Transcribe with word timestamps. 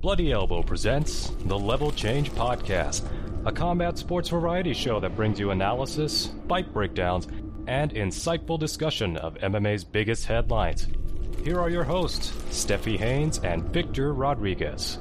Bloody 0.00 0.32
Elbow 0.32 0.62
presents 0.62 1.30
the 1.44 1.58
Level 1.58 1.92
Change 1.92 2.30
Podcast, 2.30 3.06
a 3.44 3.52
combat 3.52 3.98
sports 3.98 4.30
variety 4.30 4.72
show 4.72 4.98
that 4.98 5.14
brings 5.14 5.38
you 5.38 5.50
analysis, 5.50 6.32
fight 6.48 6.72
breakdowns, 6.72 7.28
and 7.66 7.92
insightful 7.92 8.58
discussion 8.58 9.18
of 9.18 9.34
MMA's 9.34 9.84
biggest 9.84 10.24
headlines. 10.24 10.88
Here 11.44 11.60
are 11.60 11.68
your 11.68 11.84
hosts, 11.84 12.32
Stephie 12.48 12.96
Haynes 12.96 13.40
and 13.40 13.62
Victor 13.64 14.14
Rodriguez. 14.14 14.98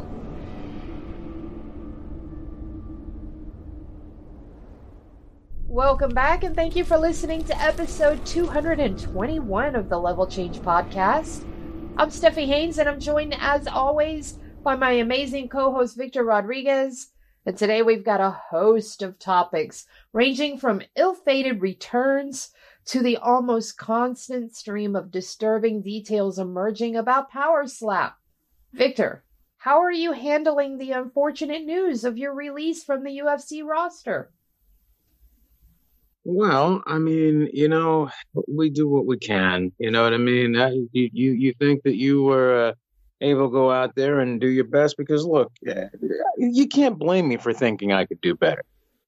Welcome 5.66 6.14
back, 6.14 6.44
and 6.44 6.54
thank 6.58 6.76
you 6.76 6.84
for 6.84 6.98
listening 6.98 7.46
to 7.46 7.58
episode 7.62 8.26
221 8.26 9.76
of 9.78 9.88
the 9.88 9.98
Level 9.98 10.28
Change 10.28 10.60
Podcast. 10.60 11.46
I'm 11.96 12.12
Stephie 12.12 12.48
Haynes, 12.48 12.80
and 12.80 12.90
I'm 12.90 13.00
joined, 13.00 13.34
as 13.40 13.66
always, 13.66 14.38
by 14.64 14.76
my 14.76 14.92
amazing 14.92 15.50
co 15.50 15.72
host, 15.72 15.98
Victor 15.98 16.24
Rodriguez. 16.24 17.12
And 17.46 17.58
today 17.58 17.82
we've 17.82 18.04
got 18.04 18.20
a 18.20 18.38
host 18.52 19.02
of 19.02 19.18
topics 19.18 19.86
ranging 20.14 20.58
from 20.58 20.82
ill 20.96 21.16
fated 21.16 21.62
returns 21.62 22.52
to 22.86 23.02
the 23.02 23.18
almost 23.18 23.78
constant 23.78 24.56
stream 24.56 24.96
of 24.96 25.12
disturbing 25.12 25.82
details 25.82 26.38
emerging 26.38 26.96
about 26.96 27.30
Power 27.30 27.68
Slap. 27.68 28.18
Victor, 28.74 29.24
how 29.58 29.82
are 29.82 29.92
you 29.92 30.12
handling 30.12 30.78
the 30.78 30.92
unfortunate 30.92 31.64
news 31.64 32.04
of 32.04 32.18
your 32.18 32.34
release 32.34 32.84
from 32.84 33.04
the 33.04 33.20
UFC 33.20 33.64
roster? 33.66 34.32
Well, 36.26 36.84
I 36.86 37.00
mean, 37.00 37.50
you 37.54 37.70
know, 37.70 38.10
we 38.48 38.70
do 38.70 38.88
what 38.88 39.06
we 39.06 39.18
can. 39.18 39.72
You 39.80 39.90
know 39.90 40.04
what 40.04 40.14
I 40.14 40.18
mean? 40.18 40.54
you 40.92 41.10
you 41.14 41.32
you 41.32 41.54
think 41.60 41.84
that 41.84 41.96
you 41.96 42.24
were 42.24 42.68
uh, 42.70 42.74
able 43.22 43.48
to 43.48 43.52
go 43.52 43.72
out 43.72 43.96
there 43.96 44.20
and 44.20 44.40
do 44.40 44.48
your 44.48 44.66
best 44.66 44.98
because 44.98 45.26
look, 45.26 45.52
you 46.38 46.68
can't 46.68 46.98
blame 46.98 47.28
me 47.28 47.38
for 47.38 47.54
thinking 47.54 47.92
I 47.92 48.06
could 48.06 48.22
do 48.22 48.36
better. 48.36 48.64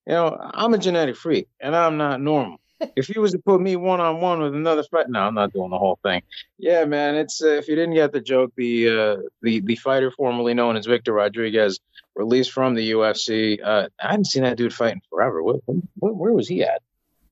You 0.07 0.13
know, 0.13 0.51
I'm 0.53 0.73
a 0.73 0.77
genetic 0.77 1.15
freak 1.15 1.47
and 1.59 1.75
I'm 1.75 1.97
not 1.97 2.21
normal. 2.21 2.59
if 2.95 3.09
you 3.09 3.21
was 3.21 3.31
to 3.31 3.39
put 3.39 3.61
me 3.61 3.75
one 3.75 3.99
on 3.99 4.21
one 4.21 4.41
with 4.41 4.55
another 4.55 4.83
fight, 4.83 5.09
no, 5.09 5.19
I'm 5.19 5.35
not 5.35 5.53
doing 5.53 5.69
the 5.69 5.77
whole 5.77 5.99
thing. 6.03 6.21
Yeah, 6.57 6.85
man, 6.85 7.15
it's 7.15 7.41
uh, 7.43 7.49
if 7.49 7.67
you 7.67 7.75
didn't 7.75 7.93
get 7.93 8.11
the 8.11 8.21
joke, 8.21 8.53
the 8.55 8.89
uh, 8.89 9.17
the 9.41 9.59
the 9.61 9.75
fighter 9.75 10.11
formerly 10.11 10.53
known 10.53 10.75
as 10.75 10.85
Victor 10.85 11.13
Rodriguez 11.13 11.79
released 12.15 12.51
from 12.51 12.75
the 12.75 12.91
UFC. 12.91 13.59
Uh, 13.63 13.87
I 14.01 14.11
hadn't 14.11 14.25
seen 14.25 14.43
that 14.43 14.57
dude 14.57 14.73
fighting 14.73 15.01
forever. 15.09 15.43
Where, 15.43 15.57
where, 15.95 16.13
where 16.13 16.33
was 16.33 16.47
he 16.47 16.63
at? 16.63 16.81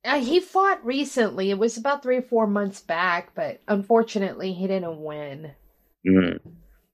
Uh, 0.06 0.22
he 0.22 0.40
fought 0.40 0.86
recently. 0.86 1.50
It 1.50 1.60
was 1.60 1.78
about 1.78 2.04
three 2.04 2.18
or 2.18 2.22
four 2.22 2.48
months 2.48 2.82
back, 2.82 3.32
but 3.36 3.62
unfortunately, 3.68 4.54
he 4.54 4.68
didn't 4.68 5.02
win. 5.04 5.52
Mm. 6.08 6.40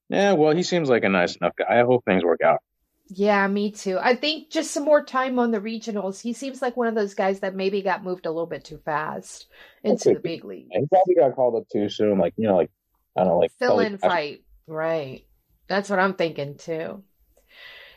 Yeah, 0.08 0.32
well, 0.32 0.54
he 0.54 0.62
seems 0.62 0.88
like 0.88 1.04
a 1.04 1.08
nice 1.08 1.36
enough 1.36 1.54
guy. 1.56 1.80
I 1.80 1.84
hope 1.84 2.04
things 2.04 2.24
work 2.24 2.40
out. 2.42 2.60
Yeah, 3.08 3.46
me 3.46 3.70
too. 3.70 3.98
I 4.00 4.16
think 4.16 4.50
just 4.50 4.72
some 4.72 4.84
more 4.84 5.04
time 5.04 5.38
on 5.38 5.52
the 5.52 5.60
regionals. 5.60 6.20
He 6.20 6.32
seems 6.32 6.60
like 6.60 6.76
one 6.76 6.88
of 6.88 6.94
those 6.94 7.14
guys 7.14 7.40
that 7.40 7.54
maybe 7.54 7.82
got 7.82 8.02
moved 8.02 8.26
a 8.26 8.30
little 8.30 8.46
bit 8.46 8.64
too 8.64 8.78
fast 8.78 9.46
into 9.84 10.14
the 10.14 10.20
big 10.20 10.44
league. 10.44 10.68
He 10.72 10.86
probably 10.86 11.14
got 11.14 11.36
called 11.36 11.54
up 11.54 11.68
too 11.68 11.88
soon. 11.88 12.18
Like 12.18 12.34
you 12.36 12.48
know, 12.48 12.56
like 12.56 12.70
I 13.16 13.20
don't 13.20 13.28
know, 13.28 13.38
like 13.38 13.52
fill 13.58 13.78
in 13.78 13.98
fight. 13.98 14.42
Right. 14.66 15.24
That's 15.68 15.88
what 15.88 16.00
I'm 16.00 16.14
thinking 16.14 16.56
too. 16.56 17.02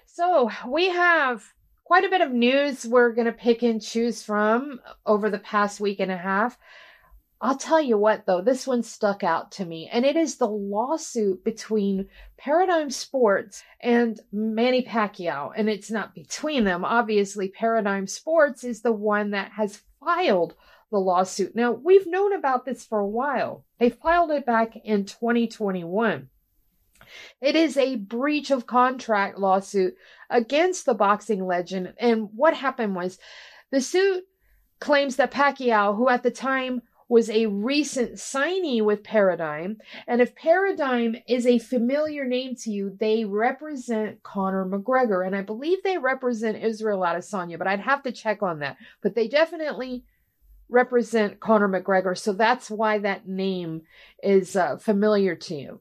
So 0.05 0.52
we 0.67 0.89
have 0.89 1.43
quite 1.83 2.03
a 2.03 2.09
bit 2.09 2.21
of 2.21 2.31
news 2.31 2.85
we're 2.85 3.13
going 3.13 3.25
to 3.25 3.31
pick 3.31 3.63
and 3.63 3.81
choose 3.81 4.21
from 4.21 4.80
over 5.05 5.31
the 5.31 5.39
past 5.39 5.80
week 5.80 5.99
and 5.99 6.11
a 6.11 6.17
half. 6.17 6.57
I'll 7.41 7.57
tell 7.57 7.79
you 7.79 7.97
what, 7.97 8.25
though, 8.25 8.41
this 8.41 8.67
one 8.67 8.83
stuck 8.83 9.23
out 9.23 9.51
to 9.53 9.65
me, 9.65 9.89
and 9.91 10.05
it 10.05 10.17
is 10.17 10.35
the 10.35 10.47
lawsuit 10.47 11.43
between 11.45 12.09
Paradigm 12.37 12.89
Sports 12.89 13.64
and 13.80 14.19
Manny 14.33 14.83
Pacquiao. 14.83 15.53
And 15.55 15.69
it's 15.69 15.89
not 15.89 16.14
between 16.14 16.65
them. 16.65 16.83
Obviously, 16.83 17.47
Paradigm 17.47 18.08
Sports 18.08 18.65
is 18.65 18.81
the 18.81 18.91
one 18.91 19.31
that 19.31 19.53
has 19.53 19.81
filed 20.02 20.55
the 20.91 20.97
lawsuit. 20.97 21.55
Now, 21.55 21.71
we've 21.71 22.08
known 22.08 22.33
about 22.33 22.65
this 22.65 22.86
for 22.86 22.99
a 22.99 23.08
while. 23.08 23.64
They 23.77 23.89
filed 23.89 24.31
it 24.31 24.45
back 24.45 24.75
in 24.75 25.05
2021. 25.05 26.27
It 27.41 27.55
is 27.55 27.77
a 27.77 27.95
breach 27.95 28.52
of 28.52 28.67
contract 28.67 29.37
lawsuit 29.39 29.95
against 30.30 30.85
the 30.85 30.93
boxing 30.93 31.45
legend. 31.45 31.93
And 31.97 32.30
what 32.35 32.53
happened 32.53 32.95
was 32.95 33.17
the 33.71 33.80
suit 33.80 34.25
claims 34.80 35.15
that 35.15 35.31
Pacquiao, 35.31 35.95
who 35.95 36.09
at 36.09 36.23
the 36.23 36.31
time 36.31 36.81
was 37.09 37.30
a 37.30 37.47
recent 37.47 38.14
signee 38.14 38.83
with 38.83 39.03
Paradigm, 39.03 39.77
and 40.08 40.21
if 40.21 40.36
Paradigm 40.36 41.15
is 41.27 41.45
a 41.47 41.58
familiar 41.58 42.23
name 42.23 42.55
to 42.55 42.70
you, 42.70 42.95
they 42.99 43.25
represent 43.25 44.21
Conor 44.21 44.65
McGregor, 44.65 45.25
and 45.25 45.36
I 45.36 45.42
believe 45.42 45.80
they 45.83 45.97
represent 45.97 46.64
Israel 46.64 46.99
Adesanya, 46.99 47.58
but 47.58 47.67
I'd 47.67 47.80
have 47.80 48.03
to 48.03 48.11
check 48.11 48.43
on 48.43 48.59
that. 48.59 48.77
But 49.02 49.15
they 49.15 49.27
definitely 49.27 50.05
represent 50.70 51.39
Conor 51.39 51.67
McGregor, 51.67 52.15
so 52.15 52.31
that's 52.31 52.70
why 52.70 52.99
that 52.99 53.27
name 53.27 53.81
is 54.21 54.55
uh, 54.55 54.77
familiar 54.77 55.36
to 55.36 55.55
you. 55.55 55.80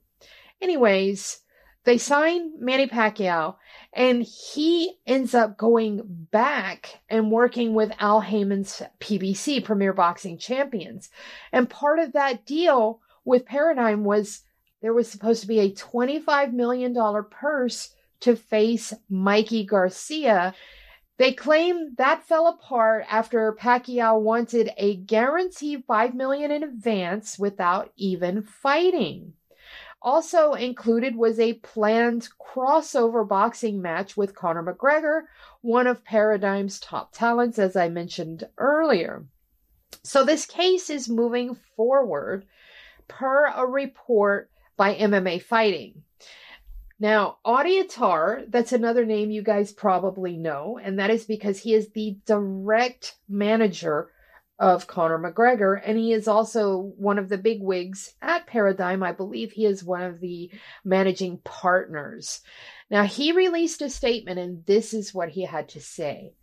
Anyways, 0.63 1.41
they 1.89 1.97
sign 1.97 2.53
Manny 2.61 2.87
Pacquiao, 2.87 3.57
and 3.95 4.23
he 4.23 4.99
ends 5.07 5.35
up 5.35 5.57
going 5.57 6.03
back 6.31 7.01
and 7.09 7.31
working 7.31 7.73
with 7.73 7.91
Al 7.99 8.21
Haymon's 8.21 8.83
PBC, 9.01 9.65
Premier 9.65 9.95
Boxing 9.95 10.37
Champions. 10.37 11.09
And 11.51 11.71
part 11.71 11.99
of 11.99 12.13
that 12.13 12.45
deal 12.45 13.01
with 13.25 13.47
Paradigm 13.47 14.05
was 14.05 14.43
there 14.83 14.93
was 14.93 15.11
supposed 15.11 15.41
to 15.41 15.49
be 15.49 15.61
a 15.61 15.73
$25 15.73 16.53
million 16.53 16.95
purse 17.31 17.95
to 18.21 18.37
face 18.37 18.93
Mikey 19.09 19.65
Garcia. 19.65 20.55
They 21.17 21.33
claim 21.33 21.95
that 21.97 22.23
fell 22.23 22.49
apart 22.49 23.07
after 23.09 23.57
Pacquiao 23.59 24.21
wanted 24.21 24.73
a 24.77 24.97
guaranteed 24.97 25.85
5 25.87 26.15
million 26.15 26.51
in 26.51 26.63
advance 26.63 27.39
without 27.39 27.95
even 27.97 28.43
fighting. 28.43 29.33
Also 30.01 30.53
included 30.53 31.17
was 31.17 31.41
a 31.41 31.55
planned 31.55 32.29
crossover 32.41 33.27
boxing 33.27 33.83
match 33.83 34.17
with 34.17 34.35
Conor 34.35 34.63
McGregor, 34.63 35.23
one 35.61 35.87
of 35.87 36.05
Paradigm's 36.05 36.79
top 36.79 37.13
talents, 37.13 37.59
as 37.59 37.75
I 37.75 37.89
mentioned 37.89 38.49
earlier. 38.59 39.25
So 40.03 40.25
this 40.25 40.47
case 40.47 40.89
is 40.91 41.09
moving 41.09 41.57
forward 41.77 42.47
per 43.09 43.47
a 43.47 43.67
report 43.67 44.51
by 44.77 44.95
MMA 44.95 45.43
Fighting. 45.43 46.03
Now, 47.01 47.39
Audie 47.45 47.79
Attar, 47.79 48.45
that's 48.49 48.73
another 48.73 49.05
name 49.05 49.31
you 49.31 49.43
guys 49.43 49.73
probably 49.73 50.37
know, 50.37 50.81
and 50.83 50.99
that 50.99 51.11
is 51.11 51.25
because 51.25 51.61
he 51.61 51.75
is 51.75 51.91
the 51.91 52.19
direct 52.27 53.17
manager 53.29 54.11
of 54.59 54.87
Conor 54.87 55.19
McGregor, 55.19 55.81
and 55.85 55.97
he 55.97 56.13
is 56.13 56.27
also 56.27 56.93
one 56.97 57.19
of 57.19 57.29
the 57.29 57.39
big 57.39 57.63
wigs 57.63 58.15
at 58.21 58.47
Paradigm. 58.47 59.03
I 59.03 59.13
believe 59.13 59.53
he 59.53 59.67
is 59.67 59.85
one 59.85 60.03
of 60.03 60.21
the 60.21 60.51
managing 60.85 61.39
partners. 61.45 62.41
Now, 62.91 63.05
he 63.05 63.33
released 63.33 63.83
a 63.83 63.91
statement, 63.91 64.39
and 64.39 64.67
this 64.67 64.93
is 64.93 65.15
what 65.15 65.31
he 65.31 65.45
had 65.45 65.69
to 65.71 65.81
say 65.81 66.35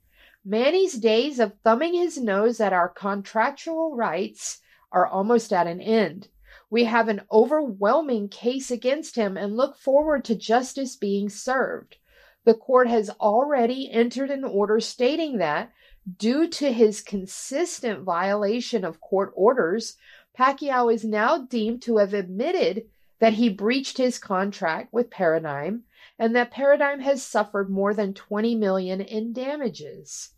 Manny's 0.46 0.94
days 0.94 1.40
of 1.40 1.54
thumbing 1.64 1.96
his 1.96 2.20
nose 2.20 2.60
at 2.60 2.72
our 2.72 2.88
contractual 2.88 3.96
rights 3.96 4.62
are 4.92 5.08
almost 5.08 5.52
at 5.52 5.66
an 5.66 5.82
end. 5.82 6.28
We 6.70 6.84
have 6.84 7.08
an 7.10 7.22
overwhelming 7.32 8.30
case 8.30 8.70
against 8.70 9.16
him 9.16 9.38
and 9.38 9.58
look 9.58 9.76
forward 9.76 10.24
to 10.26 10.36
justice 10.36 10.96
being 10.96 11.30
served. 11.30 11.98
The 12.44 12.54
court 12.54 12.88
has 12.88 13.10
already 13.10 13.90
entered 13.92 14.30
an 14.30 14.44
order 14.44 14.80
stating 14.80 15.40
that 15.40 15.72
Due 16.18 16.48
to 16.48 16.72
his 16.72 17.02
consistent 17.02 18.02
violation 18.02 18.86
of 18.86 19.02
court 19.02 19.32
orders, 19.36 19.98
Pacquiao 20.38 20.94
is 20.94 21.04
now 21.04 21.40
deemed 21.40 21.82
to 21.82 21.98
have 21.98 22.14
admitted 22.14 22.88
that 23.20 23.34
he 23.34 23.50
breached 23.50 23.98
his 23.98 24.20
contract 24.20 24.94
with 24.94 25.10
Paradigm 25.10 25.84
and 26.20 26.36
that 26.36 26.52
Paradigm 26.52 27.00
has 27.00 27.24
suffered 27.24 27.70
more 27.70 27.94
than 27.94 28.14
20 28.14 28.54
million 28.56 29.02
in 29.02 29.34
damages. 29.34 30.34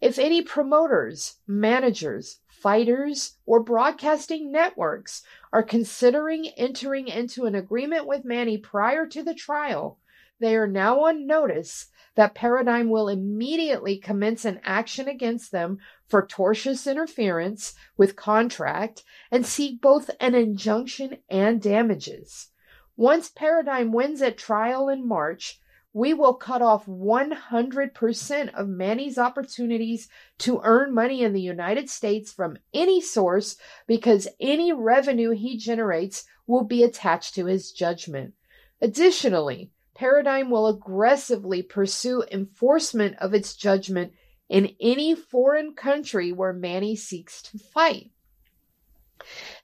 If 0.00 0.18
any 0.18 0.42
promoters, 0.42 1.36
managers, 1.46 2.40
fighters, 2.48 3.36
or 3.46 3.62
broadcasting 3.62 4.50
networks 4.50 5.22
are 5.52 5.62
considering 5.62 6.48
entering 6.56 7.06
into 7.06 7.44
an 7.44 7.54
agreement 7.54 8.06
with 8.06 8.24
Manny 8.24 8.58
prior 8.58 9.06
to 9.06 9.22
the 9.22 9.34
trial, 9.34 9.98
they 10.40 10.56
are 10.56 10.66
now 10.66 11.04
on 11.04 11.26
notice 11.26 11.86
that 12.16 12.34
Paradigm 12.34 12.90
will 12.90 13.08
immediately 13.08 13.96
commence 13.96 14.44
an 14.44 14.60
action 14.64 15.06
against 15.06 15.52
them 15.52 15.78
for 16.08 16.26
tortious 16.26 16.90
interference 16.90 17.74
with 17.96 18.16
contract 18.16 19.04
and 19.30 19.46
seek 19.46 19.80
both 19.80 20.10
an 20.18 20.34
injunction 20.34 21.18
and 21.30 21.62
damages. 21.62 22.48
Once 22.96 23.28
Paradigm 23.28 23.92
wins 23.92 24.22
at 24.22 24.38
trial 24.38 24.88
in 24.88 25.06
March, 25.06 25.60
we 25.92 26.12
will 26.12 26.34
cut 26.34 26.60
off 26.60 26.84
100% 26.86 28.54
of 28.54 28.68
Manny's 28.68 29.16
opportunities 29.16 30.08
to 30.38 30.60
earn 30.62 30.92
money 30.92 31.22
in 31.22 31.32
the 31.32 31.40
United 31.40 31.88
States 31.88 32.32
from 32.32 32.58
any 32.74 33.00
source 33.00 33.56
because 33.86 34.28
any 34.38 34.72
revenue 34.72 35.30
he 35.30 35.56
generates 35.56 36.24
will 36.46 36.64
be 36.64 36.82
attached 36.82 37.34
to 37.34 37.46
his 37.46 37.72
judgment. 37.72 38.34
Additionally, 38.82 39.70
Paradigm 39.96 40.50
will 40.50 40.66
aggressively 40.66 41.62
pursue 41.62 42.22
enforcement 42.30 43.16
of 43.18 43.34
its 43.34 43.56
judgment 43.56 44.12
in 44.48 44.74
any 44.80 45.14
foreign 45.14 45.74
country 45.74 46.32
where 46.32 46.52
Manny 46.52 46.96
seeks 46.96 47.42
to 47.42 47.58
fight. 47.58 48.10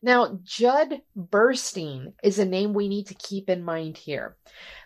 Now, 0.00 0.40
Judd 0.42 1.02
Burstein 1.16 2.14
is 2.22 2.38
a 2.38 2.44
name 2.44 2.72
we 2.72 2.88
need 2.88 3.06
to 3.08 3.14
keep 3.14 3.48
in 3.48 3.62
mind 3.62 3.96
here 3.96 4.36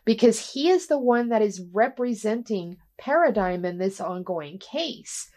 because 0.04 0.52
he 0.52 0.68
is 0.68 0.88
the 0.88 0.98
one 0.98 1.28
that 1.28 1.42
is 1.42 1.62
representing 1.72 2.78
Paradigm 2.98 3.64
in 3.64 3.78
this 3.78 4.00
ongoing 4.00 4.58
case. 4.58 5.30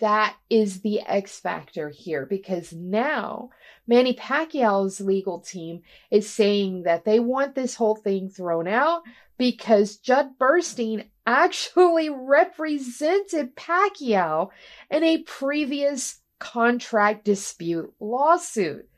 That 0.00 0.36
is 0.48 0.80
the 0.80 1.00
X 1.00 1.40
factor 1.40 1.88
here 1.88 2.24
because 2.24 2.72
now 2.72 3.50
Manny 3.86 4.14
Pacquiao's 4.14 5.00
legal 5.00 5.40
team 5.40 5.82
is 6.10 6.30
saying 6.30 6.84
that 6.84 7.04
they 7.04 7.18
want 7.18 7.54
this 7.54 7.74
whole 7.74 7.96
thing 7.96 8.28
thrown 8.28 8.68
out 8.68 9.02
because 9.38 9.96
Judd 9.96 10.38
Burstein 10.38 11.06
actually 11.26 12.08
represented 12.12 13.56
Pacquiao 13.56 14.50
in 14.90 15.02
a 15.02 15.22
previous 15.22 16.20
contract 16.38 17.24
dispute 17.24 17.92
lawsuit. 17.98 18.88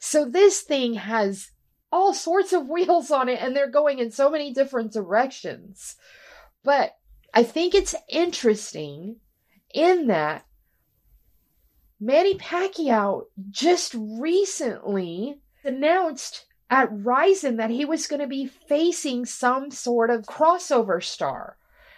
So 0.00 0.24
this 0.24 0.62
thing 0.62 0.94
has 0.94 1.50
all 1.92 2.12
sorts 2.12 2.52
of 2.52 2.68
wheels 2.68 3.12
on 3.12 3.28
it 3.28 3.40
and 3.40 3.54
they're 3.54 3.70
going 3.70 4.00
in 4.00 4.10
so 4.10 4.28
many 4.28 4.52
different 4.52 4.92
directions. 4.92 5.96
But 6.64 6.96
I 7.32 7.44
think 7.44 7.74
it's 7.74 7.94
interesting 8.08 9.16
in 9.74 10.06
that 10.08 10.46
Manny 12.00 12.34
Pacquiao 12.34 13.24
just 13.50 13.94
recently 13.94 15.40
announced 15.64 16.46
at 16.70 16.88
Rizin 16.92 17.56
that 17.56 17.70
he 17.70 17.84
was 17.84 18.06
going 18.06 18.20
to 18.20 18.26
be 18.26 18.46
facing 18.46 19.26
some 19.26 19.70
sort 19.70 20.08
of 20.08 20.22
crossover 20.22 21.02
star. 21.02 21.56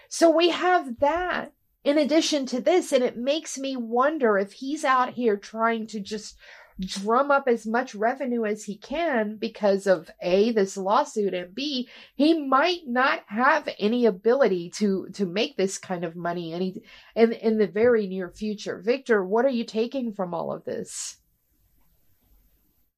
So 0.08 0.30
we 0.30 0.50
have 0.50 0.98
that 0.98 1.52
in 1.84 1.98
addition 1.98 2.46
to 2.46 2.60
this, 2.60 2.92
and 2.92 3.02
it 3.02 3.16
makes 3.16 3.58
me 3.58 3.76
wonder 3.76 4.38
if 4.38 4.52
he's 4.52 4.84
out 4.84 5.14
here 5.14 5.36
trying 5.36 5.86
to 5.88 6.00
just 6.00 6.36
drum 6.80 7.30
up 7.30 7.44
as 7.46 7.66
much 7.66 7.94
revenue 7.94 8.44
as 8.44 8.64
he 8.64 8.76
can 8.76 9.36
because 9.36 9.86
of 9.86 10.10
A, 10.20 10.52
this 10.52 10.76
lawsuit, 10.76 11.34
and 11.34 11.54
B, 11.54 11.88
he 12.14 12.46
might 12.46 12.86
not 12.86 13.22
have 13.26 13.68
any 13.78 14.06
ability 14.06 14.70
to 14.70 15.08
to 15.14 15.26
make 15.26 15.56
this 15.56 15.78
kind 15.78 16.04
of 16.04 16.16
money 16.16 16.52
any 16.52 16.82
in 17.14 17.32
in 17.32 17.58
the 17.58 17.66
very 17.66 18.06
near 18.06 18.28
future. 18.28 18.78
Victor, 18.78 19.24
what 19.24 19.44
are 19.44 19.50
you 19.50 19.64
taking 19.64 20.12
from 20.12 20.34
all 20.34 20.52
of 20.52 20.64
this? 20.64 21.16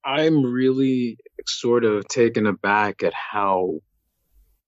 I'm 0.05 0.45
really 0.45 1.17
sort 1.47 1.85
of 1.85 2.07
taken 2.09 2.47
aback 2.47 3.03
at 3.03 3.15
how 3.15 3.81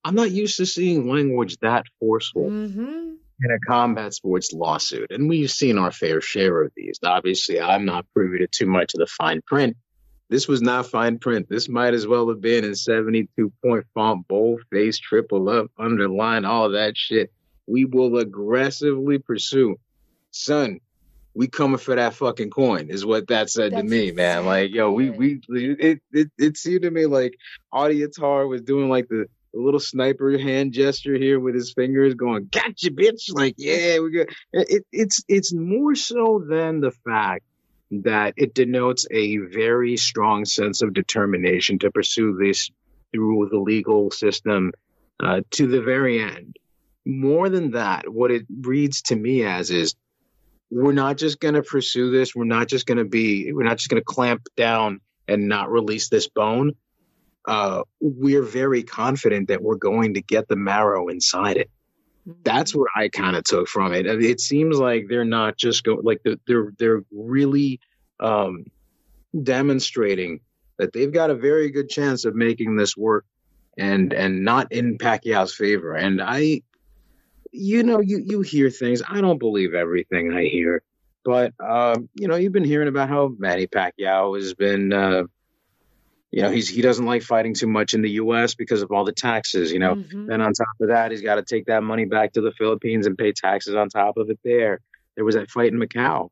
I'm 0.05 0.15
not 0.15 0.31
used 0.31 0.57
to 0.59 0.67
seeing 0.67 1.11
language 1.11 1.57
that 1.61 1.85
forceful. 2.01 2.45
Mm-hmm 2.45 3.17
in 3.43 3.51
a 3.51 3.59
combat 3.61 4.15
sports 4.15 4.53
lawsuit. 4.53 5.11
And 5.11 5.29
we've 5.29 5.51
seen 5.51 5.79
our 5.79 5.93
fair 5.93 6.21
share 6.21 6.63
of 6.63 6.73
these. 6.77 6.99
Obviously, 7.05 7.61
I'm 7.61 7.85
not 7.85 8.07
privy 8.15 8.39
to 8.39 8.47
too 8.47 8.67
much 8.67 8.95
of 8.95 9.01
the 9.01 9.07
fine 9.07 9.43
print. 9.43 9.77
This 10.29 10.49
was 10.49 10.61
not 10.61 10.87
fine 10.87 11.19
print. 11.19 11.49
This 11.49 11.69
might 11.69 11.95
as 11.95 12.07
well 12.07 12.29
have 12.29 12.41
been 12.41 12.65
in 12.65 12.75
72 12.75 13.53
point 13.63 13.87
font, 13.95 14.27
bold 14.27 14.63
face, 14.73 14.99
triple 14.99 15.49
up, 15.49 15.71
underline, 15.79 16.45
all 16.45 16.71
that 16.71 16.97
shit. 16.97 17.31
We 17.67 17.85
will 17.85 18.19
aggressively 18.19 19.19
pursue. 19.19 19.77
Son, 20.31 20.81
we 21.35 21.47
coming 21.47 21.79
for 21.79 21.95
that 21.95 22.15
fucking 22.15 22.51
coin 22.51 22.89
is 22.89 23.05
what 23.05 23.29
that 23.29 23.51
said 23.51 23.73
That's 23.73 23.83
to 23.83 23.89
me, 23.89 24.11
man. 24.11 24.47
Like, 24.47 24.73
yo, 24.73 24.91
we 24.91 25.11
we 25.11 25.41
it, 25.49 26.01
it 26.13 26.31
it 26.39 26.57
seemed 26.57 26.83
to 26.83 26.91
me 26.91 27.07
like 27.07 27.35
Audie 27.71 28.03
Attar 28.03 28.47
was 28.47 28.63
doing 28.63 28.89
like 28.89 29.09
the 29.09 29.27
a 29.57 29.61
little 29.61 29.81
sniper 29.81 30.39
hand 30.39 30.73
gesture 30.73 31.17
here 31.17 31.41
with 31.41 31.55
his 31.55 31.73
fingers 31.73 32.15
going, 32.15 32.49
gotcha, 32.53 32.91
bitch. 32.91 33.33
Like, 33.33 33.55
yeah, 33.57 33.99
we 33.99 34.11
got 34.11 34.27
it, 34.53 34.85
it's 34.93 35.25
it's 35.29 35.53
more 35.53 35.95
so 35.95 36.45
than 36.47 36.81
the 36.81 36.91
fact 36.91 37.45
that 37.91 38.35
it 38.37 38.55
denotes 38.55 39.07
a 39.11 39.39
very 39.39 39.97
strong 39.97 40.45
sense 40.45 40.83
of 40.83 40.93
determination 40.93 41.79
to 41.79 41.91
pursue 41.91 42.37
this 42.37 42.71
through 43.13 43.49
the 43.51 43.59
legal 43.59 44.11
system 44.11 44.73
uh, 45.21 45.41
to 45.53 45.67
the 45.67 45.81
very 45.81 46.21
end. 46.21 46.57
More 47.05 47.49
than 47.49 47.71
that, 47.71 48.09
what 48.13 48.33
it 48.33 48.45
reads 48.61 49.03
to 49.03 49.17
me 49.17 49.45
as 49.45 49.71
is 49.71 49.95
we're 50.71 50.93
not 50.93 51.17
just 51.17 51.39
going 51.39 51.55
to 51.55 51.63
pursue 51.63 52.11
this. 52.11 52.35
We're 52.35 52.45
not 52.45 52.67
just 52.67 52.87
going 52.87 52.99
to 52.99 53.05
be, 53.05 53.53
we're 53.53 53.63
not 53.63 53.77
just 53.77 53.89
going 53.89 54.01
to 54.01 54.05
clamp 54.05 54.43
down 54.57 55.01
and 55.29 55.49
not 55.49 55.71
release 55.71 56.09
this 56.09 56.29
bone 56.29 56.73
uh, 57.47 57.83
we're 58.01 58.43
very 58.43 58.83
confident 58.83 59.49
that 59.49 59.63
we're 59.63 59.77
going 59.77 60.15
to 60.15 60.23
get 60.23 60.49
the 60.49 60.57
marrow 60.57 61.09
inside 61.09 61.57
it. 61.57 61.71
That's 62.43 62.73
mm-hmm. 62.73 62.81
what 62.81 62.91
I 62.97 63.09
kind 63.09 63.37
of 63.37 63.45
took 63.45 63.69
from 63.69 63.93
it. 63.93 64.07
It 64.07 64.41
seems 64.41 64.79
like 64.79 65.07
they're 65.09 65.25
not 65.25 65.57
just 65.57 65.85
going 65.85 66.03
like 66.03 66.23
they're 66.47 66.73
they're 66.79 67.05
really 67.13 67.81
um, 68.19 68.65
demonstrating 69.43 70.41
that 70.79 70.93
they've 70.93 71.13
got 71.13 71.31
a 71.31 71.35
very 71.35 71.71
good 71.71 71.89
chance 71.89 72.25
of 72.25 72.35
making 72.35 72.77
this 72.77 72.97
work 72.97 73.25
and 73.79 74.13
and 74.13 74.45
not 74.45 74.73
in 74.73 74.99
Pacquiao's 74.99 75.55
favor. 75.55 75.95
And 75.95 76.21
I, 76.21 76.63
you 77.53 77.85
know, 77.85 78.01
you 78.01 78.19
you 78.19 78.41
hear 78.41 78.71
things. 78.71 79.03
I 79.09 79.21
don't 79.21 79.39
believe 79.39 79.75
everything 79.75 80.33
I 80.33 80.47
hear, 80.47 80.83
but 81.25 81.53
um, 81.61 82.09
you 82.15 82.27
know, 82.27 82.35
you've 82.35 82.53
been 82.53 82.65
hearing 82.65 82.89
about 82.89 83.09
how 83.09 83.35
Manny 83.39 83.69
Pacquiao 83.69 84.37
has 84.37 84.53
been. 84.55 84.93
Uh, 84.93 85.25
you 86.37 86.43
know 86.43 86.51
he's 86.51 86.69
he 86.69 86.83
doesn't 86.83 87.07
like 87.07 87.23
fighting 87.23 87.55
too 87.55 87.67
much 87.67 87.95
in 87.95 88.03
the 88.03 88.11
U.S. 88.11 88.55
because 88.55 88.83
of 88.83 88.93
all 88.93 89.05
the 89.05 89.13
taxes. 89.13 89.73
You 89.73 89.79
know, 89.79 89.95
mm-hmm. 89.95 90.27
then 90.27 90.43
on 90.43 90.53
top 90.53 90.69
of 90.83 90.89
that, 90.89 91.11
he's 91.11 91.23
got 91.23 91.37
to 91.37 91.43
take 91.43 91.65
that 91.65 91.83
money 91.83 92.05
back 92.05 92.35
to 92.35 92.43
the 92.43 92.53
Philippines 92.53 93.07
and 93.07 93.17
pay 93.17 93.33
taxes 93.33 93.75
on 93.75 93.89
top 93.89 94.19
of 94.19 94.29
it. 94.29 94.39
There, 94.45 94.81
there 95.15 95.25
was 95.25 95.35
that 95.35 95.51
fight 95.51 95.73
in 95.73 95.79
Macau 95.79 96.29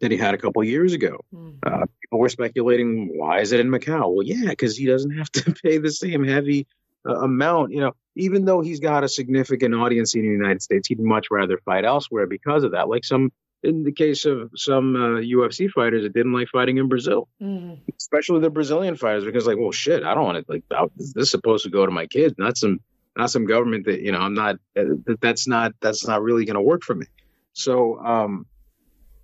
that 0.00 0.10
he 0.10 0.16
had 0.16 0.34
a 0.34 0.38
couple 0.38 0.64
years 0.64 0.92
ago. 0.92 1.20
Mm-hmm. 1.32 1.58
Uh, 1.64 1.86
people 2.00 2.18
were 2.18 2.30
speculating, 2.30 3.16
why 3.16 3.38
is 3.42 3.52
it 3.52 3.60
in 3.60 3.68
Macau? 3.68 4.12
Well, 4.12 4.26
yeah, 4.26 4.50
because 4.50 4.76
he 4.76 4.86
doesn't 4.86 5.16
have 5.16 5.30
to 5.30 5.52
pay 5.62 5.78
the 5.78 5.92
same 5.92 6.24
heavy 6.24 6.66
uh, 7.08 7.20
amount. 7.20 7.70
You 7.70 7.82
know, 7.82 7.92
even 8.16 8.44
though 8.44 8.60
he's 8.60 8.80
got 8.80 9.04
a 9.04 9.08
significant 9.08 9.72
audience 9.72 10.16
in 10.16 10.22
the 10.22 10.26
United 10.26 10.62
States, 10.62 10.88
he'd 10.88 10.98
much 10.98 11.28
rather 11.30 11.58
fight 11.58 11.84
elsewhere 11.84 12.26
because 12.26 12.64
of 12.64 12.72
that. 12.72 12.88
Like 12.88 13.04
some 13.04 13.30
in 13.62 13.84
the 13.84 13.92
case 13.92 14.24
of 14.24 14.50
some 14.56 14.96
uh, 14.96 15.20
UFC 15.20 15.70
fighters 15.70 16.02
that 16.02 16.12
didn't 16.12 16.32
like 16.32 16.48
fighting 16.48 16.78
in 16.78 16.88
Brazil, 16.88 17.28
mm. 17.40 17.78
especially 17.98 18.40
the 18.40 18.50
Brazilian 18.50 18.96
fighters, 18.96 19.24
because 19.24 19.46
like, 19.46 19.58
well, 19.58 19.72
shit, 19.72 20.02
I 20.02 20.14
don't 20.14 20.24
want 20.24 20.44
to 20.46 20.52
like 20.52 20.64
this 20.96 21.14
is 21.16 21.30
supposed 21.30 21.64
to 21.64 21.70
go 21.70 21.86
to 21.86 21.92
my 21.92 22.06
kids, 22.06 22.34
not 22.38 22.56
some 22.56 22.80
not 23.16 23.30
some 23.30 23.44
government 23.44 23.86
that 23.86 24.00
you 24.00 24.12
know 24.12 24.18
I'm 24.18 24.34
not 24.34 24.56
uh, 24.76 24.96
that 25.06 25.18
that's 25.20 25.46
not 25.46 25.72
that's 25.80 26.06
not 26.06 26.22
really 26.22 26.44
going 26.44 26.54
to 26.54 26.62
work 26.62 26.82
for 26.82 26.94
me. 26.94 27.06
So 27.52 27.98
um, 27.98 28.46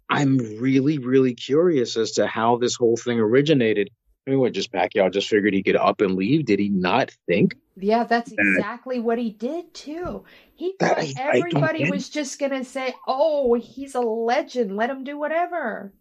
I'm 0.09 0.38
really 0.61 0.99
really 0.99 1.35
curious 1.35 1.97
as 1.97 2.12
to 2.12 2.26
how 2.26 2.59
this 2.59 2.76
whole 2.76 2.97
thing 2.97 3.18
originated 3.18 3.90
I 4.28 4.30
mean, 4.30 4.40
what, 4.40 4.52
just 4.52 4.71
Pacquiao 4.71 5.11
just 5.11 5.28
figured 5.28 5.54
he 5.54 5.62
could 5.62 5.75
up 5.75 6.02
and 6.02 6.14
leave? 6.14 6.45
Did 6.45 6.59
he 6.59 6.68
not 6.68 7.11
think? 7.26 7.57
Yeah, 7.80 8.04
that's 8.04 8.32
exactly 8.32 9.00
what 9.00 9.18
he 9.18 9.30
did 9.30 9.73
too. 9.75 10.25
He 10.54 10.75
thought 10.78 10.99
I, 10.99 11.14
everybody 11.16 11.87
I 11.87 11.90
was 11.90 12.08
just 12.08 12.38
gonna 12.38 12.64
say, 12.64 12.94
"Oh, 13.06 13.54
he's 13.54 13.94
a 13.94 14.00
legend. 14.00 14.76
Let 14.76 14.90
him 14.90 15.04
do 15.04 15.18
whatever." 15.18 15.92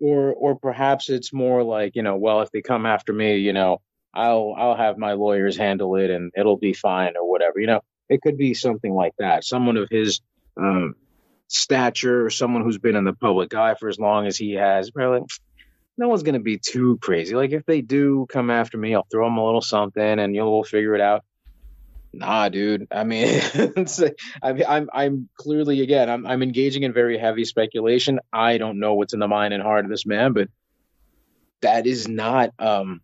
Or, 0.00 0.32
or 0.32 0.56
perhaps 0.56 1.10
it's 1.10 1.32
more 1.32 1.62
like 1.62 1.96
you 1.96 2.02
know, 2.02 2.16
well, 2.16 2.40
if 2.42 2.50
they 2.52 2.62
come 2.62 2.86
after 2.86 3.12
me, 3.12 3.38
you 3.38 3.52
know, 3.52 3.80
I'll 4.14 4.54
I'll 4.56 4.76
have 4.76 4.98
my 4.98 5.12
lawyers 5.12 5.56
handle 5.56 5.96
it 5.96 6.10
and 6.10 6.32
it'll 6.36 6.56
be 6.56 6.72
fine 6.72 7.16
or 7.16 7.30
whatever. 7.30 7.60
You 7.60 7.66
know, 7.66 7.80
it 8.08 8.22
could 8.22 8.38
be 8.38 8.54
something 8.54 8.92
like 8.92 9.12
that. 9.18 9.44
Someone 9.44 9.76
of 9.76 9.88
his 9.90 10.20
um, 10.56 10.94
stature, 11.48 12.24
or 12.24 12.30
someone 12.30 12.62
who's 12.62 12.78
been 12.78 12.96
in 12.96 13.04
the 13.04 13.12
public 13.12 13.54
eye 13.54 13.74
for 13.74 13.88
as 13.88 13.98
long 13.98 14.26
as 14.26 14.36
he 14.36 14.52
has, 14.52 14.90
really 14.94 15.20
no 16.00 16.08
one's 16.08 16.22
going 16.22 16.34
to 16.34 16.40
be 16.40 16.56
too 16.56 16.96
crazy. 17.02 17.34
Like 17.34 17.52
if 17.52 17.66
they 17.66 17.82
do 17.82 18.26
come 18.30 18.50
after 18.50 18.78
me, 18.78 18.94
I'll 18.94 19.06
throw 19.10 19.26
them 19.26 19.36
a 19.36 19.44
little 19.44 19.60
something 19.60 20.18
and 20.18 20.34
you'll 20.34 20.64
figure 20.64 20.94
it 20.94 21.00
out. 21.02 21.24
Nah, 22.14 22.48
dude. 22.48 22.88
I 22.90 23.04
mean, 23.04 23.40
I 24.42 24.64
I'm 24.66 24.88
I'm 24.92 25.28
clearly 25.36 25.82
again 25.82 26.08
I'm 26.08 26.26
I'm 26.26 26.42
engaging 26.42 26.84
in 26.84 26.94
very 26.94 27.18
heavy 27.18 27.44
speculation. 27.44 28.18
I 28.32 28.56
don't 28.56 28.80
know 28.80 28.94
what's 28.94 29.12
in 29.12 29.20
the 29.20 29.28
mind 29.28 29.52
and 29.52 29.62
heart 29.62 29.84
of 29.84 29.90
this 29.90 30.06
man, 30.06 30.32
but 30.32 30.48
that 31.60 31.86
is 31.86 32.08
not 32.08 32.50
um. 32.58 33.02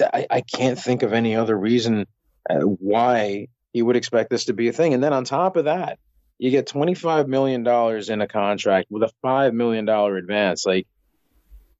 I 0.00 0.26
I 0.30 0.40
can't 0.40 0.78
think 0.78 1.02
of 1.02 1.12
any 1.12 1.36
other 1.36 1.56
reason 1.56 2.06
uh, 2.48 2.60
why 2.60 3.48
he 3.74 3.82
would 3.82 3.96
expect 3.96 4.30
this 4.30 4.46
to 4.46 4.54
be 4.54 4.68
a 4.68 4.72
thing. 4.72 4.94
And 4.94 5.04
then 5.04 5.12
on 5.12 5.24
top 5.24 5.56
of 5.56 5.66
that, 5.66 5.98
you 6.38 6.50
get 6.50 6.66
twenty 6.66 6.94
five 6.94 7.28
million 7.28 7.62
dollars 7.62 8.08
in 8.08 8.22
a 8.22 8.26
contract 8.26 8.86
with 8.90 9.02
a 9.02 9.12
five 9.20 9.52
million 9.52 9.84
dollar 9.84 10.16
advance. 10.16 10.64
Like 10.64 10.88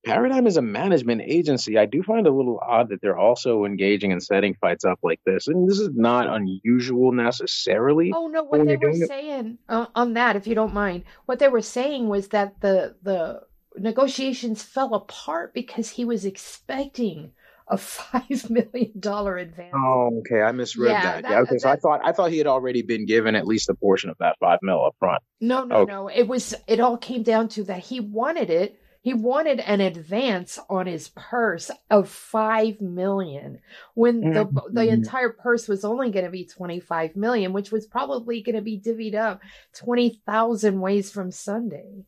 Paradigm 0.04 0.47
is 0.47 0.57
a 0.57 0.62
management 0.62 1.21
agency. 1.25 1.76
I 1.76 1.85
do 1.85 2.02
find 2.02 2.26
it 2.26 2.33
a 2.33 2.35
little 2.35 2.59
odd 2.66 2.88
that 2.88 3.02
they're 3.02 3.19
also 3.19 3.64
engaging 3.66 4.12
in 4.12 4.21
setting 4.21 4.54
fights 4.54 4.85
up 4.85 4.99
like 5.02 5.21
this. 5.26 5.47
And 5.47 5.69
this 5.69 5.78
is 5.78 5.90
not 5.95 6.26
unusual 6.28 7.12
necessarily. 7.12 8.11
Oh 8.14 8.26
no, 8.28 8.42
what 8.45 8.66
they 8.66 8.76
were 8.76 8.95
saying 8.95 9.59
uh, 9.69 9.87
on 9.95 10.14
that, 10.14 10.37
if 10.37 10.47
you 10.47 10.54
don't 10.54 10.73
mind, 10.73 11.04
what 11.26 11.38
they 11.38 11.49
were 11.49 11.61
saying 11.61 12.09
was 12.09 12.28
that 12.28 12.61
the 12.61 12.97
the 13.02 13.42
negotiations 13.76 14.62
fell 14.62 14.95
apart 14.95 15.52
because 15.54 15.90
he 15.90 16.04
was 16.04 16.25
expecting 16.25 17.33
a 17.69 17.76
five 17.76 18.49
million 18.50 18.92
dollar 18.99 19.37
advance. 19.37 19.75
Oh, 19.76 20.11
okay. 20.21 20.40
I 20.42 20.50
misread 20.52 20.92
Yeah, 20.92 21.02
that. 21.02 21.23
that- 21.23 21.30
Yeah, 21.30 21.40
because 21.42 21.64
I 21.66 21.76
thought 21.76 22.00
I 22.02 22.12
thought 22.12 22.30
he 22.30 22.38
had 22.38 22.47
already 22.47 22.83
been 22.83 23.04
given 23.07 23.35
at 23.35 23.47
least 23.47 23.69
a 23.69 23.75
portion 23.75 24.09
of 24.09 24.16
that 24.19 24.37
five 24.40 24.61
mil 24.62 24.85
up 24.85 24.97
front. 24.99 25.23
No, 25.42 25.64
no, 25.64 25.76
Okay. 25.80 25.92
no. 25.92 26.09
It 26.09 26.26
was 26.26 26.54
it 26.66 26.80
all 26.80 26.97
came 26.97 27.23
down 27.23 27.49
to 27.50 27.64
that 27.64 27.80
he 27.85 28.00
wanted 28.00 28.49
it. 28.49 28.76
He 29.02 29.14
wanted 29.14 29.61
an 29.61 29.80
advance 29.80 30.59
on 30.69 30.87
his 30.87 31.09
purse 31.09 31.71
of 31.90 32.09
five 32.09 32.80
million 32.80 33.61
when 33.95 34.28
the 34.33 34.45
the 34.71 34.83
Mhm. 34.83 34.92
entire 34.92 35.30
purse 35.30 35.69
was 35.69 35.85
only 35.85 36.11
going 36.11 36.25
to 36.26 36.30
be 36.30 36.45
twenty 36.47 36.80
five 36.80 37.16
million, 37.16 37.52
which 37.52 37.73
was 37.73 37.87
probably 37.87 38.42
going 38.42 38.57
to 38.57 38.62
be 38.62 38.78
divvied 38.80 39.14
up 39.14 39.40
twenty 39.75 40.21
thousand 40.26 40.80
ways 40.80 41.11
from 41.11 41.30
Sunday. 41.30 42.04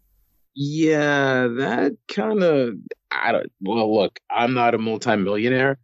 Yeah, 0.55 1.49
that 1.59 1.93
kind 2.09 2.43
of 2.43 2.75
I 3.11 3.33
don't 3.33 3.53
well 3.61 3.95
look, 3.95 4.19
I'm 4.31 4.53
not 4.55 4.75
a 4.75 4.79
multimillionaire, 4.79 5.79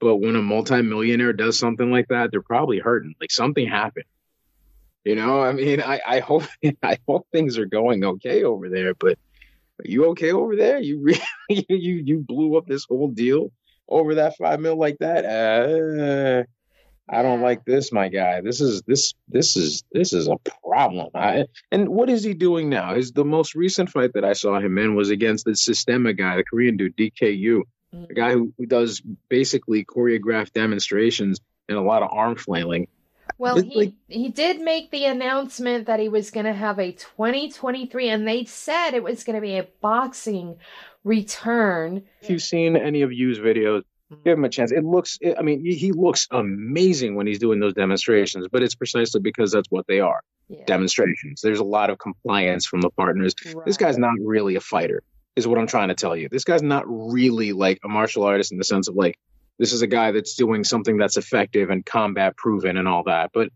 but 0.00 0.16
when 0.16 0.36
a 0.36 0.42
multimillionaire 0.42 1.32
does 1.34 1.58
something 1.58 1.90
like 1.90 2.08
that, 2.08 2.30
they're 2.30 2.42
probably 2.42 2.78
hurting. 2.78 3.14
Like 3.20 3.30
something 3.30 3.66
happened. 3.68 4.06
You 5.04 5.16
know, 5.16 5.40
I 5.42 5.52
mean, 5.52 5.82
I, 5.82 6.00
I 6.06 6.20
hope 6.20 6.44
I 6.82 6.98
hope 7.06 7.26
things 7.32 7.58
are 7.58 7.66
going 7.66 8.04
okay 8.04 8.44
over 8.44 8.68
there, 8.70 8.94
but 8.94 9.18
you 9.82 10.06
okay 10.10 10.32
over 10.32 10.56
there? 10.56 10.78
You 10.80 11.00
really 11.02 11.20
you 11.68 12.02
you 12.04 12.18
blew 12.26 12.56
up 12.56 12.66
this 12.66 12.84
whole 12.88 13.08
deal 13.08 13.50
over 13.88 14.16
that 14.16 14.36
five 14.36 14.60
mil 14.60 14.78
like 14.78 14.98
that? 15.00 15.24
Uh 15.24 16.44
I 17.06 17.20
don't 17.20 17.42
like 17.42 17.66
this, 17.66 17.92
my 17.92 18.08
guy. 18.08 18.40
This 18.40 18.62
is 18.62 18.82
this 18.86 19.12
this 19.28 19.56
is 19.56 19.84
this 19.92 20.14
is 20.14 20.26
a 20.26 20.36
problem. 20.66 21.08
I, 21.14 21.44
and 21.70 21.90
what 21.90 22.08
is 22.08 22.24
he 22.24 22.32
doing 22.32 22.70
now? 22.70 22.94
His 22.94 23.12
the 23.12 23.26
most 23.26 23.54
recent 23.54 23.90
fight 23.90 24.12
that 24.14 24.24
I 24.24 24.32
saw 24.32 24.58
him 24.58 24.78
in 24.78 24.94
was 24.94 25.10
against 25.10 25.44
the 25.44 25.54
Systema 25.54 26.14
guy, 26.14 26.36
the 26.36 26.44
Korean 26.44 26.78
dude, 26.78 26.96
DK 26.96 27.38
Yoo, 27.38 27.64
Mm. 27.94 28.10
a 28.10 28.14
guy 28.14 28.32
who, 28.32 28.52
who 28.58 28.66
does 28.66 29.02
basically 29.28 29.84
choreographed 29.84 30.52
demonstrations 30.52 31.40
and 31.68 31.78
a 31.78 31.82
lot 31.82 32.02
of 32.02 32.08
arm 32.10 32.36
flailing. 32.36 32.88
Well, 33.38 33.58
It's 33.58 33.68
he 33.68 33.74
like- 33.76 33.92
he 34.08 34.28
did 34.28 34.60
make 34.60 34.90
the 34.90 35.04
announcement 35.06 35.86
that 35.86 36.00
he 36.00 36.08
was 36.08 36.30
going 36.30 36.46
to 36.46 36.52
have 36.52 36.78
a 36.78 36.92
2023 36.92 38.08
and 38.08 38.26
they 38.28 38.44
said 38.44 38.92
it 38.94 39.02
was 39.02 39.24
going 39.24 39.34
to 39.36 39.40
be 39.40 39.56
a 39.56 39.66
boxing 39.80 40.56
return. 41.04 42.02
If 42.22 42.30
you've 42.30 42.42
seen 42.42 42.76
any 42.76 43.02
of 43.02 43.12
Yoo's 43.12 43.38
videos, 43.38 43.82
give 44.24 44.38
him 44.38 44.44
a 44.44 44.48
chance. 44.48 44.72
It 44.72 44.84
looks, 44.84 45.18
I 45.38 45.42
mean, 45.42 45.64
he, 45.64 45.92
looks 45.92 46.26
amazing 46.30 47.14
when 47.16 47.26
he's 47.26 47.38
doing 47.38 47.60
those 47.60 47.74
demonstrations, 47.74 48.46
but 48.50 48.62
it's 48.62 48.74
precisely 48.74 49.20
because 49.20 49.52
that's 49.52 49.70
what 49.70 49.86
they 49.86 50.00
are 50.00 50.20
Yeah. 50.48 50.64
demonstrations. 50.66 51.40
There's 51.40 51.58
a 51.60 51.64
lot 51.64 51.90
of 51.90 51.98
compliance 51.98 52.66
from 52.66 52.80
the 52.80 52.90
partners. 52.90 53.34
This 53.66 53.76
guy's 53.76 53.98
not 53.98 54.14
really 54.20 54.54
a 54.56 54.60
fighter, 54.60 55.02
is 55.36 55.46
what 55.46 55.58
I'm 55.58 55.66
trying 55.66 55.88
to 55.88 55.94
tell 55.94 56.16
you. 56.16 56.28
This 56.30 56.44
guy's 56.44 56.62
not 56.62 56.84
really 56.86 57.52
like 57.52 57.80
a 57.84 57.88
martial 57.88 58.22
artist 58.24 58.52
in 58.52 58.58
the 58.58 58.64
sense 58.64 58.88
of 58.88 58.94
like, 58.94 59.18
this 59.58 59.72
is 59.72 59.82
a 59.82 59.86
guy 59.86 60.10
that's 60.12 60.34
doing 60.34 60.64
something 60.64 60.96
that's 60.96 61.16
effective 61.16 61.70
and 61.70 61.84
combat 61.84 62.36
proven 62.36 62.76
and 62.76 62.88
all 62.88 63.04
that. 63.04 63.30
But 63.32 63.50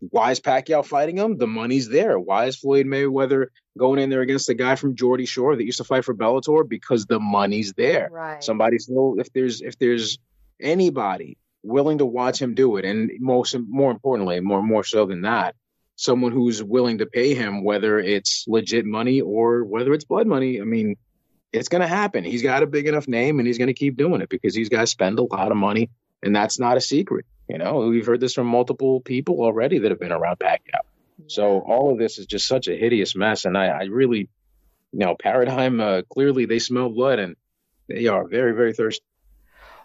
why 0.00 0.30
is 0.30 0.40
Pacquiao 0.40 0.84
fighting 0.84 1.18
him? 1.18 1.36
The 1.36 1.46
money's 1.46 1.88
there. 1.88 2.18
Why 2.18 2.46
is 2.46 2.56
Floyd 2.56 2.86
Mayweather 2.86 3.46
going 3.78 4.00
in 4.00 4.10
there 4.10 4.22
against 4.22 4.46
the 4.46 4.54
guy 4.54 4.76
from 4.76 4.96
Geordie 4.96 5.26
Shore 5.26 5.56
that 5.56 5.64
used 5.64 5.78
to 5.78 5.84
fight 5.84 6.04
for 6.04 6.14
Bellator? 6.14 6.66
Because 6.66 7.06
the 7.06 7.20
money's 7.20 7.72
there. 7.74 8.08
Right. 8.10 8.42
Somebody 8.42 8.78
still, 8.78 9.16
if 9.18 9.32
there's 9.32 9.60
if 9.60 9.78
there's 9.78 10.18
anybody 10.60 11.36
willing 11.62 11.98
to 11.98 12.06
watch 12.06 12.40
him 12.40 12.54
do 12.54 12.76
it, 12.78 12.84
and 12.86 13.10
most 13.20 13.54
more 13.68 13.90
importantly, 13.90 14.40
more 14.40 14.62
more 14.62 14.84
so 14.84 15.04
than 15.04 15.22
that, 15.22 15.54
someone 15.96 16.32
who's 16.32 16.62
willing 16.62 16.98
to 16.98 17.06
pay 17.06 17.34
him, 17.34 17.62
whether 17.62 17.98
it's 17.98 18.46
legit 18.48 18.86
money 18.86 19.20
or 19.20 19.64
whether 19.64 19.92
it's 19.92 20.04
blood 20.04 20.26
money. 20.26 20.60
I 20.60 20.64
mean, 20.64 20.96
it's 21.52 21.68
going 21.68 21.82
to 21.82 21.88
happen. 21.88 22.24
He's 22.24 22.42
got 22.42 22.62
a 22.62 22.66
big 22.66 22.86
enough 22.86 23.08
name, 23.08 23.38
and 23.38 23.46
he's 23.46 23.58
going 23.58 23.68
to 23.68 23.74
keep 23.74 23.96
doing 23.96 24.20
it 24.20 24.28
because 24.28 24.54
these 24.54 24.68
guys 24.68 24.90
spend 24.90 25.18
a 25.18 25.22
lot 25.22 25.50
of 25.50 25.56
money, 25.56 25.90
and 26.22 26.34
that's 26.34 26.58
not 26.58 26.76
a 26.76 26.80
secret. 26.80 27.26
You 27.48 27.58
know, 27.58 27.80
we've 27.80 28.06
heard 28.06 28.20
this 28.20 28.34
from 28.34 28.46
multiple 28.46 29.00
people 29.00 29.40
already 29.40 29.80
that 29.80 29.90
have 29.90 29.98
been 29.98 30.12
around 30.12 30.38
Pacquiao. 30.38 30.80
So 31.26 31.58
all 31.60 31.92
of 31.92 31.98
this 31.98 32.18
is 32.18 32.26
just 32.26 32.46
such 32.46 32.68
a 32.68 32.76
hideous 32.76 33.16
mess, 33.16 33.44
and 33.44 33.58
I, 33.58 33.66
I 33.66 33.82
really, 33.84 34.28
you 34.92 34.98
know, 34.98 35.16
Paradigm 35.20 35.80
uh, 35.80 36.02
clearly 36.02 36.46
they 36.46 36.58
smell 36.58 36.88
blood 36.88 37.18
and 37.18 37.36
they 37.88 38.06
are 38.06 38.26
very, 38.26 38.52
very 38.52 38.72
thirsty. 38.72 39.04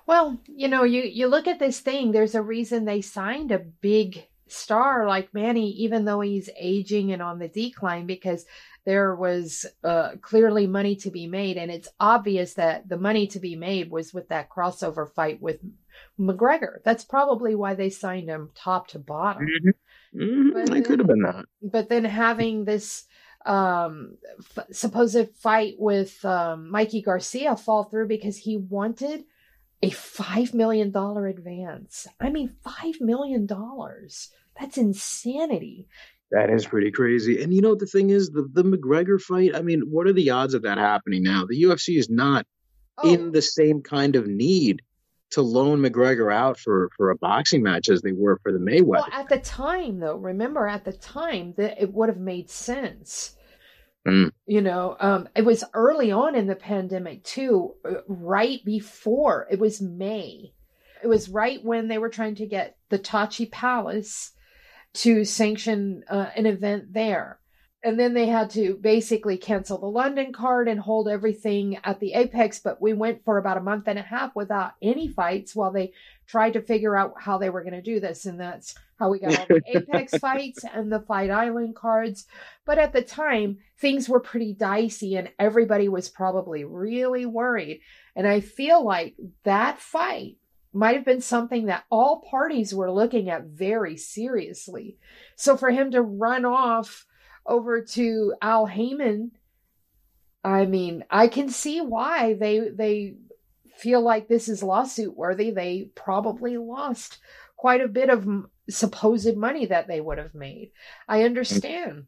Well, 0.07 0.39
you 0.45 0.67
know, 0.67 0.84
you 0.84 1.01
you 1.01 1.27
look 1.27 1.48
at 1.48 1.60
this 1.60 1.79
thing. 1.79 2.12
There's 2.12 2.36
a 2.36 2.41
reason 2.41 2.86
they 2.86 3.01
signed 3.01 3.51
a 3.51 3.60
big 3.60 4.27
star 4.48 5.07
like 5.07 5.34
Manny, 5.34 5.72
even 5.72 6.05
though 6.05 6.22
he's 6.22 6.50
aging 6.60 7.12
and 7.12 7.22
on 7.22 7.39
the 7.39 7.48
decline, 7.48 8.05
because 8.05 8.45
there 8.86 9.15
was 9.15 9.65
uh, 9.84 10.12
clearly 10.22 10.68
money 10.68 10.96
to 10.98 11.10
be 11.12 11.27
made, 11.27 11.58
and 11.58 11.72
it's 11.72 11.89
obvious 12.00 12.54
that 12.54 12.88
the 12.88 12.98
money 12.98 13.27
to 13.27 13.39
be 13.39 13.56
made 13.56 13.89
was 13.92 14.13
with 14.13 14.30
that 14.30 14.50
crossover 14.50 15.12
fight 15.12 15.42
with 15.42 15.60
McGregor. 16.20 16.77
That's 16.84 17.04
probably 17.04 17.56
why 17.56 17.74
they 17.75 17.89
signed 17.89 18.30
him 18.30 18.51
top 18.56 18.88
to 18.89 19.00
bottom. 19.00 19.48
Mhm, 20.15 20.54
But 20.54 20.77
it 20.77 20.86
could 20.86 21.00
have 21.00 21.08
been 21.08 21.22
that. 21.24 21.46
but 21.62 21.89
then 21.89 22.06
having 22.06 22.65
this 22.65 23.06
um 23.46 24.18
f- 24.58 24.65
supposed 24.72 25.30
fight 25.36 25.75
with 25.77 26.24
um 26.25 26.70
Mikey 26.72 27.01
Garcia 27.01 27.56
fall 27.56 27.84
through 27.84 28.08
because 28.08 28.38
he 28.38 28.58
wanted 28.58 29.24
a 29.84 29.89
5 29.92 30.54
million 30.54 30.89
dollar 30.92 31.27
advance. 31.27 32.08
I 32.20 32.30
mean 32.30 32.56
5 32.63 33.01
million 33.01 33.46
dollars. 33.46 34.30
That's 34.60 34.77
insanity. 34.77 35.88
That 36.32 36.50
is 36.50 36.65
pretty 36.65 36.91
crazy. 36.91 37.41
And 37.44 37.53
you 37.53 37.62
know 37.62 37.70
what 37.70 37.79
the 37.79 37.86
thing 37.86 38.10
is, 38.10 38.29
the 38.29 38.50
the 38.51 38.63
McGregor 38.63 39.22
fight. 39.22 39.55
I 39.55 39.62
mean, 39.62 39.82
what 39.89 40.08
are 40.08 40.13
the 40.13 40.32
odds 40.32 40.53
of 40.53 40.63
that 40.63 40.77
happening 40.77 41.24
now? 41.24 41.46
The 41.48 41.62
UFC 41.63 41.98
is 41.98 42.10
not 42.10 42.46
Oh, 42.98 43.13
in 43.13 43.32
the 43.32 43.41
same 43.41 43.82
kind 43.82 44.15
of 44.15 44.25
need 44.25 44.82
to 45.32 45.41
loan 45.41 45.82
McGregor 45.82 46.34
out 46.34 46.58
for 46.58 46.89
for 46.96 47.10
a 47.12 47.17
boxing 47.17 47.62
match 47.62 47.89
as 47.89 48.01
they 48.01 48.13
were 48.13 48.39
for 48.41 48.53
the 48.53 48.58
Mayweather. 48.60 48.88
well, 48.88 49.08
at 49.12 49.27
the 49.27 49.38
time 49.39 50.00
though, 50.00 50.15
remember 50.15 50.65
at 50.65 50.86
the 50.86 50.94
time 50.94 51.53
that 51.58 51.82
it 51.82 51.94
would 51.94 52.10
have 52.10 52.17
made 52.17 52.50
sense. 52.50 53.36
Mm. 54.08 54.32
You 54.46 54.62
know, 54.62 54.96
um, 55.00 55.27
it 55.36 55.44
was 55.44 55.63
early 55.74 56.12
on 56.12 56.36
in 56.36 56.48
the 56.48 56.55
pandemic 56.55 57.24
too, 57.24 57.74
uh, 57.84 57.96
right 58.08 58.63
before 58.63 59.48
it 59.51 59.60
was 59.60 59.82
May. 59.82 60.53
It 61.03 61.08
was 61.08 61.27
right 61.27 61.62
when 61.63 61.88
they 61.88 61.98
were 61.98 62.10
trying 62.10 62.36
to 62.36 62.46
get 62.46 62.77
the 62.89 63.00
Tachi 63.00 63.51
Palace 63.51 64.32
to 64.96 65.25
sanction 65.25 66.04
uh, 66.10 66.30
an 66.36 66.46
event 66.46 66.94
there. 66.94 67.40
And 67.84 68.00
then 68.00 68.16
they 68.16 68.25
had 68.25 68.50
to 68.52 68.80
basically 68.82 69.38
cancel 69.38 69.78
the 69.78 69.86
London 69.86 70.34
card 70.34 70.68
and 70.68 70.80
hold 70.80 71.08
everything 71.08 71.78
at 71.84 72.00
the 72.00 72.14
Apex. 72.14 72.60
But 72.60 72.82
we 72.82 72.94
went 72.94 73.24
for 73.24 73.38
about 73.38 73.58
a 73.58 73.62
month 73.62 73.88
and 73.88 74.00
a 74.00 74.02
half 74.02 74.36
without 74.36 74.72
any 74.82 75.08
fights 75.08 75.56
while 75.56 75.72
they 75.72 75.94
tried 76.25 76.54
to 76.54 76.64
figure 76.64 76.96
out 76.96 77.14
how 77.20 77.38
they 77.38 77.52
were 77.52 77.62
going 77.62 77.75
to 77.75 77.84
do 77.84 78.00
this. 78.00 78.25
And 78.25 78.40
that's 78.40 78.74
how 78.98 79.12
we 79.12 79.20
got 79.20 79.38
all 79.38 79.46
the 79.48 79.62
Apex 79.75 80.18
fights 80.18 80.64
and 80.64 80.92
the 80.92 81.02
Fight 81.02 81.30
Island 81.30 81.75
cards. 81.75 82.25
But 82.66 82.80
at 82.80 82.92
the 82.92 83.04
time, 83.04 83.60
things 83.78 84.10
were 84.10 84.20
pretty 84.20 84.54
dicey 84.54 85.16
and 85.16 85.30
everybody 85.38 85.88
was 85.88 86.10
probably 86.10 86.64
really 86.64 87.28
worried. 87.28 87.82
And 88.16 88.25
I 88.25 88.40
feel 88.40 88.84
like 88.84 89.16
that 89.44 89.80
fight 89.80 90.38
might 90.75 90.96
have 90.96 91.05
been 91.05 91.22
something 91.22 91.67
that 91.67 91.86
all 91.89 92.25
parties 92.29 92.75
were 92.75 92.91
looking 92.91 93.29
at 93.29 93.46
very 93.46 93.96
seriously. 93.96 94.98
So 95.36 95.55
for 95.55 95.72
him 95.72 95.91
to 95.91 96.01
run 96.01 96.46
off 96.46 97.05
over 97.46 97.82
to 97.82 98.34
Al 98.41 98.65
Haymon, 98.65 99.32
I 100.44 100.65
mean, 100.65 101.05
I 101.10 101.27
can 101.27 101.50
see 101.50 101.82
why 101.82 102.34
they 102.34 102.70
they 102.70 103.15
feel 103.77 104.01
like 104.01 104.27
this 104.27 104.48
is 104.48 104.62
lawsuit 104.62 105.15
worthy. 105.15 105.51
They 105.51 105.89
probably 105.96 106.58
lost 106.58 107.20
quite 107.55 107.82
a 107.82 107.88
bit 107.88 108.10
of 108.10 108.27
supposed 108.70 109.36
money 109.38 109.65
that 109.67 109.88
they 109.88 110.01
would 110.01 110.17
have 110.17 110.36
made. 110.36 110.72
I 111.08 111.24
understand. 111.24 112.08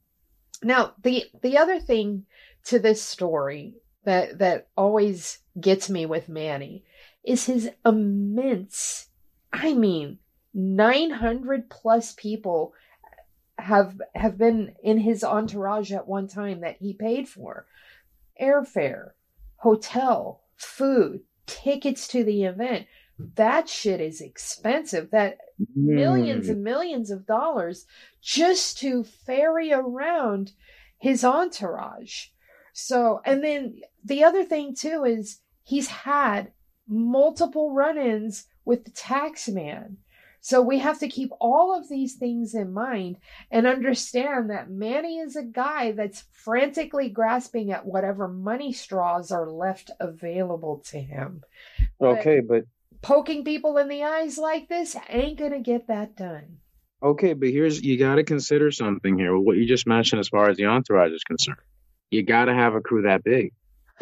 Now, 0.62 0.94
the 1.02 1.26
the 1.42 1.58
other 1.58 1.80
thing 1.80 2.26
to 2.66 2.80
this 2.80 3.02
story 3.02 3.76
that 4.08 4.40
that 4.40 4.70
always 4.78 5.40
gets 5.60 5.90
me 5.90 6.06
with 6.06 6.30
Manny 6.30 6.86
is 7.24 7.46
his 7.46 7.70
immense 7.86 9.10
I 9.52 9.74
mean 9.74 10.20
900 10.54 11.70
plus 11.70 12.14
people 12.14 12.74
have 13.60 14.00
have 14.16 14.38
been 14.38 14.74
in 14.82 14.98
his 14.98 15.24
entourage 15.24 15.92
at 15.92 16.08
one 16.08 16.28
time 16.28 16.62
that 16.62 16.78
he 16.80 16.94
paid 16.94 17.28
for 17.28 17.66
airfare, 18.42 19.12
hotel, 19.58 20.42
food, 20.56 21.22
tickets 21.46 22.08
to 22.10 22.24
the 22.24 22.46
event. 22.46 22.88
That 23.36 23.68
shit 23.68 24.00
is 24.00 24.22
expensive. 24.22 25.12
That 25.12 25.40
millions 25.76 26.50
and 26.50 26.64
millions 26.64 27.12
of 27.12 27.26
dollars 27.26 27.86
just 28.22 28.78
to 28.80 29.04
ferry 29.04 29.74
around 29.74 30.54
his 30.98 31.24
entourage. 31.26 32.28
So, 32.80 33.22
and 33.26 33.44
then 33.44 33.82
the 34.06 34.24
other 34.24 34.44
thing 34.44 34.76
too 34.76 35.04
is 35.04 35.40
he's 35.64 35.88
had 35.88 36.52
multiple 36.88 37.74
run 37.74 37.98
ins 37.98 38.46
with 38.66 38.86
the 38.86 38.92
tax 38.92 39.50
man. 39.50 39.98
So 40.42 40.62
we 40.62 40.78
have 40.78 41.00
to 41.00 41.08
keep 41.08 41.32
all 41.42 41.76
of 41.76 41.90
these 41.90 42.14
things 42.18 42.54
in 42.54 42.72
mind 42.72 43.18
and 43.50 43.66
understand 43.66 44.52
that 44.52 44.70
Manny 44.70 45.18
is 45.18 45.36
a 45.36 45.44
guy 45.44 45.92
that's 45.94 46.26
frantically 46.32 47.10
grasping 47.10 47.72
at 47.72 47.88
whatever 47.88 48.28
money 48.28 48.72
straws 48.72 49.32
are 49.32 49.50
left 49.50 49.90
available 50.00 50.84
to 50.92 51.00
him. 51.00 51.42
But- 52.00 52.20
Okay, 52.20 52.42
but 52.42 52.66
poking 53.02 53.44
people 53.44 53.78
in 53.80 53.88
the 53.88 54.04
eyes 54.04 54.38
like 54.38 54.70
this 54.70 54.96
ain't 55.10 55.40
gonna 55.40 55.62
get 55.62 55.88
that 55.88 56.16
done. 56.16 56.60
Okay, 57.02 57.34
but 57.34 57.50
here's 57.50 57.84
you 57.84 57.98
got 57.98 58.16
to 58.16 58.24
consider 58.24 58.70
something 58.72 59.18
here. 59.18 59.36
What 59.38 59.58
you 59.58 59.66
just 59.66 59.88
mentioned, 59.88 60.20
as 60.20 60.30
far 60.30 60.50
as 60.50 60.58
the 60.58 60.66
entourage 60.66 61.12
is 61.12 61.24
concerned, 61.24 61.58
you 62.12 62.24
got 62.24 62.46
to 62.46 62.54
have 62.54 62.76
a 62.76 62.82
crew 62.82 63.04
that 63.04 63.24
big. 63.24 63.54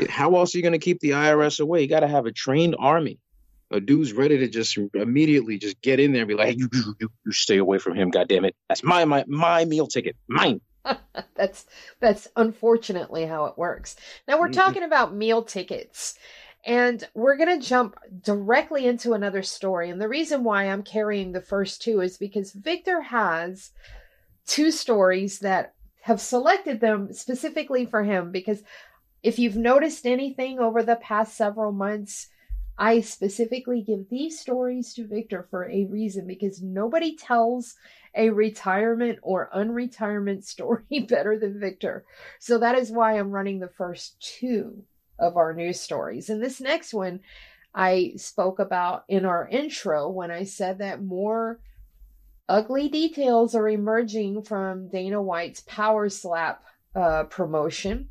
How 0.10 0.36
else 0.36 0.54
are 0.54 0.58
you 0.58 0.62
going 0.62 0.74
to 0.74 0.80
keep 0.80 1.00
the 1.00 1.12
IRS 1.12 1.60
away? 1.60 1.82
You 1.82 1.88
got 1.88 2.02
to 2.02 2.08
have 2.08 2.26
a 2.26 2.32
trained 2.32 2.76
army, 2.78 3.20
a 3.72 3.80
dude's 3.80 4.14
ready 4.14 4.38
to 4.40 4.48
just 4.48 4.78
immediately 4.94 5.58
just 5.58 5.82
get 5.82 6.00
in 6.00 6.12
there 6.12 6.24
and 6.24 6.28
be 6.28 6.36
like, 6.36 6.50
hey, 6.50 6.56
you, 6.58 6.70
you, 7.00 7.10
you 7.26 7.32
stay 7.32 7.58
away 7.58 7.78
from 7.78 7.96
him, 7.96 8.10
God 8.10 8.28
damn 8.28 8.46
it! 8.46 8.56
That's 8.68 8.84
my 8.84 9.06
my 9.06 9.24
my 9.28 9.66
meal 9.66 9.88
ticket, 9.88 10.16
mine. 10.28 10.62
that's 11.36 11.66
that's 12.00 12.28
unfortunately 12.36 13.26
how 13.26 13.46
it 13.46 13.58
works. 13.58 13.96
Now 14.28 14.40
we're 14.40 14.50
mm-hmm. 14.50 14.60
talking 14.60 14.84
about 14.84 15.16
meal 15.16 15.44
tickets. 15.44 16.16
And 16.68 17.08
we're 17.14 17.38
going 17.38 17.60
to 17.60 17.68
jump 17.68 17.96
directly 18.24 18.88
into 18.88 19.14
another 19.14 19.44
story. 19.44 19.92
And 19.92 20.02
the 20.02 20.08
reason 20.08 20.44
why 20.44 20.64
I'm 20.64 20.82
carrying 20.82 21.32
the 21.32 21.40
first 21.40 21.84
two 21.84 22.02
is 22.02 22.18
because 22.18 22.54
Victor 22.54 23.02
has 23.02 23.70
two 24.48 24.72
stories 24.72 25.40
that 25.40 25.75
have 26.06 26.22
selected 26.22 26.80
them 26.80 27.12
specifically 27.12 27.84
for 27.84 28.04
him. 28.04 28.32
Because 28.32 28.62
if 29.24 29.40
you've 29.40 29.56
noticed 29.56 30.06
anything 30.06 30.60
over 30.60 30.84
the 30.84 30.98
past 30.98 31.36
several 31.36 31.72
months, 31.72 32.28
I 32.78 33.02
specifically 33.02 33.82
give 33.82 34.08
these 34.08 34.40
stories 34.40 34.94
to 34.94 35.08
Victor 35.08 35.48
for 35.50 35.68
a 35.68 35.86
reason 35.86 36.28
because 36.28 36.62
nobody 36.62 37.16
tells 37.16 37.74
a 38.14 38.30
retirement 38.30 39.18
or 39.24 39.50
unretirement 39.56 40.44
story 40.46 41.08
better 41.10 41.40
than 41.40 41.60
Victor. 41.60 42.06
So 42.40 42.60
that 42.60 42.78
is 42.78 42.92
why 42.92 43.18
I'm 43.18 43.32
running 43.32 43.60
the 43.60 43.68
first 43.76 44.20
two 44.20 44.84
of 45.18 45.38
our 45.38 45.54
news 45.56 45.82
stories. 45.82 46.30
And 46.30 46.40
this 46.40 46.62
next 46.62 46.94
one 46.94 47.22
I 47.74 48.14
spoke 48.18 48.60
about 48.60 49.06
in 49.10 49.26
our 49.26 49.48
intro 49.48 50.08
when 50.08 50.30
I 50.30 50.44
said 50.44 50.78
that 50.78 51.02
more 51.02 51.60
ugly 52.48 52.90
details 52.90 53.56
are 53.56 53.68
emerging 53.68 54.44
from 54.44 54.90
Dana 54.90 55.22
White's 55.22 55.62
Power 55.62 56.10
Slap 56.10 56.64
uh, 56.96 57.24
promotion. 57.24 58.10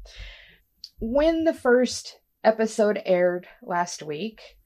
When 1.00 1.44
the 1.44 1.54
first 1.54 2.18
episode 2.42 3.00
aired 3.04 3.46
last 3.62 4.02
week, 4.02 4.58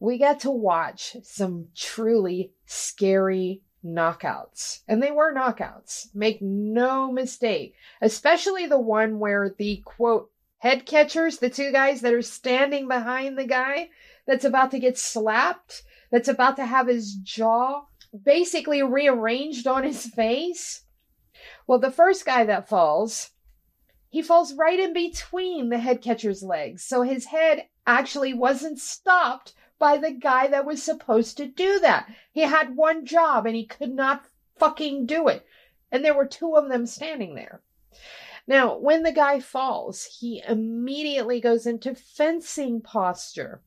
we 0.00 0.18
got 0.18 0.40
to 0.40 0.50
watch 0.50 1.16
some 1.22 1.68
truly 1.76 2.52
scary 2.66 3.62
knockouts. 3.84 4.80
And 4.88 5.02
they 5.02 5.10
were 5.10 5.34
knockouts. 5.34 6.14
Make 6.14 6.40
no 6.40 7.12
mistake. 7.12 7.74
Especially 8.00 8.66
the 8.66 8.80
one 8.80 9.18
where 9.18 9.54
the 9.56 9.82
quote 9.84 10.30
head 10.58 10.86
catchers, 10.86 11.38
the 11.38 11.50
two 11.50 11.72
guys 11.72 12.00
that 12.00 12.14
are 12.14 12.22
standing 12.22 12.88
behind 12.88 13.36
the 13.36 13.46
guy 13.46 13.90
that's 14.26 14.44
about 14.44 14.70
to 14.70 14.78
get 14.78 14.98
slapped, 14.98 15.82
that's 16.10 16.28
about 16.28 16.56
to 16.56 16.66
have 16.66 16.88
his 16.88 17.14
jaw 17.14 17.84
basically 18.24 18.82
rearranged 18.82 19.66
on 19.66 19.84
his 19.84 20.06
face. 20.06 20.84
Well, 21.66 21.78
the 21.78 21.90
first 21.90 22.24
guy 22.24 22.44
that 22.44 22.68
falls, 22.68 23.30
he 24.08 24.22
falls 24.22 24.54
right 24.54 24.78
in 24.78 24.92
between 24.92 25.68
the 25.68 25.78
head 25.78 26.02
catcher's 26.02 26.42
legs. 26.42 26.84
So 26.84 27.02
his 27.02 27.26
head 27.26 27.66
actually 27.86 28.34
wasn't 28.34 28.78
stopped 28.78 29.54
by 29.78 29.96
the 29.96 30.12
guy 30.12 30.46
that 30.48 30.66
was 30.66 30.82
supposed 30.82 31.36
to 31.38 31.46
do 31.46 31.80
that. 31.80 32.08
He 32.32 32.42
had 32.42 32.76
one 32.76 33.04
job 33.04 33.46
and 33.46 33.56
he 33.56 33.66
could 33.66 33.92
not 33.92 34.24
fucking 34.58 35.06
do 35.06 35.28
it. 35.28 35.46
And 35.90 36.04
there 36.04 36.14
were 36.14 36.26
two 36.26 36.54
of 36.56 36.68
them 36.68 36.86
standing 36.86 37.34
there. 37.34 37.62
Now, 38.46 38.76
when 38.76 39.02
the 39.02 39.12
guy 39.12 39.40
falls, 39.40 40.04
he 40.20 40.42
immediately 40.46 41.40
goes 41.40 41.66
into 41.66 41.94
fencing 41.94 42.80
posture. 42.80 43.62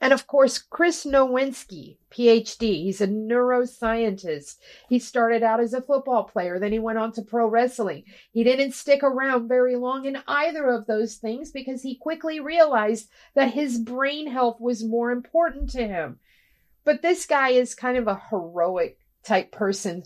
And 0.00 0.12
of 0.12 0.26
course, 0.26 0.58
Chris 0.58 1.04
Nowinski, 1.04 1.98
PhD, 2.10 2.84
he's 2.84 3.00
a 3.00 3.06
neuroscientist. 3.06 4.56
He 4.88 4.98
started 4.98 5.42
out 5.42 5.60
as 5.60 5.74
a 5.74 5.82
football 5.82 6.24
player, 6.24 6.58
then 6.58 6.72
he 6.72 6.78
went 6.78 6.98
on 6.98 7.12
to 7.12 7.22
pro 7.22 7.46
wrestling. 7.46 8.04
He 8.32 8.42
didn't 8.42 8.72
stick 8.72 9.02
around 9.02 9.48
very 9.48 9.76
long 9.76 10.06
in 10.06 10.18
either 10.26 10.68
of 10.70 10.86
those 10.86 11.16
things 11.16 11.50
because 11.50 11.82
he 11.82 11.96
quickly 11.96 12.40
realized 12.40 13.10
that 13.34 13.52
his 13.52 13.78
brain 13.78 14.26
health 14.26 14.58
was 14.58 14.82
more 14.82 15.10
important 15.10 15.70
to 15.70 15.86
him. 15.86 16.18
But 16.84 17.02
this 17.02 17.26
guy 17.26 17.50
is 17.50 17.74
kind 17.74 17.98
of 17.98 18.08
a 18.08 18.22
heroic 18.30 18.98
type 19.22 19.52
person 19.52 20.04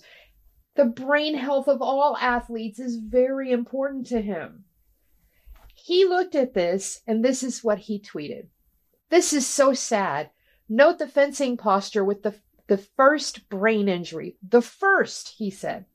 the 0.74 0.84
brain 0.84 1.36
health 1.36 1.68
of 1.68 1.80
all 1.80 2.16
athletes 2.20 2.78
is 2.78 2.96
very 2.96 3.52
important 3.52 4.06
to 4.08 4.20
him. 4.20 4.64
He 5.74 6.04
looked 6.04 6.34
at 6.34 6.54
this, 6.54 7.00
and 7.06 7.24
this 7.24 7.42
is 7.42 7.62
what 7.62 7.78
he 7.78 8.00
tweeted. 8.00 8.48
This 9.10 9.32
is 9.32 9.46
so 9.46 9.74
sad. 9.74 10.30
Note 10.68 10.98
the 10.98 11.06
fencing 11.06 11.56
posture 11.56 12.04
with 12.04 12.22
the, 12.22 12.34
the 12.66 12.78
first 12.78 13.48
brain 13.48 13.88
injury. 13.88 14.36
The 14.42 14.62
first, 14.62 15.34
he 15.36 15.50
said. 15.50 15.86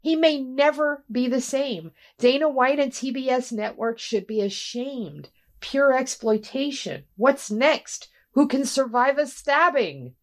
He 0.00 0.14
may 0.14 0.40
never 0.40 1.04
be 1.10 1.26
the 1.28 1.40
same. 1.40 1.92
Dana 2.18 2.48
White 2.48 2.78
and 2.78 2.92
TBS 2.92 3.52
Network 3.52 3.98
should 3.98 4.26
be 4.26 4.40
ashamed. 4.40 5.30
Pure 5.60 5.94
exploitation. 5.94 7.04
What's 7.16 7.50
next? 7.50 8.08
Who 8.32 8.46
can 8.46 8.64
survive 8.64 9.18
a 9.18 9.26
stabbing? 9.26 10.14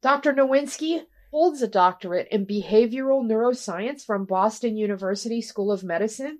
Dr. 0.00 0.32
Nowinski, 0.32 1.06
holds 1.32 1.62
a 1.62 1.66
doctorate 1.66 2.28
in 2.30 2.44
behavioral 2.44 3.24
neuroscience 3.24 4.04
from 4.04 4.26
Boston 4.26 4.76
University 4.76 5.40
School 5.40 5.72
of 5.72 5.82
Medicine. 5.82 6.38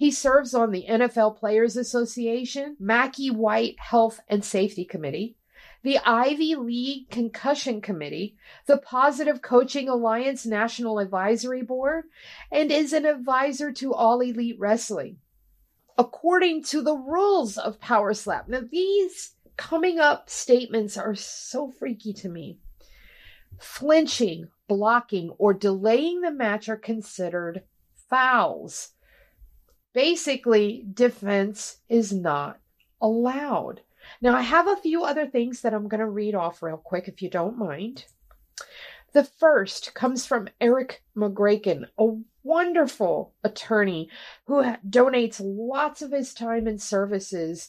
He 0.00 0.10
serves 0.10 0.54
on 0.54 0.70
the 0.70 0.86
NFL 0.88 1.36
Players 1.36 1.76
Association, 1.76 2.74
Mackey 2.80 3.30
White 3.30 3.78
Health 3.78 4.20
and 4.28 4.42
Safety 4.42 4.82
Committee, 4.82 5.36
the 5.82 5.98
Ivy 5.98 6.54
League 6.54 7.10
Concussion 7.10 7.82
Committee, 7.82 8.34
the 8.64 8.78
Positive 8.78 9.42
Coaching 9.42 9.90
Alliance 9.90 10.46
National 10.46 11.00
Advisory 11.00 11.60
Board, 11.60 12.04
and 12.50 12.72
is 12.72 12.94
an 12.94 13.04
advisor 13.04 13.72
to 13.72 13.92
All 13.92 14.22
Elite 14.22 14.56
Wrestling. 14.58 15.18
According 15.98 16.62
to 16.64 16.80
the 16.80 16.96
rules 16.96 17.58
of 17.58 17.78
Power 17.78 18.14
Slap. 18.14 18.48
Now, 18.48 18.62
these 18.72 19.34
coming 19.58 19.98
up 19.98 20.30
statements 20.30 20.96
are 20.96 21.14
so 21.14 21.70
freaky 21.70 22.14
to 22.14 22.30
me. 22.30 22.56
Flinching, 23.58 24.48
blocking, 24.66 25.28
or 25.36 25.52
delaying 25.52 26.22
the 26.22 26.30
match 26.30 26.70
are 26.70 26.78
considered 26.78 27.64
fouls. 28.08 28.92
Basically, 29.92 30.84
defense 30.92 31.78
is 31.88 32.12
not 32.12 32.58
allowed. 33.00 33.80
Now, 34.20 34.36
I 34.36 34.42
have 34.42 34.68
a 34.68 34.76
few 34.76 35.04
other 35.04 35.26
things 35.26 35.60
that 35.62 35.74
I'm 35.74 35.88
going 35.88 36.00
to 36.00 36.06
read 36.06 36.34
off 36.34 36.62
real 36.62 36.76
quick 36.76 37.08
if 37.08 37.22
you 37.22 37.28
don't 37.28 37.58
mind. 37.58 38.04
The 39.12 39.24
first 39.24 39.94
comes 39.94 40.24
from 40.24 40.48
Erik 40.60 41.02
Magraken, 41.16 41.86
a 41.98 42.16
wonderful 42.44 43.34
attorney 43.42 44.08
who 44.46 44.62
donates 44.88 45.40
lots 45.42 46.02
of 46.02 46.12
his 46.12 46.32
time 46.32 46.66
and 46.66 46.80
services 46.80 47.68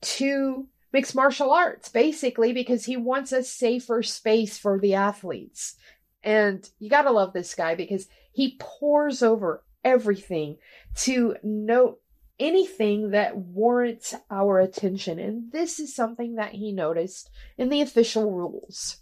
to 0.00 0.66
mixed 0.92 1.14
martial 1.14 1.52
arts, 1.52 1.88
basically, 1.88 2.52
because 2.52 2.84
he 2.84 2.96
wants 2.96 3.30
a 3.30 3.44
safer 3.44 4.02
space 4.02 4.58
for 4.58 4.80
the 4.80 4.94
athletes. 4.94 5.76
And 6.22 6.68
you 6.80 6.90
got 6.90 7.02
to 7.02 7.12
love 7.12 7.32
this 7.32 7.54
guy 7.54 7.76
because 7.76 8.08
he 8.32 8.56
pours 8.58 9.22
over 9.22 9.62
everything 9.84 10.56
to 10.94 11.36
note 11.42 12.00
anything 12.38 13.10
that 13.10 13.36
warrants 13.36 14.14
our 14.30 14.58
attention. 14.58 15.18
And 15.18 15.52
this 15.52 15.78
is 15.78 15.94
something 15.94 16.36
that 16.36 16.52
he 16.52 16.72
noticed 16.72 17.30
in 17.58 17.68
the 17.68 17.82
official 17.82 18.32
rules. 18.32 18.98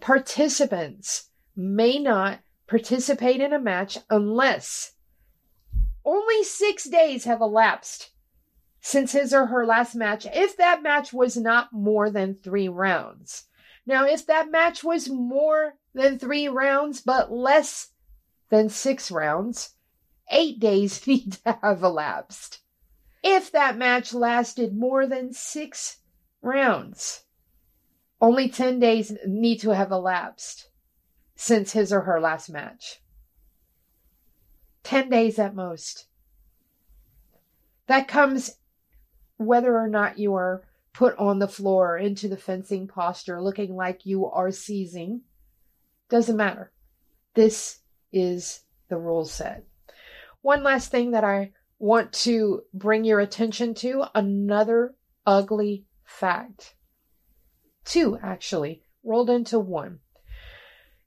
Participants 0.00 1.30
may 1.56 1.98
not 1.98 2.40
participate 2.66 3.40
in 3.40 3.52
a 3.52 3.58
match 3.58 3.98
unless 4.10 4.92
only 6.04 6.42
six 6.42 6.84
days 6.84 7.24
have 7.24 7.40
elapsed 7.40 8.10
since 8.80 9.12
his 9.12 9.32
or 9.34 9.46
her 9.46 9.66
last 9.66 9.94
match 9.94 10.26
if 10.32 10.56
that 10.56 10.82
match 10.82 11.12
was 11.12 11.36
not 11.36 11.72
more 11.72 12.10
than 12.10 12.34
three 12.34 12.68
rounds. 12.68 13.44
Now, 13.86 14.04
if 14.04 14.26
that 14.26 14.50
match 14.50 14.84
was 14.84 15.08
more 15.08 15.74
than 15.94 16.18
three 16.18 16.48
rounds 16.48 17.00
but 17.00 17.32
less 17.32 17.88
than 18.50 18.68
six 18.68 19.10
rounds, 19.10 19.74
eight 20.30 20.60
days 20.60 21.06
need 21.06 21.32
to 21.44 21.58
have 21.62 21.82
elapsed. 21.82 22.60
If 23.22 23.50
that 23.52 23.76
match 23.76 24.14
lasted 24.14 24.76
more 24.76 25.06
than 25.06 25.32
six 25.32 25.98
rounds, 26.40 27.24
only 28.20 28.48
10 28.48 28.78
days 28.78 29.12
need 29.26 29.58
to 29.58 29.70
have 29.70 29.90
elapsed 29.90 30.68
since 31.36 31.72
his 31.72 31.92
or 31.92 32.02
her 32.02 32.20
last 32.20 32.48
match. 32.48 33.00
10 34.84 35.10
days 35.10 35.38
at 35.38 35.54
most. 35.54 36.06
That 37.86 38.08
comes 38.08 38.56
whether 39.36 39.76
or 39.78 39.88
not 39.88 40.18
you 40.18 40.34
are 40.34 40.64
put 40.92 41.16
on 41.16 41.38
the 41.38 41.48
floor 41.48 41.96
into 41.96 42.28
the 42.28 42.36
fencing 42.36 42.88
posture 42.88 43.40
looking 43.40 43.76
like 43.76 44.04
you 44.04 44.26
are 44.26 44.50
seizing 44.50 45.20
doesn't 46.08 46.36
matter. 46.36 46.72
This 47.34 47.80
is 48.12 48.62
the 48.88 48.96
rule 48.96 49.24
set. 49.24 49.67
One 50.42 50.62
last 50.62 50.90
thing 50.90 51.10
that 51.12 51.24
I 51.24 51.52
want 51.78 52.12
to 52.12 52.62
bring 52.72 53.04
your 53.04 53.20
attention 53.20 53.74
to 53.74 54.04
another 54.14 54.94
ugly 55.26 55.86
fact. 56.04 56.74
two 57.84 58.18
actually, 58.22 58.82
rolled 59.02 59.30
into 59.30 59.58
one. 59.58 60.00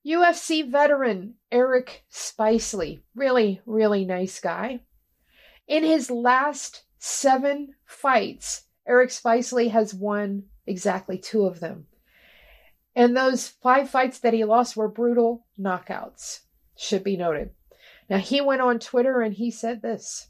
UFC 0.05 0.69
veteran 0.69 1.35
Eric 1.51 2.03
Spicely, 2.11 3.01
really, 3.15 3.61
really 3.65 4.05
nice 4.05 4.39
guy. 4.39 4.81
In 5.67 5.83
his 5.83 6.09
last 6.09 6.83
seven 6.97 7.75
fights, 7.85 8.63
Eric 8.87 9.09
Spicely 9.09 9.69
has 9.71 9.93
won 9.93 10.43
exactly 10.65 11.17
two 11.17 11.45
of 11.45 11.59
them. 11.59 11.85
And 12.95 13.15
those 13.15 13.47
five 13.47 13.89
fights 13.89 14.19
that 14.19 14.33
he 14.33 14.43
lost 14.43 14.75
were 14.75 14.87
brutal 14.87 15.45
knockouts, 15.59 16.41
should 16.75 17.03
be 17.03 17.15
noted. 17.15 17.51
Now, 18.11 18.17
he 18.17 18.41
went 18.41 18.61
on 18.61 18.77
Twitter 18.77 19.21
and 19.21 19.33
he 19.33 19.49
said 19.49 19.81
this 19.81 20.27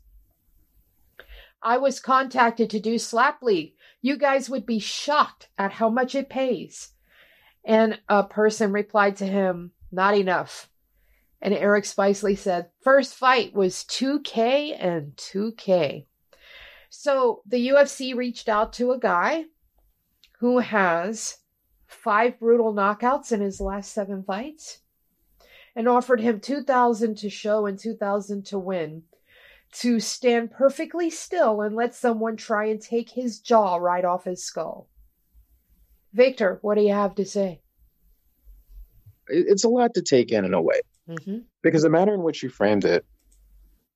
I 1.63 1.79
was 1.79 1.99
contacted 1.99 2.69
to 2.69 2.79
do 2.79 2.99
Slap 2.99 3.41
League. 3.41 3.73
You 4.03 4.17
guys 4.17 4.51
would 4.51 4.67
be 4.67 4.77
shocked 4.77 5.49
at 5.57 5.71
how 5.73 5.89
much 5.89 6.13
it 6.13 6.29
pays. 6.29 6.93
And 7.65 7.99
a 8.07 8.23
person 8.23 8.71
replied 8.71 9.15
to 9.15 9.25
him, 9.25 9.71
Not 9.91 10.15
enough. 10.15 10.69
And 11.41 11.55
Eric 11.55 11.85
Spicely 11.85 12.37
said, 12.37 12.69
First 12.83 13.15
fight 13.15 13.55
was 13.55 13.83
2K 13.85 14.77
and 14.79 15.15
2K. 15.15 16.05
So 16.91 17.41
the 17.47 17.69
UFC 17.69 18.15
reached 18.15 18.47
out 18.47 18.73
to 18.73 18.91
a 18.91 18.99
guy 18.99 19.45
who 20.39 20.59
has 20.59 21.39
five 21.87 22.39
brutal 22.39 22.75
knockouts 22.75 23.31
in 23.31 23.41
his 23.41 23.59
last 23.59 23.91
seven 23.91 24.21
fights 24.23 24.81
and 25.75 25.87
offered 25.87 26.19
him 26.19 26.39
2000 26.39 27.17
to 27.17 27.29
show 27.29 27.65
and 27.65 27.79
2000 27.79 28.45
to 28.47 28.59
win 28.59 29.03
to 29.71 29.99
stand 29.99 30.51
perfectly 30.51 31.09
still 31.09 31.61
and 31.61 31.75
let 31.75 31.95
someone 31.95 32.35
try 32.35 32.65
and 32.65 32.81
take 32.81 33.09
his 33.09 33.39
jaw 33.39 33.77
right 33.77 34.03
off 34.03 34.25
his 34.25 34.43
skull. 34.43 34.87
Victor, 36.13 36.59
what 36.61 36.75
do 36.75 36.81
you 36.81 36.93
have 36.93 37.15
to 37.15 37.25
say? 37.25 37.61
It's 39.27 39.63
a 39.63 39.69
lot 39.69 39.93
to 39.93 40.01
take 40.01 40.31
in 40.31 40.43
in 40.43 40.53
a 40.53 40.61
way, 40.61 40.81
mm-hmm. 41.09 41.39
because 41.61 41.83
the 41.83 41.89
manner 41.89 42.13
in 42.13 42.21
which 42.21 42.43
you 42.43 42.49
framed 42.49 42.83
it, 42.83 43.05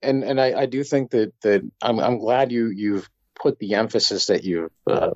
and 0.01 0.23
and 0.23 0.39
I, 0.39 0.61
I 0.61 0.65
do 0.65 0.83
think 0.83 1.11
that 1.11 1.33
that 1.41 1.69
I'm 1.81 1.99
I'm 1.99 2.19
glad 2.19 2.53
you 2.53 2.67
you've 2.69 3.09
put 3.35 3.59
the 3.59 3.73
emphasis 3.73 4.27
that 4.27 4.45
you've 4.45 4.71
uh, 4.87 5.11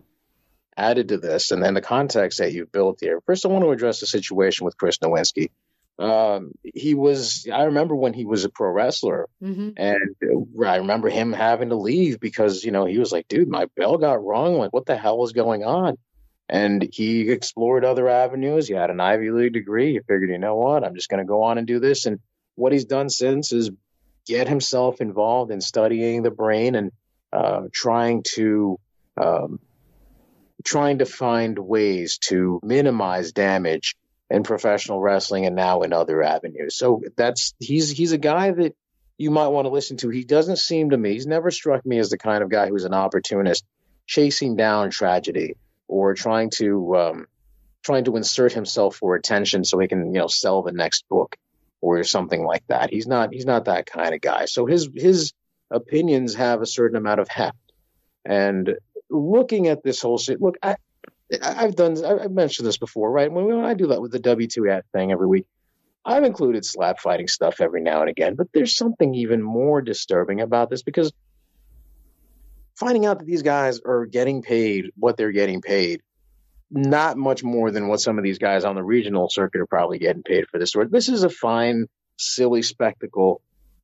added 0.75 1.09
to 1.09 1.17
this, 1.17 1.51
and 1.51 1.63
then 1.63 1.73
the 1.73 1.81
context 1.81 2.39
that 2.39 2.51
you've 2.51 2.71
built 2.71 2.99
here. 2.99 3.21
First, 3.25 3.45
I 3.45 3.49
want 3.49 3.63
to 3.63 3.71
address 3.71 4.01
the 4.01 4.07
situation 4.07 4.65
with 4.65 4.77
Chris 4.77 4.97
Nowinski. 4.97 5.51
Um, 5.99 6.53
he 6.63 6.95
was, 6.95 7.45
I 7.51 7.63
remember 7.63 7.93
when 7.93 8.13
he 8.13 8.25
was 8.25 8.45
a 8.45 8.49
pro 8.49 8.71
wrestler, 8.71 9.27
mm-hmm. 9.43 9.71
and 9.75 10.15
I 10.65 10.77
remember 10.77 11.09
him 11.09 11.33
having 11.33 11.69
to 11.69 11.75
leave 11.75 12.21
because, 12.21 12.63
you 12.63 12.71
know, 12.71 12.85
he 12.85 12.97
was 12.97 13.11
like, 13.11 13.27
dude, 13.27 13.49
my 13.49 13.65
bell 13.75 13.97
got 13.97 14.23
wrong. 14.23 14.57
Like, 14.57 14.71
what 14.71 14.85
the 14.85 14.95
hell 14.95 15.17
was 15.17 15.33
going 15.33 15.65
on? 15.65 15.97
And 16.47 16.87
he 16.91 17.29
explored 17.29 17.83
other 17.83 18.07
avenues. 18.07 18.67
He 18.67 18.73
had 18.73 18.89
an 18.89 19.01
Ivy 19.01 19.29
League 19.31 19.53
degree. 19.53 19.91
He 19.91 19.99
figured, 19.99 20.29
you 20.29 20.37
know 20.37 20.55
what, 20.55 20.85
I'm 20.85 20.95
just 20.95 21.09
going 21.09 21.23
to 21.23 21.27
go 21.27 21.43
on 21.43 21.57
and 21.57 21.67
do 21.67 21.79
this. 21.79 22.05
And 22.05 22.19
what 22.55 22.71
he's 22.71 22.85
done 22.85 23.09
since 23.09 23.51
is 23.51 23.69
get 24.25 24.47
himself 24.47 25.01
involved 25.01 25.51
in 25.51 25.59
studying 25.59 26.23
the 26.23 26.31
brain 26.31 26.75
and 26.75 26.91
uh, 27.33 27.63
trying 27.73 28.23
to 28.35 28.79
um, 29.17 29.59
trying 30.63 30.99
to 30.99 31.05
find 31.05 31.59
ways 31.59 32.17
to 32.19 32.59
minimize 32.63 33.31
damage 33.31 33.95
in 34.29 34.43
professional 34.43 34.99
wrestling 34.99 35.45
and 35.45 35.55
now 35.55 35.81
in 35.81 35.93
other 35.93 36.21
avenues. 36.21 36.77
So 36.77 37.01
that's 37.15 37.53
he's 37.59 37.89
he's 37.89 38.11
a 38.11 38.17
guy 38.17 38.51
that 38.51 38.75
you 39.17 39.31
might 39.31 39.47
want 39.47 39.65
to 39.65 39.69
listen 39.69 39.97
to. 39.97 40.09
He 40.09 40.23
doesn't 40.23 40.57
seem 40.57 40.91
to 40.91 40.97
me, 40.97 41.13
he's 41.13 41.27
never 41.27 41.51
struck 41.51 41.85
me 41.85 41.99
as 41.99 42.09
the 42.09 42.17
kind 42.17 42.43
of 42.43 42.49
guy 42.49 42.67
who's 42.67 42.85
an 42.85 42.93
opportunist 42.93 43.65
chasing 44.07 44.55
down 44.55 44.89
tragedy 44.91 45.55
or 45.87 46.13
trying 46.13 46.49
to 46.51 46.95
um, 46.95 47.27
trying 47.83 48.05
to 48.05 48.15
insert 48.15 48.53
himself 48.53 48.95
for 48.95 49.15
attention 49.15 49.63
so 49.63 49.79
he 49.79 49.87
can, 49.87 50.13
you 50.13 50.19
know, 50.19 50.27
sell 50.27 50.61
the 50.61 50.71
next 50.71 51.07
book 51.09 51.35
or 51.81 52.03
something 52.03 52.43
like 52.45 52.63
that. 52.67 52.91
He's 52.91 53.07
not 53.07 53.33
he's 53.33 53.45
not 53.45 53.65
that 53.65 53.85
kind 53.85 54.13
of 54.13 54.21
guy. 54.21 54.45
So 54.45 54.65
his 54.65 54.89
his 54.93 55.33
opinions 55.71 56.35
have 56.35 56.61
a 56.61 56.65
certain 56.65 56.97
amount 56.97 57.19
of 57.19 57.27
heft. 57.27 57.57
And 58.25 58.75
looking 59.09 59.67
at 59.67 59.83
this 59.83 60.01
whole 60.01 60.17
shit, 60.17 60.41
look, 60.41 60.57
I, 60.61 60.75
I've 61.41 61.75
done, 61.75 62.03
I've 62.03 62.31
mentioned 62.31 62.67
this 62.67 62.77
before, 62.77 63.11
right? 63.11 63.31
When, 63.31 63.45
when 63.45 63.63
I 63.63 63.73
do 63.73 63.87
that 63.87 64.01
with 64.01 64.11
the 64.11 64.19
W2 64.19 64.71
at 64.71 64.85
thing 64.91 65.11
every 65.11 65.27
week, 65.27 65.45
I've 66.03 66.23
included 66.23 66.65
slap 66.65 66.99
fighting 66.99 67.27
stuff 67.27 67.61
every 67.61 67.81
now 67.81 68.01
and 68.01 68.09
again, 68.09 68.35
but 68.35 68.47
there's 68.53 68.75
something 68.75 69.13
even 69.13 69.43
more 69.43 69.81
disturbing 69.81 70.41
about 70.41 70.69
this 70.69 70.81
because 70.81 71.11
finding 72.75 73.05
out 73.05 73.19
that 73.19 73.25
these 73.25 73.43
guys 73.43 73.79
are 73.85 74.05
getting 74.05 74.41
paid 74.41 74.91
what 74.95 75.17
they're 75.17 75.31
getting 75.31 75.61
paid, 75.61 76.01
not 76.71 77.17
much 77.17 77.43
more 77.43 77.69
than 77.69 77.87
what 77.87 77.99
some 77.99 78.17
of 78.17 78.23
these 78.23 78.39
guys 78.39 78.63
on 78.63 78.75
the 78.75 78.83
regional 78.83 79.29
circuit 79.29 79.61
are 79.61 79.67
probably 79.67 79.99
getting 79.99 80.23
paid 80.23 80.47
for 80.47 80.57
this 80.57 80.71
sort. 80.71 80.91
This 80.91 81.09
is 81.09 81.23
a 81.23 81.29
fine, 81.29 81.87
silly 82.17 82.61
spectacle. 82.61 83.41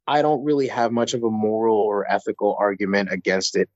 I 0.08 0.21
don't 0.21 0.43
really 0.43 0.67
have 0.69 0.91
much 0.91 1.13
of 1.13 1.23
a 1.23 1.29
moral 1.29 1.77
or 1.77 2.10
ethical 2.10 2.55
argument 2.58 3.12
against 3.12 3.55
it 3.55 3.69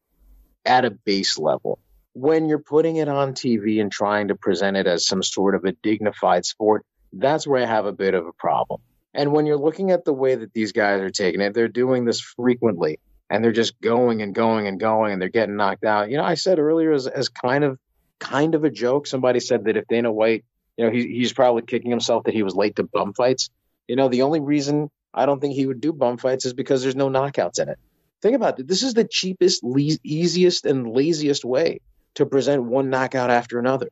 at 0.65 0.85
a 0.85 0.91
base 0.91 1.37
level 1.37 1.79
when 2.13 2.49
you're 2.49 2.59
putting 2.59 2.97
it 2.97 3.07
on 3.07 3.33
TV 3.33 3.81
and 3.81 3.91
trying 3.91 4.29
to 4.29 4.35
present 4.35 4.77
it 4.77 4.87
as 4.87 5.05
some 5.05 5.23
sort 5.23 5.55
of 5.55 5.63
a 5.65 5.71
dignified 5.71 6.45
sport, 6.45 6.85
that's 7.13 7.47
where 7.47 7.61
I 7.61 7.65
have 7.65 7.85
a 7.85 7.91
bit 7.91 8.13
of 8.13 8.25
a 8.25 8.33
problem. 8.33 8.81
And 9.13 9.31
when 9.31 9.45
you're 9.45 9.57
looking 9.57 9.91
at 9.91 10.05
the 10.05 10.13
way 10.13 10.35
that 10.35 10.53
these 10.53 10.71
guys 10.71 11.01
are 11.01 11.09
taking 11.09 11.41
it, 11.41 11.53
they're 11.53 11.67
doing 11.67 12.05
this 12.05 12.21
frequently 12.21 12.99
and 13.29 13.43
they're 13.43 13.51
just 13.51 13.79
going 13.81 14.21
and 14.21 14.33
going 14.33 14.67
and 14.67 14.79
going 14.79 15.13
and 15.13 15.21
they're 15.21 15.29
getting 15.29 15.55
knocked 15.55 15.83
out. 15.83 16.09
You 16.09 16.17
know, 16.17 16.23
I 16.23 16.35
said 16.35 16.59
earlier 16.59 16.91
as, 16.91 17.07
as 17.07 17.29
kind 17.29 17.63
of 17.63 17.79
kind 18.19 18.53
of 18.53 18.63
a 18.63 18.69
joke, 18.69 19.07
somebody 19.07 19.39
said 19.39 19.65
that 19.65 19.77
if 19.77 19.87
Dana 19.87 20.11
White, 20.11 20.45
you 20.77 20.85
know, 20.85 20.91
he, 20.91 21.07
he's 21.07 21.33
probably 21.33 21.63
kicking 21.63 21.89
himself 21.89 22.25
that 22.25 22.33
he 22.33 22.43
was 22.43 22.55
late 22.55 22.75
to 22.75 22.83
bum 22.83 23.13
fights. 23.13 23.49
You 23.87 23.95
know, 23.95 24.09
the 24.09 24.23
only 24.23 24.39
reason 24.39 24.91
I 25.13 25.25
don't 25.25 25.39
think 25.39 25.55
he 25.55 25.65
would 25.65 25.81
do 25.81 25.93
bum 25.93 26.17
fights 26.17 26.45
is 26.45 26.53
because 26.53 26.83
there's 26.83 26.95
no 26.95 27.09
knockouts 27.09 27.59
in 27.59 27.69
it. 27.69 27.79
Think 28.21 28.35
about 28.35 28.59
it. 28.59 28.67
This 28.67 28.83
is 28.83 28.93
the 28.93 29.05
cheapest, 29.05 29.63
le- 29.63 29.97
easiest, 30.03 30.65
and 30.65 30.87
laziest 30.89 31.45
way 31.45 31.79
to 32.19 32.25
present 32.25 32.63
one 32.63 32.89
knockout 32.89 33.29
after 33.29 33.59
another. 33.59 33.89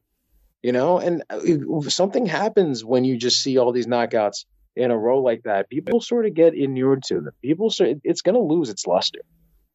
You 0.62 0.72
know, 0.72 1.00
and 1.00 1.24
uh, 1.30 1.90
something 1.90 2.26
happens 2.26 2.84
when 2.84 3.04
you 3.04 3.18
just 3.18 3.42
see 3.42 3.58
all 3.58 3.72
these 3.72 3.88
knockouts 3.88 4.46
in 4.76 4.92
a 4.92 4.98
row 4.98 5.22
like 5.22 5.44
that. 5.44 5.70
People 5.70 6.02
sort 6.02 6.26
of 6.26 6.34
get 6.34 6.54
inured 6.54 7.04
to 7.04 7.22
them. 7.22 7.34
People, 7.42 7.72
it's 7.80 8.22
going 8.22 8.36
to 8.36 8.42
lose 8.42 8.70
its 8.70 8.86
luster 8.86 9.22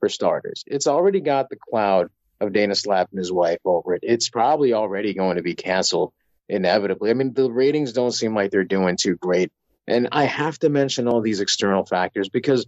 for 0.00 0.08
starters. 0.08 0.64
It's 0.66 0.86
already 0.86 1.20
got 1.20 1.48
the 1.48 1.56
cloud 1.56 2.10
of 2.40 2.52
Dana 2.52 2.74
and 2.86 3.08
his 3.14 3.32
wife 3.32 3.60
over 3.64 3.94
it. 3.94 4.00
It's 4.02 4.28
probably 4.28 4.74
already 4.74 5.14
going 5.14 5.36
to 5.36 5.42
be 5.42 5.54
canceled 5.54 6.12
inevitably. 6.48 7.10
I 7.10 7.14
mean, 7.14 7.32
the 7.32 7.50
ratings 7.50 7.92
don't 7.92 8.10
seem 8.10 8.34
like 8.34 8.50
they're 8.50 8.64
doing 8.64 8.96
too 8.96 9.16
great. 9.16 9.52
And 9.86 10.08
I 10.12 10.24
have 10.24 10.58
to 10.60 10.68
mention 10.68 11.08
all 11.08 11.20
these 11.20 11.40
external 11.40 11.86
factors 11.86 12.28
because 12.28 12.66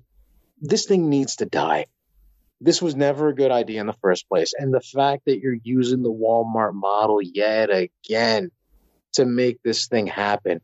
this 0.60 0.86
thing 0.86 1.10
needs 1.10 1.36
to 1.36 1.46
die 1.46 1.86
this 2.60 2.80
was 2.80 2.94
never 2.94 3.28
a 3.28 3.34
good 3.34 3.50
idea 3.50 3.80
in 3.80 3.86
the 3.86 3.92
first 3.94 4.28
place. 4.28 4.52
And 4.56 4.72
the 4.72 4.80
fact 4.80 5.24
that 5.26 5.40
you're 5.40 5.58
using 5.62 6.02
the 6.02 6.12
Walmart 6.12 6.74
model 6.74 7.20
yet 7.22 7.70
again 7.70 8.50
to 9.14 9.24
make 9.24 9.62
this 9.62 9.86
thing 9.86 10.06
happen 10.06 10.60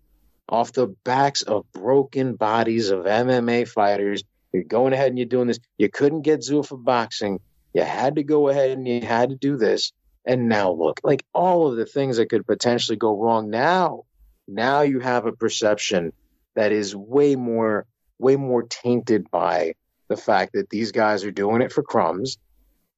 off 0.49 0.73
the 0.73 0.89
backs 1.05 1.43
of 1.43 1.71
broken 1.73 2.35
bodies 2.35 2.91
of 2.91 3.05
MMA 3.05 3.69
fighters, 3.69 4.25
you're 4.53 4.65
going 4.65 4.93
ahead 4.93 5.09
and 5.09 5.19
you're 5.19 5.27
doing 5.27 5.47
this. 5.47 5.61
You 5.79 5.89
couldn't 5.89 6.23
get 6.23 6.41
Zuffa 6.41 6.83
boxing. 6.83 7.41
You 7.73 7.83
had 7.83 8.17
to 8.17 8.25
go 8.25 8.49
ahead 8.49 8.71
and 8.71 8.87
you 8.87 9.01
had 9.01 9.31
to 9.31 9.37
do 9.37 9.57
this. 9.57 9.93
And 10.27 10.49
now 10.49 10.73
look, 10.73 11.01
like 11.05 11.25
all 11.33 11.69
of 11.69 11.77
the 11.77 11.87
things 11.87 12.17
that 12.17 12.29
could 12.29 12.47
potentially 12.47 12.97
go 12.97 13.17
wrong 13.17 13.49
now, 13.49 14.05
now 14.49 14.83
you 14.83 14.99
have 14.99 15.25
a 15.25 15.33
perception 15.33 16.13
that 16.57 16.73
is 16.73 16.97
way 16.97 17.37
more, 17.37 17.87
way 18.19 18.37
more 18.37 18.65
tainted 18.65 19.31
by 19.31 19.75
the 20.11 20.17
fact 20.17 20.53
that 20.55 20.69
these 20.69 20.91
guys 20.91 21.25
are 21.25 21.31
doing 21.31 21.63
it 21.63 21.73
for 21.73 21.83
crumbs 21.83 22.37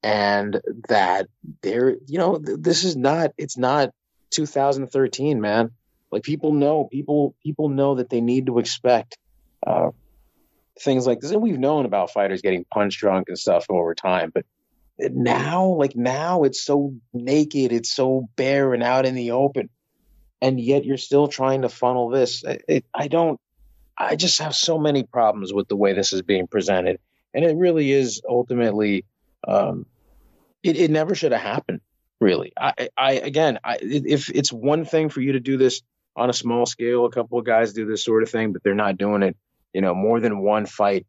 and 0.03 0.61
that 0.88 1.29
they're, 1.61 1.96
you 2.07 2.18
know, 2.18 2.38
this 2.38 2.85
is 2.85 2.96
not, 2.96 3.33
it's 3.37 3.59
not 3.59 3.90
2013, 4.31 5.40
man. 5.40 5.70
Like 6.11 6.22
people 6.22 6.53
know, 6.53 6.85
people, 6.85 7.37
people 7.42 7.68
know 7.68 7.96
that 7.96 8.09
they 8.09 8.22
need 8.22 8.46
to 8.46 8.59
expect, 8.59 9.18
uh, 9.64 9.90
things 10.81 11.07
like 11.07 11.20
this. 11.20 11.31
And 11.33 11.42
we've 11.42 11.59
known 11.59 11.85
about 11.85 12.11
fighters 12.11 12.40
getting 12.40 12.64
punch 12.64 12.98
drunk 12.98 13.29
and 13.29 13.38
stuff 13.38 13.66
over 13.68 13.94
time, 13.94 14.33
but 14.35 14.46
now, 14.98 15.66
like 15.66 15.94
now 15.94 16.44
it's 16.44 16.64
so 16.64 16.94
naked, 17.12 17.72
it's 17.72 17.94
so 17.94 18.27
bare 18.37 18.72
and 18.72 18.83
out 18.83 19.05
in 19.05 19.14
the 19.14 19.33
open. 19.33 19.68
And 20.40 20.59
yet 20.59 20.87
you're 20.87 20.96
still 20.96 21.29
trying 21.29 21.62
to 21.62 21.68
funnel 21.68 22.09
this. 22.09 22.42
It, 22.42 22.64
it, 22.68 22.85
I 22.94 23.09
don't, 23.09 23.38
I 24.03 24.17
just 24.17 24.41
have 24.41 24.55
so 24.55 24.79
many 24.79 25.05
problems 25.05 25.53
with 25.53 25.69
the 25.69 25.77
way 25.77 25.93
this 25.93 26.12
is 26.12 26.23
being 26.23 26.47
presented, 26.47 26.99
and 27.33 27.45
it 27.45 27.57
really 27.57 27.93
is 27.93 28.23
ultimately, 28.29 29.05
um, 29.47 29.87
it, 30.62 30.77
it 30.77 30.91
never 30.91 31.15
should 31.15 31.33
have 31.33 31.41
happened. 31.41 31.81
Really, 32.21 32.53
I, 32.57 32.88
I 32.97 33.12
again, 33.15 33.59
I, 33.65 33.79
if 33.81 34.29
it's 34.31 34.53
one 34.53 34.85
thing 34.85 35.09
for 35.09 35.21
you 35.21 35.33
to 35.33 35.41
do 35.41 35.57
this 35.57 35.83
on 36.15 36.31
a 36.31 36.33
small 36.33 36.67
scale, 36.67 37.05
a 37.05 37.11
couple 37.11 37.38
of 37.38 37.45
guys 37.45 37.73
do 37.73 37.87
this 37.87 38.05
sort 38.05 38.23
of 38.23 38.31
thing, 38.31 38.53
but 38.53 38.62
they're 38.62 38.75
not 38.75 38.97
doing 38.99 39.23
it, 39.23 39.37
you 39.73 39.81
know, 39.81 39.95
more 39.95 40.21
than 40.21 40.41
one 40.41 40.67
fight 40.67 41.07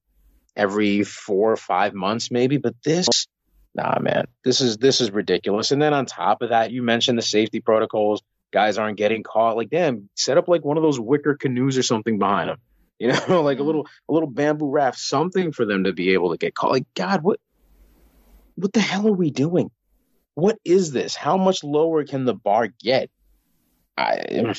every 0.55 1.03
four 1.03 1.51
or 1.51 1.57
five 1.57 1.93
months, 1.93 2.31
maybe. 2.31 2.57
But 2.57 2.75
this, 2.83 3.27
nah, 3.75 3.99
man, 3.99 4.25
this 4.43 4.61
is 4.61 4.77
this 4.77 5.01
is 5.01 5.11
ridiculous. 5.11 5.71
And 5.71 5.81
then 5.81 5.93
on 5.93 6.05
top 6.05 6.41
of 6.41 6.49
that, 6.49 6.71
you 6.71 6.81
mentioned 6.81 7.17
the 7.17 7.23
safety 7.23 7.59
protocols 7.59 8.21
guys 8.51 8.77
aren't 8.77 8.97
getting 8.97 9.23
caught. 9.23 9.57
Like, 9.57 9.69
damn, 9.69 10.09
set 10.15 10.37
up 10.37 10.47
like 10.47 10.63
one 10.63 10.77
of 10.77 10.83
those 10.83 10.99
wicker 10.99 11.35
canoes 11.35 11.77
or 11.77 11.83
something 11.83 12.19
behind 12.19 12.49
them. 12.49 12.57
You 13.03 13.09
know, 13.09 13.41
like 13.43 13.59
a 13.59 13.61
Mhm. 13.61 13.65
little 13.65 13.87
a 14.07 14.13
little 14.13 14.29
bamboo 14.29 14.69
raft, 14.69 14.97
something 14.97 15.51
for 15.51 15.65
them 15.65 15.83
to 15.83 15.91
be 15.91 16.13
able 16.13 16.31
to 16.31 16.37
get 16.37 16.55
caught. 16.55 16.71
Like, 16.71 16.85
God, 16.95 17.21
what 17.21 17.37
what 18.55 18.71
the 18.71 18.79
hell 18.79 19.09
are 19.09 19.13
we 19.13 19.29
doing? 19.29 19.69
What 20.35 20.57
is 20.63 20.93
this? 20.93 21.13
How 21.13 21.35
much 21.35 21.65
lower 21.65 22.05
can 22.05 22.23
the 22.23 22.33
bar 22.33 22.69
get? 22.81 23.09
I 23.97 24.53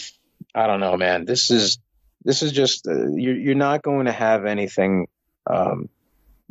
I 0.54 0.66
don't 0.66 0.80
know, 0.80 0.98
man. 0.98 1.24
This 1.24 1.50
is 1.50 1.78
this 2.22 2.42
is 2.42 2.52
just 2.52 2.87
uh, 2.87 3.09
you're 3.09 3.37
you're 3.37 3.54
not 3.54 3.83
going 3.83 4.04
to 4.04 4.12
have 4.12 4.44
anything 4.44 5.07
um, 5.48 5.88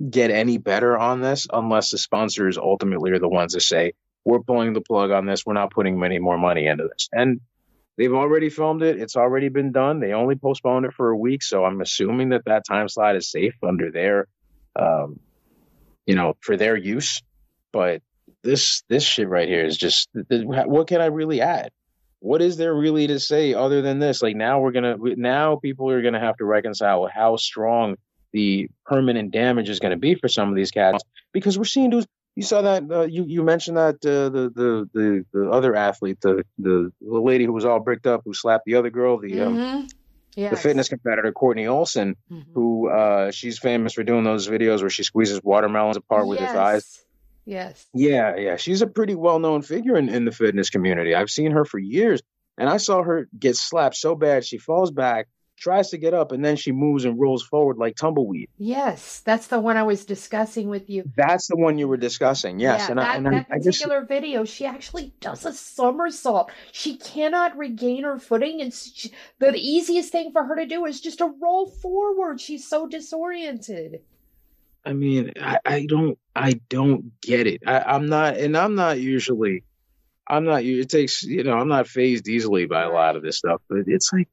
get 0.10 0.32
any 0.32 0.58
better 0.58 0.98
on 0.98 1.22
this 1.22 1.46
unless 1.54 1.92
the 1.92 2.00
sponsors 2.00 2.58
ultimately 2.58 3.12
are 3.12 3.20
the 3.20 3.30
ones 3.30 3.54
that 3.54 3.62
say 3.62 3.94
we're 4.26 4.42
pulling 4.42 4.74
the 4.74 4.82
plug 4.82 5.12
on 5.12 5.28
this. 5.28 5.46
We're 5.46 5.54
not 5.54 5.70
putting 5.70 6.04
any 6.04 6.18
more 6.18 6.40
money 6.40 6.66
into 6.66 6.88
this. 6.88 7.08
And 7.12 7.40
they've 7.98 8.14
already 8.14 8.50
filmed 8.50 8.84
it. 8.84 9.00
It's 9.00 9.16
already 9.16 9.50
been 9.50 9.72
done. 9.72 10.00
They 10.00 10.14
only 10.14 10.36
postponed 10.36 10.86
it 10.86 10.94
for 10.94 11.10
a 11.10 11.18
week, 11.18 11.44
so 11.44 11.66
I'm 11.66 11.82
assuming 11.82 12.30
that 12.30 12.46
that 12.46 12.66
time 12.68 12.90
slot 12.90 13.16
is 13.16 13.30
safe 13.30 13.56
under 13.64 13.92
their, 13.92 14.28
um, 14.76 15.20
you 16.06 16.16
know, 16.16 16.36
for 16.42 16.58
their 16.58 16.76
use. 16.76 17.22
But 17.72 18.02
this 18.44 18.84
this 18.90 19.04
shit 19.04 19.28
right 19.28 19.48
here 19.48 19.66
is 19.66 19.78
just 19.78 20.10
what 20.14 20.88
can 20.88 21.02
I 21.02 21.08
really 21.08 21.42
add? 21.42 21.72
What 22.20 22.42
is 22.42 22.56
there 22.58 22.74
really 22.74 23.08
to 23.08 23.20
say 23.20 23.54
other 23.54 23.82
than 23.82 24.00
this? 24.00 24.22
Like 24.22 24.36
now 24.36 24.60
we're 24.60 24.72
gonna 24.72 24.98
now 25.00 25.58
people 25.58 25.90
are 25.90 26.02
gonna 26.02 26.20
have 26.20 26.38
to 26.38 26.46
reconcile 26.46 27.08
how 27.08 27.36
strong 27.38 27.98
the 28.34 28.68
permanent 28.86 29.32
damage 29.32 29.70
is 29.70 29.80
going 29.80 29.92
to 29.92 29.98
be 29.98 30.16
for 30.16 30.28
some 30.28 30.50
of 30.50 30.56
these 30.56 30.72
cats 30.72 31.04
because 31.32 31.58
we're 31.58 31.64
seeing 31.64 31.92
dudes. 31.92 32.08
You 32.36 32.44
saw 32.44 32.62
that 32.64 32.84
uh, 32.92 33.02
you 33.02 33.26
you 33.28 33.44
mentioned 33.44 33.78
that 33.78 33.96
uh, 34.06 34.30
the 34.30 34.52
the 34.54 34.90
the 34.94 35.26
the 35.34 35.50
other 35.52 35.76
athlete, 35.76 36.20
the, 36.22 36.44
the 36.58 36.92
the 37.00 37.20
lady 37.20 37.46
who 37.46 37.54
was 37.54 37.64
all 37.66 37.80
bricked 37.80 38.08
up, 38.08 38.22
who 38.26 38.34
slapped 38.34 38.66
the 38.66 38.76
other 38.76 38.90
girl, 38.90 39.20
the 39.20 39.40
um, 39.42 39.56
Mhm. 39.58 39.88
the 40.36 40.42
Yes. 40.42 40.64
fitness 40.64 40.90
competitor 40.90 41.32
Courtney 41.32 41.68
Olson, 41.68 42.16
Mhm. 42.32 42.46
who 42.56 42.90
uh, 42.90 43.30
she's 43.30 43.60
famous 43.60 43.94
for 43.94 44.04
doing 44.04 44.24
those 44.24 44.48
videos 44.48 44.82
where 44.82 44.90
she 44.90 45.04
squeezes 45.04 45.42
watermelons 45.44 45.96
apart 45.96 46.28
with 46.28 46.40
her 46.40 46.48
thighs. 46.48 47.06
Yes. 47.46 47.86
Yeah, 47.94 48.36
yeah, 48.38 48.56
she's 48.56 48.82
a 48.82 48.88
pretty 48.88 49.14
well 49.14 49.38
known 49.38 49.62
figure 49.62 49.96
in, 49.96 50.10
in 50.10 50.26
the 50.26 50.32
fitness 50.32 50.72
community. 50.72 51.14
I've 51.14 51.30
seen 51.30 51.52
her 51.52 51.66
for 51.66 51.78
years, 51.78 52.22
and 52.58 52.68
I 52.68 52.78
saw 52.78 53.04
her 53.04 53.28
get 53.38 53.56
slapped 53.58 53.96
so 53.96 54.16
bad 54.16 54.44
she 54.44 54.58
falls 54.58 54.90
back, 54.90 55.28
tries 55.64 55.92
to 55.92 55.98
get 55.98 56.14
up, 56.14 56.34
and 56.34 56.44
then 56.44 56.58
she 56.58 56.74
moves 56.74 57.06
and 57.06 57.18
rolls 57.18 57.42
forward 57.42 57.78
like 57.78 57.96
tumbleweed. 57.96 58.50
Yes. 58.58 59.22
That's 59.22 59.48
the 59.48 59.62
one 59.62 59.78
I 59.78 59.84
was 59.84 60.04
discussing 60.04 60.68
with 60.68 60.90
you. 60.90 61.10
That's 61.16 61.48
the 61.48 61.56
one 61.56 61.78
you 61.78 61.88
were 61.88 61.98
discussing, 61.98 62.60
yes. 62.60 62.82
Yeah, 62.82 62.90
and 62.90 63.00
that, 63.00 63.10
I, 63.10 63.16
and 63.16 63.28
I, 63.28 63.32
that 63.32 63.48
I 63.50 63.56
just 63.60 63.82
particular 63.82 64.06
video, 64.06 64.44
she 64.44 64.66
actually 64.66 65.14
does 65.22 65.46
a 65.46 65.54
somersault. 65.54 66.52
She 66.74 66.98
cannot 66.98 67.58
regain 67.58 68.04
her 68.04 68.20
footing, 68.20 68.62
and 68.62 68.74
she, 68.74 69.12
the 69.40 69.56
easiest 69.56 70.12
thing 70.12 70.34
for 70.34 70.44
her 70.44 70.58
to 70.58 70.66
do 70.66 70.86
is 70.86 71.00
just 71.00 71.20
to 71.20 71.34
roll 71.42 71.68
forward. 71.68 72.42
She's 72.42 72.68
so 72.68 72.86
disoriented. 72.86 74.02
I 74.86 74.92
mean, 74.92 75.32
I, 75.42 75.60
I 75.66 75.86
don't, 75.88 76.20
I 76.36 76.60
don't 76.68 77.22
get 77.22 77.48
it. 77.48 77.62
I, 77.66 77.80
I'm 77.80 78.08
not, 78.08 78.36
and 78.36 78.58
I'm 78.58 78.76
not 78.76 79.00
usually, 79.00 79.64
I'm 80.28 80.44
not. 80.44 80.64
It 80.64 80.90
takes, 80.90 81.24
you 81.24 81.46
know, 81.46 81.54
I'm 81.54 81.70
not 81.70 81.88
phased 81.88 82.28
easily 82.28 82.66
by 82.66 82.84
a 82.84 82.90
lot 82.90 83.16
of 83.16 83.24
this 83.24 83.38
stuff. 83.38 83.62
But 83.70 83.84
it's 83.88 84.12
like, 84.12 84.28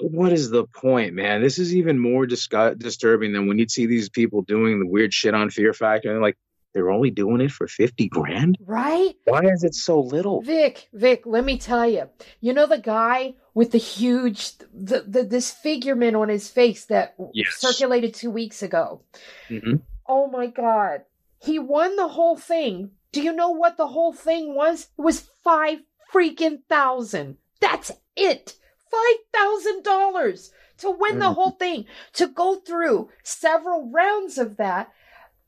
what 0.00 0.32
is 0.32 0.50
the 0.50 0.64
point, 0.64 1.14
man? 1.14 1.42
This 1.42 1.58
is 1.58 1.74
even 1.74 1.98
more 1.98 2.26
disturbing 2.26 3.32
than 3.32 3.46
when 3.48 3.58
you 3.58 3.68
see 3.68 3.86
these 3.86 4.08
people 4.08 4.42
doing 4.42 4.78
the 4.80 4.86
weird 4.86 5.12
shit 5.12 5.34
on 5.34 5.50
Fear 5.50 5.72
Factor, 5.72 6.12
and 6.12 6.22
like 6.22 6.36
they're 6.74 6.90
only 6.90 7.10
doing 7.10 7.40
it 7.40 7.50
for 7.50 7.66
fifty 7.66 8.08
grand. 8.08 8.58
Right? 8.60 9.14
Why 9.24 9.42
is 9.46 9.64
it 9.64 9.74
so 9.74 10.00
little? 10.00 10.42
Vic, 10.42 10.88
Vic, 10.92 11.22
let 11.24 11.44
me 11.44 11.58
tell 11.58 11.88
you. 11.88 12.08
You 12.40 12.52
know 12.52 12.66
the 12.66 12.78
guy 12.78 13.34
with 13.54 13.72
the 13.72 13.78
huge, 13.78 14.56
the, 14.72 15.04
the 15.06 15.24
disfigurement 15.24 16.16
on 16.16 16.28
his 16.28 16.48
face 16.48 16.84
that 16.86 17.16
Yes. 17.32 17.56
circulated 17.58 18.14
two 18.14 18.30
weeks 18.30 18.62
ago. 18.62 19.02
hmm 19.48 19.76
Oh 20.06 20.28
my 20.28 20.46
god. 20.46 21.02
He 21.40 21.58
won 21.58 21.96
the 21.96 22.08
whole 22.08 22.36
thing. 22.36 22.92
Do 23.12 23.22
you 23.22 23.32
know 23.32 23.50
what 23.50 23.76
the 23.76 23.86
whole 23.86 24.12
thing 24.12 24.54
was? 24.54 24.88
It 24.98 25.02
was 25.02 25.28
five 25.44 25.80
freaking 26.12 26.62
thousand. 26.68 27.36
That's 27.60 27.90
it. 28.16 28.54
Five 28.90 29.16
thousand 29.32 29.82
dollars 29.84 30.52
to 30.78 30.90
win 30.90 31.18
the 31.18 31.26
Mhm. 31.26 31.34
whole 31.34 31.50
thing. 31.52 31.86
To 32.14 32.26
go 32.26 32.56
through 32.56 33.10
several 33.22 33.90
rounds 33.90 34.38
of 34.38 34.56
that. 34.56 34.92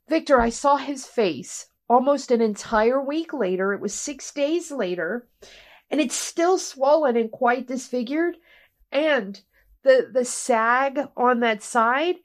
Victor, 0.07 0.39
I 0.41 0.49
saw 0.49 0.77
his 0.77 1.05
face 1.05 1.67
almost 1.89 2.31
an 2.31 2.41
entire 2.41 3.01
week 3.01 3.33
later. 3.33 3.73
It 3.73 3.81
was 3.81 3.93
six 3.93 4.31
days 4.31 4.71
later, 4.71 5.27
and 5.89 6.01
it's 6.01 6.15
still 6.15 6.57
swollen 6.57 7.15
and 7.15 7.31
quite 7.31 7.67
disfigured. 7.67 8.37
And 8.91 9.41
the 9.83 10.09
the 10.11 10.25
sag 10.25 11.07
on 11.15 11.39
that 11.39 11.63
side, 11.63 12.17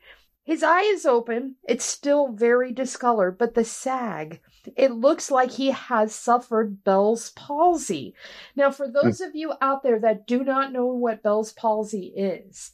his 0.44 0.62
eye 0.62 0.82
is 0.82 1.06
open. 1.06 1.56
It's 1.68 1.84
still 1.84 2.28
very 2.32 2.72
discolored, 2.72 3.38
but 3.38 3.54
the 3.54 3.64
sag, 3.64 4.40
it 4.76 4.92
looks 4.92 5.30
like 5.30 5.50
he 5.50 5.70
has 5.70 6.14
suffered 6.14 6.82
Bell's 6.84 7.30
palsy. 7.30 8.14
Now, 8.54 8.70
for 8.70 8.86
hmm. 8.86 8.92
those 8.92 9.20
of 9.20 9.34
you 9.34 9.52
out 9.60 9.82
there 9.82 9.98
that 10.00 10.26
do 10.26 10.42
not 10.44 10.72
know 10.72 10.86
what 10.86 11.22
Bell's 11.22 11.52
palsy 11.52 12.12
is, 12.16 12.72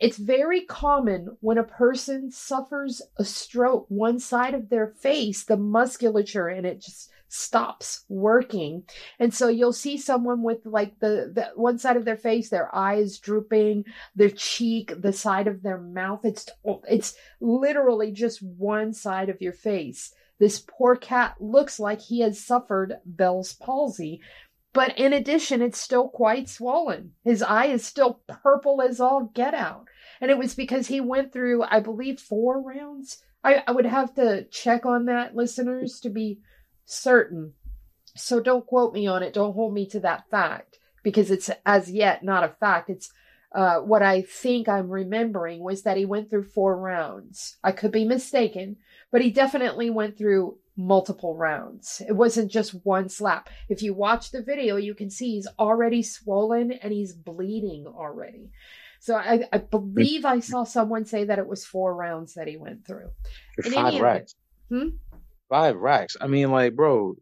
it's 0.00 0.18
very 0.18 0.62
common 0.62 1.36
when 1.40 1.56
a 1.56 1.64
person 1.64 2.30
suffers 2.30 3.00
a 3.16 3.24
stroke, 3.24 3.86
one 3.88 4.18
side 4.18 4.54
of 4.54 4.68
their 4.68 4.88
face, 4.88 5.44
the 5.44 5.56
musculature 5.56 6.48
in 6.48 6.64
it 6.64 6.80
just 6.80 7.10
stops 7.28 8.04
working. 8.08 8.84
And 9.18 9.34
so 9.34 9.48
you'll 9.48 9.72
see 9.72 9.96
someone 9.98 10.42
with 10.42 10.64
like 10.64 10.98
the, 11.00 11.32
the 11.34 11.50
one 11.56 11.78
side 11.78 11.96
of 11.96 12.04
their 12.04 12.16
face, 12.16 12.48
their 12.48 12.74
eyes 12.74 13.18
drooping, 13.18 13.84
their 14.14 14.30
cheek, 14.30 14.92
the 15.00 15.12
side 15.12 15.48
of 15.48 15.62
their 15.62 15.78
mouth. 15.78 16.24
It's 16.24 16.48
it's 16.88 17.14
literally 17.40 18.12
just 18.12 18.42
one 18.42 18.92
side 18.92 19.28
of 19.28 19.42
your 19.42 19.52
face. 19.52 20.14
This 20.38 20.60
poor 20.60 20.96
cat 20.96 21.36
looks 21.40 21.78
like 21.78 22.00
he 22.00 22.20
has 22.20 22.44
suffered 22.44 22.94
Bell's 23.04 23.52
palsy. 23.52 24.20
But 24.72 24.98
in 24.98 25.12
addition, 25.12 25.62
it's 25.62 25.80
still 25.80 26.08
quite 26.08 26.48
swollen. 26.48 27.12
His 27.22 27.42
eye 27.42 27.66
is 27.66 27.86
still 27.86 28.20
purple 28.26 28.82
as 28.82 29.00
all 29.00 29.30
get 29.32 29.54
out. 29.54 29.86
And 30.20 30.30
it 30.30 30.38
was 30.38 30.54
because 30.54 30.88
he 30.88 31.00
went 31.00 31.32
through, 31.32 31.62
I 31.62 31.78
believe, 31.78 32.18
four 32.18 32.60
rounds. 32.60 33.22
I, 33.44 33.62
I 33.66 33.70
would 33.70 33.86
have 33.86 34.14
to 34.14 34.46
check 34.50 34.84
on 34.84 35.04
that, 35.04 35.36
listeners, 35.36 36.00
to 36.00 36.10
be 36.10 36.40
certain. 36.84 37.52
So 38.16 38.40
don't 38.40 38.66
quote 38.66 38.92
me 38.92 39.06
on 39.06 39.22
it. 39.22 39.32
Don't 39.32 39.54
hold 39.54 39.74
me 39.74 39.86
to 39.90 40.00
that 40.00 40.28
fact 40.30 40.78
because 41.04 41.30
it's 41.30 41.50
as 41.64 41.90
yet 41.90 42.24
not 42.24 42.42
a 42.42 42.48
fact. 42.48 42.90
It's 42.90 43.12
uh, 43.54 43.78
what 43.78 44.02
I 44.02 44.22
think 44.22 44.68
I'm 44.68 44.90
remembering 44.90 45.60
was 45.60 45.82
that 45.82 45.96
he 45.96 46.04
went 46.04 46.28
through 46.28 46.44
four 46.44 46.76
rounds. 46.76 47.56
I 47.62 47.70
could 47.70 47.92
be 47.92 48.04
mistaken, 48.04 48.76
but 49.12 49.22
he 49.22 49.30
definitely 49.30 49.90
went 49.90 50.18
through 50.18 50.58
multiple 50.76 51.36
rounds. 51.36 52.02
It 52.06 52.12
wasn't 52.12 52.50
just 52.50 52.72
one 52.84 53.08
slap. 53.08 53.48
If 53.68 53.80
you 53.80 53.94
watch 53.94 54.32
the 54.32 54.42
video, 54.42 54.76
you 54.76 54.94
can 54.94 55.08
see 55.08 55.36
he's 55.36 55.46
already 55.56 56.02
swollen 56.02 56.72
and 56.72 56.92
he's 56.92 57.12
bleeding 57.12 57.86
already. 57.86 58.50
So 58.98 59.14
I, 59.14 59.44
I 59.52 59.58
believe 59.58 60.24
I 60.24 60.40
saw 60.40 60.64
someone 60.64 61.04
say 61.04 61.24
that 61.24 61.38
it 61.38 61.46
was 61.46 61.64
four 61.64 61.94
rounds 61.94 62.34
that 62.34 62.48
he 62.48 62.56
went 62.56 62.86
through. 62.86 63.10
In 63.64 63.70
five 63.70 64.00
racks. 64.00 64.34
Hmm? 64.68 64.88
Five 65.48 65.76
racks. 65.76 66.16
I 66.20 66.26
mean, 66.26 66.50
like, 66.50 66.74
bro, 66.74 67.14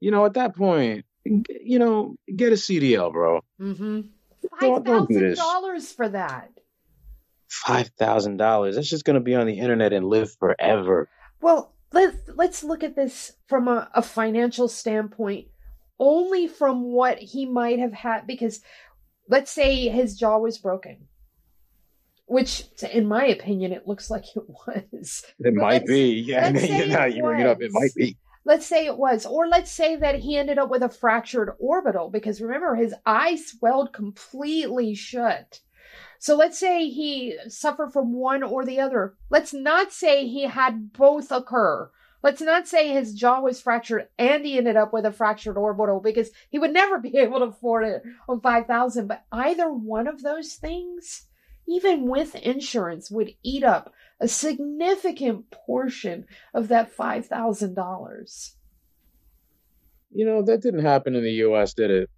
you 0.00 0.10
know, 0.10 0.26
at 0.26 0.34
that 0.34 0.54
point, 0.56 1.06
you 1.24 1.78
know, 1.78 2.16
get 2.34 2.52
a 2.52 2.56
CDL, 2.56 3.12
bro. 3.12 3.40
Mm-hmm. 3.60 4.00
Five 4.60 4.84
don't 4.84 5.36
dollars 5.36 5.92
for 5.92 6.08
that. 6.08 6.50
Five 7.48 7.88
thousand 7.98 8.38
dollars. 8.38 8.76
That's 8.76 8.88
just 8.88 9.04
gonna 9.04 9.20
be 9.20 9.34
on 9.34 9.46
the 9.46 9.58
internet 9.58 9.92
and 9.92 10.06
live 10.06 10.32
forever. 10.38 11.08
Well, 11.40 11.74
let's 11.92 12.16
let's 12.34 12.64
look 12.64 12.82
at 12.82 12.96
this 12.96 13.32
from 13.46 13.68
a, 13.68 13.88
a 13.94 14.02
financial 14.02 14.68
standpoint, 14.68 15.48
only 15.98 16.48
from 16.48 16.84
what 16.84 17.18
he 17.18 17.46
might 17.46 17.78
have 17.78 17.92
had. 17.92 18.26
Because 18.26 18.60
let's 19.28 19.50
say 19.50 19.88
his 19.88 20.18
jaw 20.18 20.38
was 20.38 20.58
broken, 20.58 21.08
which, 22.26 22.64
in 22.92 23.06
my 23.06 23.26
opinion, 23.26 23.72
it 23.72 23.86
looks 23.86 24.10
like 24.10 24.24
it 24.34 24.42
was. 24.66 25.24
It 25.38 25.54
But 25.54 25.54
might 25.54 25.86
be. 25.86 26.10
Yeah, 26.26 26.50
let's 26.50 26.66
say 26.66 26.88
now 26.88 27.04
you 27.04 27.22
bring 27.22 27.40
it 27.40 27.46
up. 27.46 27.62
It 27.62 27.70
might 27.72 27.94
be. 27.94 28.16
Let's 28.46 28.64
say 28.64 28.86
it 28.86 28.96
was, 28.96 29.26
or 29.26 29.48
let's 29.48 29.72
say 29.72 29.96
that 29.96 30.20
he 30.20 30.36
ended 30.36 30.56
up 30.56 30.70
with 30.70 30.84
a 30.84 30.88
fractured 30.88 31.50
orbital 31.58 32.10
because 32.10 32.40
remember 32.40 32.76
his 32.76 32.94
eye 33.04 33.34
swelled 33.34 33.92
completely 33.92 34.94
shut. 34.94 35.58
So 36.20 36.36
let's 36.36 36.56
say 36.56 36.88
he 36.88 37.36
suffered 37.48 37.92
from 37.92 38.12
one 38.12 38.44
or 38.44 38.64
the 38.64 38.78
other. 38.78 39.16
Let's 39.30 39.52
not 39.52 39.92
say 39.92 40.28
he 40.28 40.44
had 40.44 40.92
both 40.92 41.32
occur. 41.32 41.90
Let's 42.22 42.40
not 42.40 42.68
say 42.68 42.88
his 42.88 43.14
jaw 43.14 43.40
was 43.40 43.60
fractured 43.60 44.06
and 44.16 44.46
he 44.46 44.58
ended 44.58 44.76
up 44.76 44.92
with 44.92 45.06
a 45.06 45.12
fractured 45.12 45.56
orbital 45.56 45.98
because 45.98 46.30
he 46.48 46.60
would 46.60 46.72
never 46.72 46.98
be 47.00 47.18
able 47.18 47.40
to 47.40 47.46
afford 47.46 47.84
it 47.84 48.02
on 48.28 48.40
5000 48.40 49.08
but 49.08 49.24
either 49.32 49.72
one 49.72 50.06
of 50.06 50.22
those 50.22 50.54
things 50.54 51.26
even 51.68 52.06
with 52.06 52.36
insurance 52.36 53.10
would 53.10 53.34
eat 53.42 53.64
up 53.64 53.92
a 54.20 54.28
significant 54.28 55.50
portion 55.50 56.26
of 56.54 56.68
that 56.68 56.96
$5000 56.96 58.52
you 60.12 60.24
know, 60.24 60.42
that 60.42 60.62
didn't 60.62 60.84
happen 60.84 61.14
in 61.14 61.22
the 61.22 61.32
U.S., 61.32 61.74
did 61.74 61.90
it? 61.90 62.10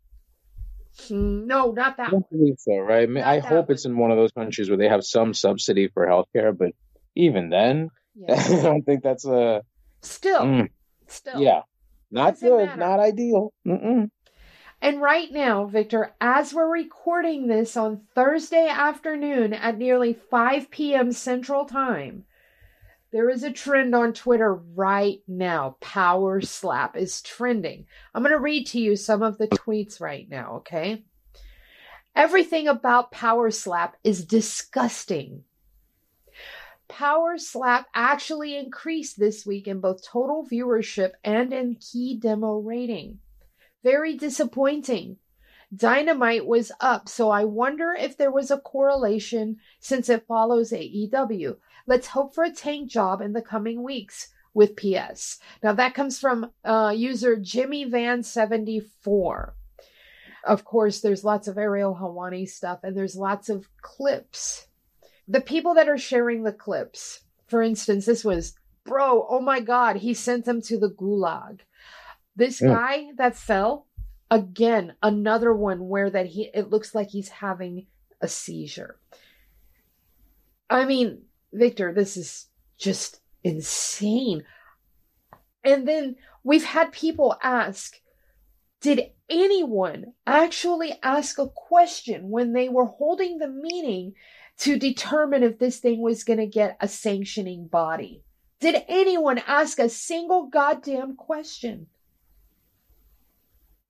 Mm, 1.08 1.46
no, 1.46 1.72
not 1.72 1.94
I 1.94 1.96
that 2.04 2.11
don't 2.11 2.26
one. 2.30 2.38
believe 2.40 2.56
so, 2.58 2.78
right? 2.78 3.02
I, 3.02 3.06
mean, 3.06 3.24
I 3.24 3.38
hope 3.40 3.70
it's 3.70 3.84
in 3.84 3.96
one 3.96 4.11
of 4.11 4.16
those 4.16 4.32
countries 4.32 4.68
where 4.68 4.78
they 4.78 4.88
have 4.88 5.04
some 5.04 5.34
subsidy 5.34 5.88
for 5.88 6.06
healthcare, 6.06 6.56
but 6.56 6.72
even 7.16 7.50
then. 7.50 7.90
I 8.28 8.34
don't 8.62 8.82
think 8.82 9.02
that's 9.02 9.24
a. 9.26 9.62
Still, 10.02 10.40
Mm, 10.42 10.68
still. 11.06 11.40
yeah, 11.40 11.62
not 12.11 12.38
good, 12.40 12.66
matter. 12.66 12.80
not 12.80 13.00
ideal. 13.00 13.52
Mm-mm. 13.66 14.11
And 14.81 15.03
right 15.03 15.31
now, 15.33 15.64
Victor, 15.67 16.14
as 16.21 16.55
we're 16.55 16.71
recording 16.71 17.49
this 17.49 17.77
on 17.77 18.03
Thursday 18.14 18.69
afternoon 18.69 19.53
at 19.53 19.77
nearly 19.77 20.12
5 20.12 20.71
p.m. 20.71 21.11
Central 21.11 21.64
Time, 21.64 22.25
there 23.11 23.29
is 23.29 23.43
a 23.43 23.51
trend 23.51 23.95
on 23.95 24.12
Twitter 24.12 24.55
right 24.55 25.21
now. 25.27 25.77
Power 25.81 26.41
slap 26.41 26.97
is 26.97 27.23
trending. 27.23 27.87
I'm 28.14 28.23
going 28.23 28.33
to 28.33 28.38
read 28.38 28.67
to 28.69 28.79
you 28.79 28.95
some 28.95 29.23
of 29.23 29.38
the 29.38 29.49
tweets 29.49 30.01
right 30.01 30.29
now, 30.29 30.57
okay? 30.59 31.05
Everything 32.14 32.67
about 32.69 33.12
Power 33.12 33.51
Slap 33.51 33.97
is 34.03 34.25
disgusting. 34.25 35.45
Power 36.88 37.38
Slap 37.38 37.87
actually 37.95 38.57
increased 38.57 39.21
this 39.21 39.47
week 39.47 39.69
in 39.69 39.81
both 39.81 40.03
total 40.05 40.45
viewership 40.45 41.12
and 41.23 41.53
in 41.53 41.77
key 41.77 42.17
demo 42.17 42.59
rating. 42.59 43.21
Very 43.90 44.18
disappointing. 44.18 45.16
Dynamite 45.74 46.46
was 46.46 46.70
up, 46.79 47.09
so 47.09 47.31
I 47.31 47.44
wonder 47.44 47.94
if 47.94 48.18
there 48.18 48.31
was 48.31 48.51
a 48.51 48.59
correlation 48.59 49.57
since 49.81 50.11
it 50.11 50.27
follows 50.27 50.72
AEW. 50.72 51.57
Let's 51.87 52.09
hope 52.09 52.35
for 52.35 52.44
a 52.44 52.53
tank 52.53 52.90
job 52.90 53.22
in 53.22 53.33
the 53.33 53.40
coming 53.40 53.83
weeks 53.83 54.29
with 54.53 54.77
PS. 54.77 55.38
Now 55.62 55.72
that 55.72 55.94
comes 55.94 56.20
from 56.20 56.53
uh, 56.66 56.92
user 56.94 57.37
Jimmy 57.37 57.85
Van 57.85 58.22
74. 58.22 59.55
Of 60.44 60.66
course, 60.66 61.01
there's 61.01 61.24
lots 61.24 61.48
of 61.48 61.57
Ariel 61.57 61.96
Helwani 61.98 62.46
stuff 62.46 62.81
and 62.83 62.94
there's 62.94 63.16
lots 63.16 63.48
of 63.48 63.70
clips. 63.81 64.66
The 65.27 65.40
people 65.40 65.72
that 65.77 65.88
are 65.88 65.96
sharing 65.96 66.42
the 66.42 66.53
clips, 66.53 67.22
for 67.46 67.62
instance, 67.62 68.05
this 68.05 68.22
was, 68.22 68.55
bro, 68.85 69.27
oh 69.31 69.40
my 69.40 69.61
god, 69.61 69.96
he 69.96 70.12
sent 70.12 70.44
them 70.44 70.61
to 70.61 70.79
the 70.79 70.90
gulag. 70.90 71.61
This 72.38 72.61
Mm. 72.61 72.68
guy 72.68 73.12
that 73.16 73.35
fell, 73.35 73.88
again, 74.31 74.94
another 75.03 75.53
one 75.53 75.88
where 75.88 76.09
that 76.09 76.27
he 76.27 76.51
it 76.55 76.70
looks 76.70 76.94
like 76.94 77.09
he's 77.09 77.29
having 77.29 77.88
a 78.20 78.29
seizure. 78.29 79.01
I 80.70 80.85
mean, 80.85 81.24
Victor, 81.53 81.92
this 81.92 82.16
is 82.16 82.46
just 82.77 83.20
insane. 83.42 84.44
And 85.64 85.88
then 85.88 86.14
we've 86.44 86.64
had 86.64 86.92
people 86.92 87.37
ask, 87.42 88.01
did 88.81 89.11
anyone 89.29 90.12
actually 90.24 90.96
ask 91.03 91.40
a 91.40 91.48
question 91.48 92.31
when 92.31 92.53
they 92.53 92.68
were 92.68 92.87
holding 92.87 93.38
the 93.38 93.48
meeting 93.48 94.14
to 94.59 94.79
determine 94.79 95.42
if 95.42 95.59
this 95.59 95.81
thing 95.81 96.01
was 96.01 96.22
going 96.22 96.38
to 96.38 96.46
get 96.46 96.77
a 96.81 96.87
sanctioning 96.87 97.66
body? 97.66 98.22
Did 98.61 98.85
anyone 98.87 99.38
ask 99.38 99.81
a 99.81 99.88
single 99.88 100.46
goddamn 100.46 101.16
question? 101.16 101.88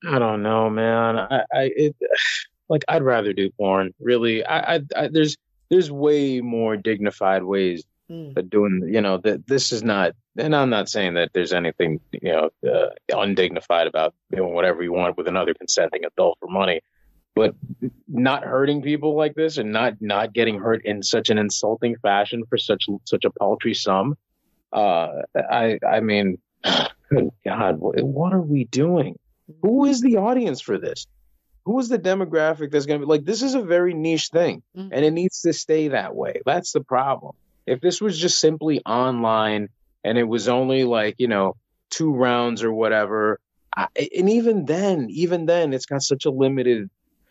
I 0.06 0.18
don't 0.18 0.42
know, 0.42 0.70
man. 0.70 1.18
I, 1.18 1.44
I 1.52 1.70
it, 1.74 1.96
like 2.68 2.84
I'd 2.88 3.02
rather 3.02 3.32
do 3.32 3.50
porn. 3.50 3.94
Really, 4.00 4.44
I, 4.44 4.76
I, 4.76 4.80
I 4.96 5.08
there's 5.08 5.37
there's 5.70 5.90
way 5.90 6.40
more 6.40 6.76
dignified 6.76 7.42
ways 7.42 7.84
Mm. 8.11 8.34
of 8.38 8.48
doing. 8.48 8.88
You 8.90 9.02
know 9.02 9.18
that 9.18 9.46
this 9.46 9.70
is 9.70 9.82
not, 9.82 10.12
and 10.38 10.56
I'm 10.56 10.70
not 10.70 10.88
saying 10.88 11.12
that 11.14 11.30
there's 11.34 11.52
anything 11.52 12.00
you 12.11 12.32
know 12.32 12.50
uh, 12.66 12.88
undignified 13.14 13.87
about 13.87 14.14
doing 14.34 14.54
whatever 14.54 14.82
you 14.82 14.94
want 14.94 15.18
with 15.18 15.28
another 15.28 15.52
consenting 15.52 16.06
adult 16.06 16.38
for 16.40 16.48
money, 16.48 16.80
but 17.34 17.54
not 18.08 18.44
hurting 18.44 18.80
people 18.80 19.14
like 19.14 19.34
this 19.34 19.58
and 19.58 19.72
not 19.72 20.00
not 20.00 20.32
getting 20.32 20.58
hurt 20.58 20.87
in 20.87 21.02
such 21.02 21.28
an 21.28 21.37
insulting 21.37 21.96
fashion 21.96 22.44
for 22.48 22.56
such 22.56 22.87
such 23.04 23.26
a 23.26 23.30
paltry 23.30 23.74
sum. 23.74 24.16
Uh, 24.72 25.08
I 25.37 25.78
I 25.87 26.00
mean, 26.00 26.38
good 27.11 27.30
God, 27.44 27.78
what, 27.78 28.02
what 28.02 28.32
are 28.32 28.40
we 28.40 28.64
doing? 28.64 29.18
Who 29.62 29.84
is 29.87 30.00
the 30.00 30.16
audience 30.16 30.61
for 30.61 30.78
this? 30.78 31.06
Who 31.64 31.78
is 31.78 31.88
the 31.88 31.98
demographic 31.98 32.70
that's 32.70 32.87
going 32.87 33.00
to 33.00 33.06
be 33.06 33.11
like, 33.11 33.24
this 33.24 33.42
is 33.42 33.54
a 33.54 33.62
very 33.62 33.92
niche 33.94 34.28
thing 34.32 34.62
Mhm. 34.76 34.90
and 34.92 35.04
it 35.04 35.11
needs 35.11 35.42
to 35.42 35.52
stay 35.52 35.88
that 35.88 36.14
way. 36.14 36.40
That's 36.46 36.72
the 36.72 36.82
problem. 36.82 37.34
If 37.66 37.80
this 37.80 38.00
was 38.00 38.18
just 38.18 38.40
simply 38.40 38.80
online 38.87 39.68
and 40.04 40.16
it 40.16 40.24
was 40.24 40.48
only 40.48 40.84
like, 40.84 41.16
you 41.18 41.28
know, 41.28 41.56
two 41.90 42.12
rounds 42.12 42.62
or 42.62 42.72
whatever, 42.72 43.38
I, 43.76 43.88
and 44.16 44.30
even 44.30 44.64
then, 44.64 45.08
even 45.11 45.46
then, 45.46 45.74
it's 45.74 45.87
got 45.87 46.02
such 46.02 46.24
a 46.24 46.30
limited 46.30 46.88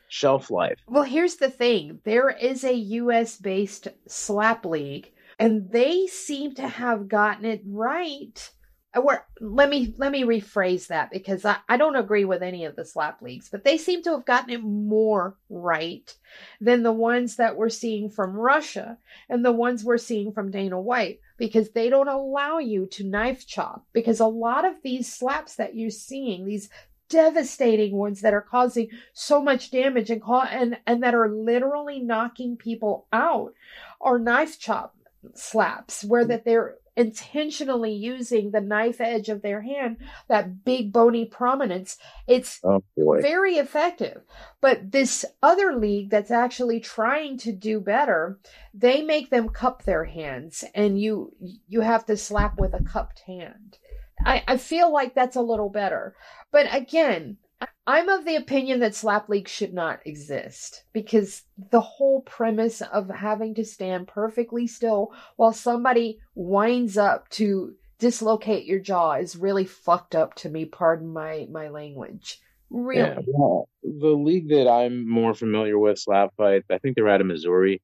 shelf 0.07 0.51
life. 0.51 0.77
Well, 0.87 1.03
here's 1.03 1.35
the 1.37 1.49
thing 1.49 1.99
there 2.03 2.29
is 2.29 2.63
a 2.63 2.73
US 2.73 3.37
based 3.37 3.87
slap 4.07 4.65
league, 4.65 5.11
and 5.39 5.71
they 5.71 6.07
seem 6.07 6.53
to 6.55 6.67
have 6.67 7.07
gotten 7.07 7.45
it 7.45 7.61
right. 7.65 8.51
Uh, 8.95 9.01
or 9.01 9.25
let 9.39 9.69
me 9.69 9.93
let 9.97 10.11
me 10.11 10.23
rephrase 10.23 10.87
that 10.87 11.11
because 11.11 11.45
I, 11.45 11.57
I 11.67 11.77
don't 11.77 11.95
agree 11.95 12.25
with 12.25 12.41
any 12.41 12.65
of 12.65 12.75
the 12.75 12.85
slap 12.85 13.21
leagues, 13.21 13.49
but 13.49 13.63
they 13.63 13.77
seem 13.77 14.03
to 14.03 14.11
have 14.11 14.25
gotten 14.25 14.49
it 14.49 14.63
more 14.63 15.37
right 15.49 16.13
than 16.61 16.83
the 16.83 16.91
ones 16.91 17.35
that 17.35 17.57
we're 17.57 17.69
seeing 17.69 18.09
from 18.09 18.35
Russia 18.35 18.97
and 19.29 19.43
the 19.43 19.51
ones 19.51 19.83
we're 19.83 19.97
seeing 19.97 20.31
from 20.31 20.51
Dana 20.51 20.79
White 20.79 21.19
because 21.37 21.71
they 21.71 21.89
don't 21.89 22.07
allow 22.07 22.57
you 22.57 22.85
to 22.87 23.03
knife 23.03 23.45
chop 23.45 23.85
because 23.93 24.19
a 24.19 24.27
lot 24.27 24.65
of 24.65 24.75
these 24.83 25.11
slaps 25.11 25.55
that 25.55 25.75
you're 25.75 25.89
seeing, 25.89 26.45
these 26.45 26.69
devastating 27.09 27.95
ones 27.95 28.21
that 28.21 28.33
are 28.33 28.41
causing 28.41 28.89
so 29.13 29.41
much 29.41 29.71
damage 29.71 30.09
and 30.09 30.21
ca- 30.21 30.49
and 30.51 30.77
and 30.85 31.03
that 31.03 31.15
are 31.15 31.29
literally 31.29 31.99
knocking 31.99 32.57
people 32.57 33.07
out 33.13 33.53
are 34.01 34.19
knife 34.19 34.59
chop 34.59 34.95
slaps 35.33 36.03
where 36.03 36.25
that 36.25 36.45
they're 36.45 36.75
intentionally 36.97 37.93
using 37.93 38.51
the 38.51 38.59
knife 38.59 38.99
edge 38.99 39.29
of 39.29 39.41
their 39.43 39.61
hand 39.61 39.97
that 40.27 40.65
big 40.65 40.91
bony 40.91 41.25
prominence 41.25 41.97
it's 42.27 42.59
Oh 42.63 42.81
very 42.97 43.55
effective. 43.55 44.23
But 44.61 44.91
this 44.91 45.25
other 45.41 45.75
league 45.75 46.09
that's 46.09 46.31
actually 46.31 46.79
trying 46.79 47.37
to 47.39 47.51
do 47.51 47.79
better 47.79 48.39
they 48.73 49.01
make 49.01 49.29
them 49.29 49.49
cup 49.49 49.83
their 49.83 50.05
hands 50.05 50.63
and 50.73 50.99
you 50.99 51.33
you 51.67 51.81
have 51.81 52.05
to 52.07 52.17
slap 52.17 52.59
with 52.59 52.73
a 52.73 52.83
cupped 52.83 53.19
hand. 53.19 53.77
I 54.25 54.43
i 54.47 54.57
feel 54.57 54.91
like 54.91 55.13
that's 55.13 55.35
a 55.35 55.41
little 55.41 55.69
better. 55.69 56.15
But 56.51 56.73
again 56.73 57.37
i'm 57.85 58.09
of 58.09 58.25
the 58.25 58.35
opinion 58.35 58.79
that 58.79 58.95
slap 58.95 59.29
leagues 59.29 59.51
should 59.51 59.73
not 59.73 59.99
exist 60.05 60.83
because 60.93 61.43
the 61.71 61.81
whole 61.81 62.21
premise 62.21 62.81
of 62.81 63.09
having 63.09 63.55
to 63.55 63.63
stand 63.63 64.07
perfectly 64.07 64.67
still 64.67 65.13
while 65.35 65.53
somebody 65.53 66.19
winds 66.35 66.97
up 66.97 67.29
to 67.29 67.73
dislocate 67.99 68.65
your 68.65 68.79
jaw 68.79 69.13
is 69.13 69.35
really 69.35 69.65
fucked 69.65 70.15
up 70.15 70.35
to 70.35 70.49
me 70.49 70.65
pardon 70.65 71.11
my 71.11 71.47
my 71.49 71.69
language 71.69 72.39
really 72.69 72.99
Yeah, 72.99 73.19
well, 73.25 73.69
the 73.83 74.09
league 74.09 74.49
that 74.49 74.69
I'm 74.69 75.09
more 75.09 75.33
familiar 75.33 75.77
with, 75.77 75.99
Slap 75.99 76.35
Fight, 76.35 76.63
I 76.69 76.77
think 76.77 76.95
they're 76.95 77.09
out 77.09 77.21
of 77.21 77.27
Missouri. 77.27 77.81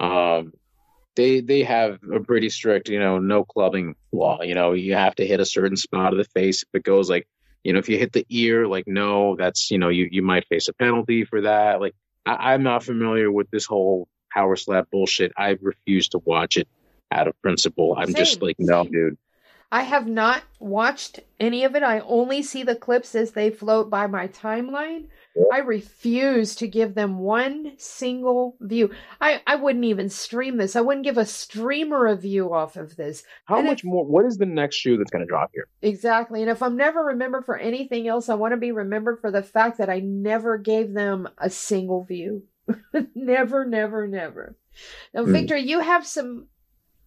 Um, 0.00 0.52
they 1.16 1.40
they 1.40 1.62
have 1.62 1.98
a 2.14 2.20
pretty 2.20 2.48
strict, 2.48 2.88
you 2.88 3.00
know, 3.00 3.18
no 3.18 3.44
clubbing 3.44 3.96
law. 4.12 4.42
You 4.42 4.54
know, 4.54 4.72
you 4.72 4.94
have 4.94 5.14
to 5.16 5.26
hit 5.26 5.40
a 5.40 5.44
certain 5.44 5.76
spot 5.76 6.12
of 6.12 6.18
the 6.18 6.24
face. 6.24 6.62
If 6.62 6.68
it 6.74 6.84
goes 6.84 7.10
like, 7.10 7.26
you 7.64 7.72
know, 7.72 7.78
if 7.78 7.88
you 7.88 7.98
hit 7.98 8.12
the 8.12 8.26
ear, 8.28 8.66
like 8.66 8.86
no, 8.86 9.36
that's 9.36 9.70
you 9.70 9.78
know, 9.78 9.88
you 9.88 10.08
you 10.10 10.22
might 10.22 10.46
face 10.48 10.68
a 10.68 10.72
penalty 10.72 11.24
for 11.24 11.42
that. 11.42 11.80
Like, 11.80 11.94
I, 12.24 12.54
I'm 12.54 12.62
not 12.62 12.82
familiar 12.82 13.30
with 13.30 13.50
this 13.50 13.66
whole 13.66 14.08
power 14.32 14.56
slap 14.56 14.90
bullshit. 14.90 15.32
I 15.36 15.58
refuse 15.60 16.08
to 16.10 16.20
watch 16.24 16.56
it 16.56 16.68
out 17.12 17.28
of 17.28 17.40
principle. 17.42 17.94
I'm 17.98 18.14
just 18.14 18.40
like, 18.40 18.56
no, 18.58 18.84
dude. 18.84 19.18
I 19.72 19.82
have 19.82 20.06
not 20.08 20.42
watched 20.58 21.20
any 21.38 21.62
of 21.64 21.76
it. 21.76 21.82
I 21.84 22.00
only 22.00 22.42
see 22.42 22.62
the 22.64 22.74
clips 22.74 23.14
as 23.14 23.32
they 23.32 23.50
float 23.50 23.88
by 23.88 24.06
my 24.08 24.26
timeline. 24.28 25.06
I 25.52 25.58
refuse 25.58 26.56
to 26.56 26.66
give 26.66 26.94
them 26.96 27.18
one 27.20 27.74
single 27.76 28.56
view. 28.60 28.90
I, 29.20 29.40
I 29.46 29.54
wouldn't 29.54 29.84
even 29.84 30.08
stream 30.08 30.56
this. 30.56 30.74
I 30.74 30.80
wouldn't 30.80 31.04
give 31.04 31.18
a 31.18 31.24
streamer 31.24 32.08
a 32.08 32.16
view 32.16 32.52
off 32.52 32.76
of 32.76 32.96
this. 32.96 33.22
How 33.44 33.58
And 33.58 33.66
much 33.68 33.78
if- 33.80 33.84
more? 33.84 34.04
What 34.04 34.24
is 34.26 34.38
the 34.38 34.46
next 34.46 34.74
shoe 34.74 34.96
that's 34.96 35.12
going 35.12 35.24
to 35.24 35.28
drop 35.28 35.50
here? 35.54 35.68
Exactly. 35.82 36.42
And 36.42 36.50
if 36.50 36.62
I'm 36.64 36.76
never 36.76 37.00
remembered 37.04 37.44
for 37.46 37.56
anything 37.56 38.08
else, 38.08 38.28
I 38.28 38.34
want 38.34 38.52
to 38.52 38.56
be 38.56 38.72
remembered 38.72 39.20
for 39.20 39.30
the 39.30 39.42
fact 39.42 39.78
that 39.78 39.88
I 39.88 40.00
never 40.00 40.58
gave 40.58 40.92
them 40.94 41.28
a 41.38 41.48
single 41.48 42.02
view. 42.02 42.42
never, 43.14 43.64
never, 43.64 44.08
never. 44.08 44.56
Now, 45.14 45.24
Hmm. 45.24 45.32
Victor, 45.32 45.56
you 45.56 45.78
have 45.80 46.04
some 46.06 46.48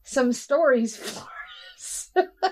some 0.03 0.31
stories 0.31 0.95
for. 0.97 1.27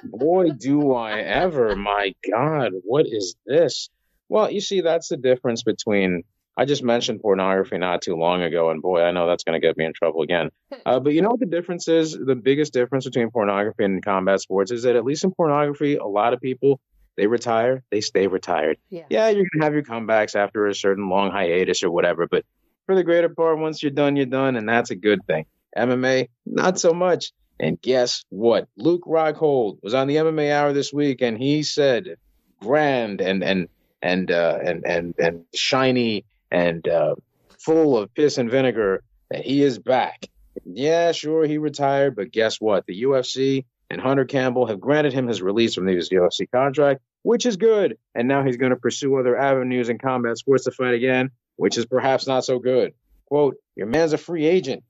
Boy, 0.03 0.49
do 0.49 0.93
I 0.93 1.20
ever. 1.20 1.76
My 1.76 2.14
God, 2.30 2.72
what 2.84 3.05
is 3.07 3.36
this? 3.45 3.89
Well, 4.30 4.51
you 4.51 4.62
see, 4.62 4.82
that's 4.82 5.09
the 5.09 5.18
difference 5.18 5.64
between. 5.64 6.24
I 6.57 6.66
just 6.66 6.84
mentioned 6.84 7.22
pornography 7.22 7.78
not 7.78 8.01
too 8.01 8.16
long 8.16 8.41
ago, 8.41 8.72
and 8.72 8.82
boy, 8.82 9.01
I 9.01 9.12
know 9.12 9.26
that's 9.26 9.45
going 9.45 9.59
to 9.59 9.66
get 9.66 9.78
me 9.78 9.86
in 9.86 9.93
trouble 9.93 10.22
again. 10.22 10.49
Uh, 10.84 10.99
but 10.99 11.14
you 11.14 11.22
know 11.22 11.30
what 11.30 11.39
the 11.39 11.45
difference 11.45 11.88
is? 11.88 12.14
The 12.14 12.34
biggest 12.36 12.74
difference 12.74 13.05
between 13.05 13.30
pornography 13.30 13.84
and 13.84 14.03
combat 14.03 14.41
sports 14.41 14.72
is 14.72 14.82
that 14.84 14.95
at 14.95 15.05
least 15.05 15.24
in 15.24 15.32
pornography, 15.32 15.95
a 15.97 16.05
lot 16.05 16.34
of 16.34 16.41
people 16.41 16.80
They 17.18 17.28
retire, 17.28 17.84
they 17.91 18.01
stay 18.01 18.26
retired. 18.28 18.78
Yeah. 18.89 19.03
Yeah, 19.09 19.30
you're 19.30 19.45
gonna 19.53 19.66
have 19.66 19.74
your 19.74 19.84
comebacks 19.84 20.34
after 20.36 20.66
a 20.68 20.74
certain 20.74 21.07
long 21.07 21.30
hiatus 21.30 21.84
or 21.84 21.91
whatever, 21.91 22.26
but 22.26 22.45
for 22.88 22.95
the 22.95 23.03
greater 23.03 23.30
part, 23.30 23.59
once 23.59 23.84
you're 23.84 23.91
done, 23.91 24.16
you're 24.16 24.26
done, 24.26 24.55
and 24.55 24.68
that's 24.68 24.89
a 24.89 24.95
good 24.95 25.20
thing. 25.28 25.45
MMA, 25.78 26.30
not 26.45 26.80
so 26.80 26.93
much. 26.93 27.32
And 27.62 27.80
guess 27.80 28.26
what? 28.30 28.68
Luke 28.76 29.03
Rockhold 29.05 29.84
was 29.84 29.93
on 29.93 30.07
the 30.07 30.16
MMA 30.16 30.51
Hour 30.51 30.74
this 30.74 30.91
week, 30.91 31.22
and 31.22 31.38
he 31.38 31.62
said, 31.62 32.18
"Grand 32.59 33.22
and 33.22 33.43
and 33.43 33.70
and 34.01 34.32
uh, 34.32 34.57
and 34.64 34.84
and 34.84 35.14
and 35.20 35.45
shiny 35.53 36.26
and 36.49 36.86
uh, 36.88 37.16
full 37.59 37.99
of 37.99 38.12
piss 38.16 38.39
and 38.39 38.49
vinegar 38.49 39.03
that 39.30 39.45
he 39.45 39.62
is 39.62 39.78
back." 39.78 40.26
Yeah, 40.66 41.12
sure, 41.12 41.45
he 41.45 41.59
retired, 41.59 42.16
but 42.16 42.32
guess 42.32 42.59
what? 42.59 42.88
The 42.88 43.03
UFC 43.03 43.66
and 43.91 44.01
Hunter 44.01 44.26
Campbell 44.26 44.66
have 44.66 44.82
granted 44.82 45.14
him 45.14 45.28
his 45.28 45.43
release 45.43 45.76
from 45.76 45.86
his 45.86 46.09
UFC 46.09 46.49
contract, 46.51 47.01
which 47.22 47.45
is 47.45 47.57
good. 47.57 47.99
And 48.16 48.28
now 48.28 48.43
he's 48.43 48.57
going 48.57 48.72
to 48.72 48.76
pursue 48.76 49.16
other 49.18 49.38
avenues 49.38 49.89
in 49.89 49.99
combat 49.99 50.38
sports 50.38 50.64
to 50.64 50.72
fight 50.72 50.95
again, 50.95 51.30
which 51.57 51.78
is 51.78 51.86
perhaps 51.86 52.26
not 52.26 52.43
so 52.43 52.57
good. 52.57 52.93
Quote, 53.26 53.57
Your 53.76 53.88
man's 53.88 54.14
a 54.14 54.18
free 54.18 54.45
agent, 54.45 54.84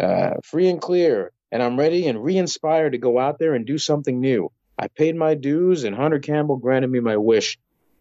uh, 0.00 0.34
free 0.44 0.68
and 0.68 0.80
clear, 0.80 1.32
and 1.50 1.62
I'm 1.62 1.78
ready 1.78 2.06
and 2.06 2.22
re 2.22 2.36
inspired 2.36 2.92
to 2.92 2.98
go 2.98 3.18
out 3.18 3.38
there 3.38 3.54
and 3.54 3.66
do 3.66 3.78
something 3.78 4.20
new. 4.20 4.50
I 4.78 4.88
paid 4.88 5.16
my 5.16 5.34
dues, 5.34 5.84
and 5.84 5.94
Hunter 5.94 6.18
Campbell 6.18 6.56
granted 6.56 6.88
me 6.88 7.00
my 7.00 7.16
wish. 7.16 7.58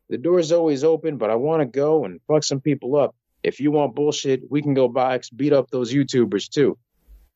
The 0.10 0.18
door's 0.18 0.52
always 0.52 0.84
open, 0.84 1.18
but 1.18 1.30
I 1.30 1.36
want 1.36 1.62
to 1.62 1.66
go 1.66 2.06
and 2.06 2.22
fuck 2.28 2.44
some 2.44 2.62
people 2.62 2.96
up. 2.96 3.16
If 3.44 3.60
you 3.60 3.72
want 3.72 3.96
bullshit, 3.96 4.50
we 4.50 4.62
can 4.62 4.74
go 4.74 4.88
box, 4.88 5.30
beat 5.30 5.54
up 5.54 5.70
those 5.70 5.94
YouTubers 5.94 6.50
too. 6.50 6.78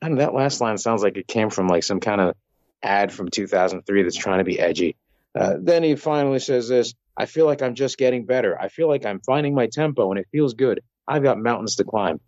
And 0.02 0.20
that 0.20 0.34
last 0.34 0.62
line 0.62 0.78
sounds 0.78 1.04
like 1.04 1.18
it 1.18 1.28
came 1.28 1.50
from 1.50 1.68
like 1.68 1.84
some 1.84 2.00
kind 2.00 2.22
of 2.22 2.36
ad 2.82 3.12
from 3.12 3.30
2003 3.30 4.04
that's 4.04 4.16
trying 4.16 4.40
to 4.40 4.44
be 4.44 4.60
edgy. 4.60 4.96
Uh, 5.36 5.56
then 5.60 5.84
he 5.84 5.96
finally 5.96 6.40
says 6.40 6.68
this 6.68 6.94
I 7.16 7.26
feel 7.26 7.46
like 7.46 7.62
I'm 7.62 7.76
just 7.76 7.98
getting 7.98 8.26
better. 8.26 8.60
I 8.60 8.70
feel 8.70 8.88
like 8.88 9.06
I'm 9.06 9.20
finding 9.20 9.54
my 9.54 9.68
tempo 9.68 10.12
and 10.12 10.20
it 10.20 10.28
feels 10.32 10.54
good. 10.54 10.82
I've 11.08 11.24
got 11.24 11.38
mountains 11.38 11.76
to 11.76 11.84
climb. 11.84 12.20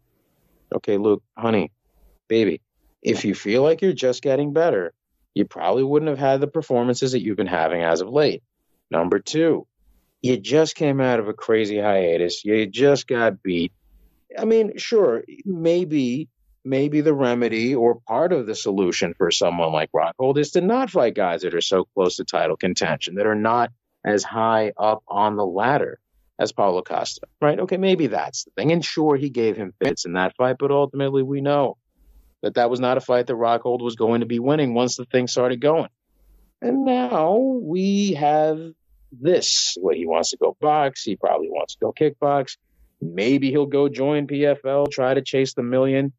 Okay, 0.74 0.98
Luke, 0.98 1.24
honey, 1.38 1.72
baby, 2.28 2.62
if 3.04 3.26
you 3.26 3.36
feel 3.36 3.62
like 3.62 3.82
you're 3.82 3.94
just 3.94 4.24
getting 4.24 4.54
better, 4.54 4.94
you 5.34 5.46
probably 5.46 5.84
wouldn't 5.84 6.10
have 6.10 6.20
had 6.20 6.42
the 6.42 6.48
performances 6.48 7.12
that 7.12 7.22
you've 7.22 7.38
been 7.38 7.48
having 7.48 7.84
as 7.84 8.02
of 8.02 8.10
late. 8.10 8.44
Number 8.90 9.20
two, 9.20 9.68
you 10.22 10.38
just 10.38 10.76
came 10.76 11.02
out 11.02 11.20
of 11.20 11.28
a 11.28 11.34
crazy 11.34 11.80
hiatus. 11.80 12.46
You 12.46 12.66
just 12.66 13.08
got 13.08 13.44
beat. 13.44 13.74
I 14.38 14.46
mean, 14.46 14.78
sure, 14.78 15.24
maybe 15.46 16.30
maybe 16.66 17.02
the 17.02 17.14
remedy 17.14 17.76
or 17.76 18.00
part 18.08 18.32
of 18.32 18.46
the 18.46 18.56
solution 18.56 19.14
for 19.14 19.32
someone 19.32 19.74
like 19.74 19.92
Rockhold 19.92 20.38
is 20.38 20.52
to 20.52 20.62
not 20.62 20.90
fight 20.90 21.14
guys 21.14 21.42
that 21.42 21.54
are 21.54 21.60
so 21.60 21.86
close 21.94 22.16
to 22.16 22.24
title 22.24 22.56
contention, 22.56 23.16
that 23.16 23.28
are 23.28 23.36
not 23.36 23.70
as 24.06 24.24
high 24.24 24.72
up 24.78 25.04
on 25.10 25.36
the 25.36 25.46
ladder 25.46 26.00
as 26.40 26.54
Paulo 26.54 26.82
Costa, 26.82 27.28
right? 27.42 27.60
Okay, 27.60 27.76
maybe 27.76 28.08
that's 28.08 28.46
the 28.46 28.52
thing. 28.52 28.72
And 28.72 28.84
sure, 28.84 29.18
he 29.18 29.30
gave 29.30 29.58
him 29.58 29.74
fits 29.84 30.06
in 30.06 30.14
that 30.14 30.36
fight, 30.38 30.56
but 30.58 30.72
ultimately 30.72 31.22
we 31.22 31.42
know 31.42 31.76
that 32.44 32.56
that 32.56 32.70
was 32.70 32.80
not 32.80 32.98
a 32.98 33.02
fight 33.02 33.26
that 33.28 33.34
Rockhold 33.34 33.82
was 33.82 33.96
going 33.96 34.20
to 34.20 34.28
be 34.28 34.38
winning 34.38 34.74
once 34.74 34.98
the 34.98 35.06
thing 35.06 35.28
started 35.28 35.62
going. 35.62 35.90
And 36.62 36.86
now 36.86 37.36
we 37.38 38.14
have 38.14 38.60
this. 39.12 39.76
What 39.80 39.96
he 39.96 40.06
wants 40.06 40.32
to 40.32 40.38
go 40.38 40.56
box, 40.60 41.04
he 41.04 41.16
probably 41.16 41.50
wants 41.50 41.76
to 41.76 41.80
go 41.80 41.94
kickbox. 41.94 42.58
Maybe 43.02 43.50
he'll 43.50 43.66
go 43.66 43.90
join 43.90 44.28
PFL, 44.28 44.92
try 44.92 45.14
to 45.14 45.22
chase 45.22 45.54
the 45.54 45.64
million. 45.64 46.14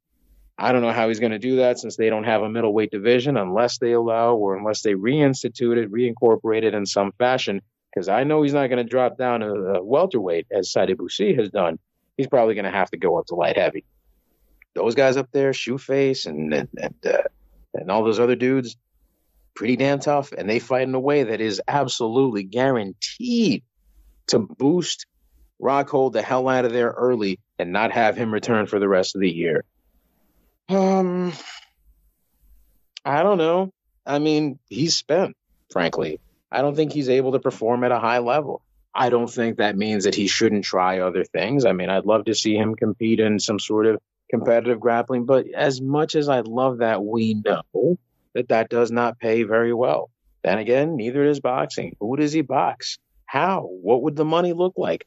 I 0.56 0.72
don't 0.72 0.82
know 0.82 0.92
how 0.92 1.08
he's 1.08 1.20
going 1.20 1.32
to 1.32 1.38
do 1.38 1.56
that 1.56 1.78
since 1.78 1.96
they 1.96 2.08
don't 2.08 2.24
have 2.24 2.42
a 2.42 2.48
middleweight 2.48 2.90
division 2.90 3.36
unless 3.36 3.78
they 3.78 3.92
allow 3.92 4.34
or 4.34 4.56
unless 4.56 4.82
they 4.82 4.94
reinstitute 4.94 5.76
it, 5.76 5.90
reincorporate 5.90 6.62
it 6.62 6.74
in 6.74 6.86
some 6.86 7.12
fashion. 7.18 7.60
Because 7.92 8.08
I 8.08 8.24
know 8.24 8.42
he's 8.42 8.54
not 8.54 8.68
going 8.68 8.84
to 8.84 8.88
drop 8.88 9.18
down 9.18 9.42
a, 9.42 9.52
a 9.52 9.84
welterweight 9.84 10.46
as 10.50 10.72
Sadibou 10.72 11.10
Sy 11.10 11.34
has 11.34 11.50
done. 11.50 11.78
He's 12.16 12.28
probably 12.28 12.54
going 12.54 12.64
to 12.64 12.70
have 12.70 12.90
to 12.90 12.96
go 12.96 13.18
up 13.18 13.26
to 13.26 13.34
light 13.34 13.56
heavy. 13.58 13.84
Those 14.74 14.94
guys 14.94 15.16
up 15.16 15.30
there, 15.32 15.52
Shoeface 15.52 16.26
and 16.26 16.52
and 16.52 16.68
and, 16.76 16.94
uh, 17.06 17.22
and 17.74 17.90
all 17.90 18.04
those 18.04 18.20
other 18.20 18.36
dudes, 18.36 18.76
pretty 19.54 19.76
damn 19.76 20.00
tough, 20.00 20.32
and 20.32 20.48
they 20.48 20.58
fight 20.58 20.88
in 20.88 20.94
a 20.94 21.00
way 21.00 21.24
that 21.24 21.40
is 21.40 21.60
absolutely 21.66 22.42
guaranteed 22.42 23.62
to 24.28 24.38
boost 24.38 25.06
Rockhold 25.60 26.12
the 26.12 26.22
hell 26.22 26.48
out 26.48 26.64
of 26.64 26.72
there 26.72 26.90
early 26.90 27.38
and 27.58 27.72
not 27.72 27.92
have 27.92 28.16
him 28.16 28.32
return 28.32 28.66
for 28.66 28.78
the 28.78 28.88
rest 28.88 29.14
of 29.14 29.20
the 29.20 29.30
year. 29.30 29.64
Um, 30.68 31.32
I 33.04 33.22
don't 33.22 33.38
know. 33.38 33.72
I 34.06 34.18
mean, 34.18 34.58
he's 34.68 34.96
spent, 34.96 35.36
frankly. 35.70 36.20
I 36.50 36.62
don't 36.62 36.74
think 36.74 36.92
he's 36.92 37.08
able 37.08 37.32
to 37.32 37.38
perform 37.38 37.84
at 37.84 37.92
a 37.92 37.98
high 37.98 38.18
level. 38.18 38.62
I 38.94 39.10
don't 39.10 39.30
think 39.30 39.58
that 39.58 39.76
means 39.76 40.04
that 40.04 40.14
he 40.14 40.28
shouldn't 40.28 40.64
try 40.64 41.00
other 41.00 41.24
things. 41.24 41.64
I 41.64 41.72
mean, 41.72 41.90
I'd 41.90 42.06
love 42.06 42.26
to 42.26 42.34
see 42.34 42.54
him 42.54 42.76
compete 42.76 43.20
in 43.20 43.40
some 43.40 43.58
sort 43.58 43.86
of 43.86 44.00
competitive 44.34 44.80
grappling, 44.80 45.24
but 45.24 45.46
as 45.54 45.80
much 45.80 46.14
as 46.14 46.28
I 46.28 46.40
love 46.40 46.78
that, 46.78 47.04
we 47.04 47.34
know 47.34 47.98
that 48.34 48.48
that 48.48 48.68
does 48.68 48.90
not 48.90 49.18
pay 49.18 49.44
very 49.44 49.72
well. 49.72 50.10
Then 50.42 50.58
again, 50.58 50.96
neither 50.96 51.24
does 51.24 51.40
boxing. 51.40 51.96
Who 52.00 52.16
does 52.16 52.32
he 52.32 52.42
box? 52.42 52.98
How? 53.26 53.62
What 53.62 54.02
would 54.02 54.16
the 54.16 54.24
money 54.24 54.52
look 54.52 54.74
like? 54.76 55.06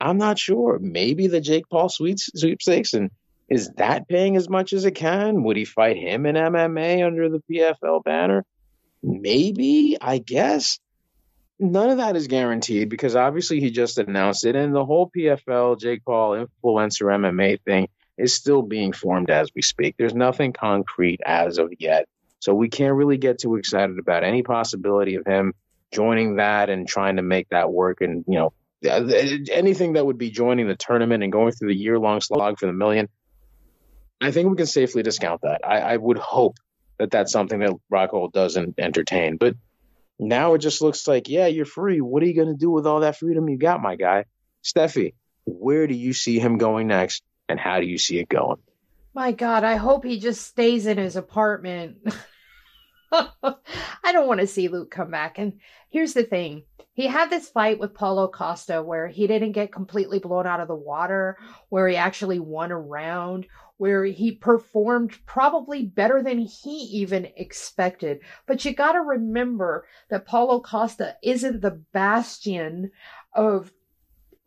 I'm 0.00 0.18
not 0.18 0.38
sure. 0.38 0.78
Maybe 0.80 1.26
the 1.26 1.40
Jake 1.40 1.68
Paul 1.70 1.88
sweepstakes 1.88 2.94
and 2.94 3.10
is 3.48 3.70
that 3.76 4.08
paying 4.08 4.36
as 4.36 4.48
much 4.48 4.72
as 4.72 4.86
it 4.86 4.94
can? 4.94 5.42
Would 5.42 5.58
he 5.58 5.66
fight 5.66 5.96
him 5.98 6.24
in 6.24 6.36
MMA 6.36 7.06
under 7.06 7.28
the 7.28 7.42
PFL 7.50 8.02
banner? 8.02 8.46
Maybe, 9.02 9.98
I 10.00 10.18
guess. 10.18 10.78
None 11.58 11.90
of 11.90 11.98
that 11.98 12.16
is 12.16 12.28
guaranteed 12.28 12.88
because 12.88 13.14
obviously 13.14 13.60
he 13.60 13.70
just 13.70 13.98
announced 13.98 14.46
it, 14.46 14.56
and 14.56 14.74
the 14.74 14.84
whole 14.84 15.10
PFL 15.14 15.78
Jake 15.78 16.02
Paul 16.04 16.46
influencer 16.46 17.06
MMA 17.12 17.60
thing 17.62 17.88
is 18.22 18.34
still 18.34 18.62
being 18.62 18.92
formed 18.92 19.30
as 19.30 19.50
we 19.54 19.62
speak. 19.62 19.96
There's 19.98 20.14
nothing 20.14 20.52
concrete 20.52 21.20
as 21.24 21.58
of 21.58 21.72
yet. 21.78 22.08
So 22.38 22.54
we 22.54 22.68
can't 22.68 22.94
really 22.94 23.18
get 23.18 23.38
too 23.38 23.56
excited 23.56 23.98
about 23.98 24.24
any 24.24 24.42
possibility 24.42 25.16
of 25.16 25.26
him 25.26 25.54
joining 25.92 26.36
that 26.36 26.70
and 26.70 26.88
trying 26.88 27.16
to 27.16 27.22
make 27.22 27.48
that 27.50 27.70
work. 27.70 28.00
And, 28.00 28.24
you 28.26 28.38
know, 28.38 28.52
anything 29.50 29.92
that 29.92 30.04
would 30.06 30.18
be 30.18 30.30
joining 30.30 30.66
the 30.66 30.76
tournament 30.76 31.22
and 31.22 31.32
going 31.32 31.52
through 31.52 31.68
the 31.68 31.76
year 31.76 31.98
long 31.98 32.20
slog 32.20 32.58
for 32.58 32.66
the 32.66 32.72
million, 32.72 33.08
I 34.20 34.30
think 34.30 34.48
we 34.48 34.56
can 34.56 34.66
safely 34.66 35.02
discount 35.02 35.42
that. 35.42 35.60
I, 35.64 35.80
I 35.80 35.96
would 35.96 36.18
hope 36.18 36.56
that 36.98 37.10
that's 37.10 37.32
something 37.32 37.58
that 37.60 37.76
Rockhold 37.92 38.32
doesn't 38.32 38.78
entertain. 38.78 39.36
But 39.36 39.56
now 40.18 40.54
it 40.54 40.58
just 40.58 40.82
looks 40.82 41.08
like, 41.08 41.28
yeah, 41.28 41.46
you're 41.46 41.64
free. 41.64 42.00
What 42.00 42.22
are 42.22 42.26
you 42.26 42.34
going 42.34 42.48
to 42.48 42.54
do 42.54 42.70
with 42.70 42.86
all 42.86 43.00
that 43.00 43.16
freedom 43.18 43.48
you 43.48 43.58
got, 43.58 43.82
my 43.82 43.96
guy? 43.96 44.24
Stephie, 44.62 45.14
where 45.44 45.86
do 45.86 45.94
you 45.94 46.12
see 46.12 46.38
him 46.38 46.58
going 46.58 46.86
next, 46.86 47.22
and 47.48 47.58
how 47.58 47.80
do 47.80 47.86
you 47.86 47.98
see 47.98 48.18
it 48.18 48.28
going? 48.28 48.58
My 49.14 49.32
God, 49.32 49.64
I 49.64 49.76
hope 49.76 50.04
he 50.04 50.18
just 50.18 50.46
stays 50.46 50.86
in 50.86 50.98
his 50.98 51.16
apartment. 51.16 51.98
I 53.12 54.12
don't 54.12 54.26
want 54.26 54.40
to 54.40 54.46
see 54.46 54.68
Luke 54.68 54.90
come 54.90 55.10
back. 55.10 55.38
And 55.38 55.60
here's 55.90 56.14
the 56.14 56.22
thing 56.22 56.64
he 56.94 57.06
had 57.06 57.30
this 57.30 57.48
fight 57.48 57.78
with 57.78 57.94
Paulo 57.94 58.28
Costa 58.28 58.82
where 58.82 59.08
he 59.08 59.26
didn't 59.26 59.52
get 59.52 59.72
completely 59.72 60.18
blown 60.18 60.46
out 60.46 60.60
of 60.60 60.68
the 60.68 60.74
water, 60.74 61.38
where 61.68 61.88
he 61.88 61.96
actually 61.96 62.38
won 62.38 62.70
a 62.70 62.78
round, 62.78 63.46
where 63.78 64.04
he 64.04 64.32
performed 64.32 65.18
probably 65.26 65.84
better 65.84 66.22
than 66.22 66.38
he 66.38 66.76
even 66.92 67.28
expected. 67.36 68.20
But 68.46 68.64
you 68.64 68.74
got 68.74 68.92
to 68.92 69.00
remember 69.00 69.86
that 70.10 70.26
Paulo 70.26 70.60
Costa 70.60 71.16
isn't 71.22 71.62
the 71.62 71.82
bastion 71.92 72.90
of 73.34 73.72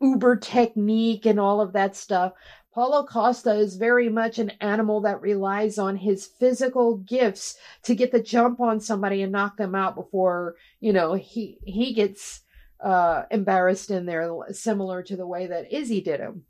uber 0.00 0.36
technique 0.36 1.26
and 1.26 1.40
all 1.40 1.60
of 1.60 1.72
that 1.72 1.96
stuff. 1.96 2.32
Paulo 2.76 3.06
Costa 3.06 3.54
is 3.54 3.76
very 3.76 4.10
much 4.10 4.38
an 4.38 4.50
animal 4.60 5.00
that 5.00 5.22
relies 5.22 5.78
on 5.78 5.96
his 5.96 6.26
physical 6.26 6.98
gifts 6.98 7.56
to 7.84 7.94
get 7.94 8.12
the 8.12 8.20
jump 8.20 8.60
on 8.60 8.80
somebody 8.80 9.22
and 9.22 9.32
knock 9.32 9.56
them 9.56 9.74
out 9.74 9.94
before, 9.94 10.56
you 10.78 10.92
know, 10.92 11.14
he 11.14 11.58
he 11.64 11.94
gets 11.94 12.42
uh 12.80 13.22
embarrassed 13.30 13.90
in 13.90 14.04
there 14.04 14.30
similar 14.50 15.02
to 15.04 15.16
the 15.16 15.26
way 15.26 15.46
that 15.46 15.72
Izzy 15.72 16.02
did 16.02 16.20
him. 16.20 16.44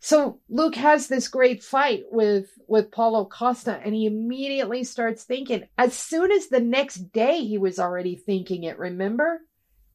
So 0.00 0.40
Luke 0.48 0.74
has 0.74 1.06
this 1.06 1.28
great 1.28 1.62
fight 1.62 2.06
with 2.10 2.50
with 2.66 2.90
Paulo 2.90 3.24
Costa 3.24 3.80
and 3.84 3.94
he 3.94 4.06
immediately 4.06 4.82
starts 4.82 5.22
thinking 5.22 5.68
as 5.78 5.94
soon 5.94 6.32
as 6.32 6.48
the 6.48 6.58
next 6.58 7.12
day 7.12 7.44
he 7.44 7.56
was 7.56 7.78
already 7.78 8.16
thinking 8.16 8.64
it, 8.64 8.80
remember? 8.80 9.42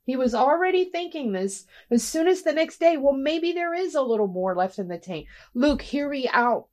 He 0.03 0.15
was 0.15 0.33
already 0.33 0.85
thinking 0.85 1.31
this 1.31 1.65
as 1.89 2.03
soon 2.03 2.27
as 2.27 2.41
the 2.41 2.53
next 2.53 2.79
day, 2.79 2.97
well 2.97 3.13
maybe 3.13 3.51
there 3.51 3.73
is 3.73 3.95
a 3.95 4.01
little 4.01 4.27
more 4.27 4.55
left 4.55 4.79
in 4.79 4.87
the 4.87 4.97
tank. 4.97 5.27
Luke, 5.53 5.81
hear 5.81 6.09
me 6.09 6.27
out. 6.31 6.67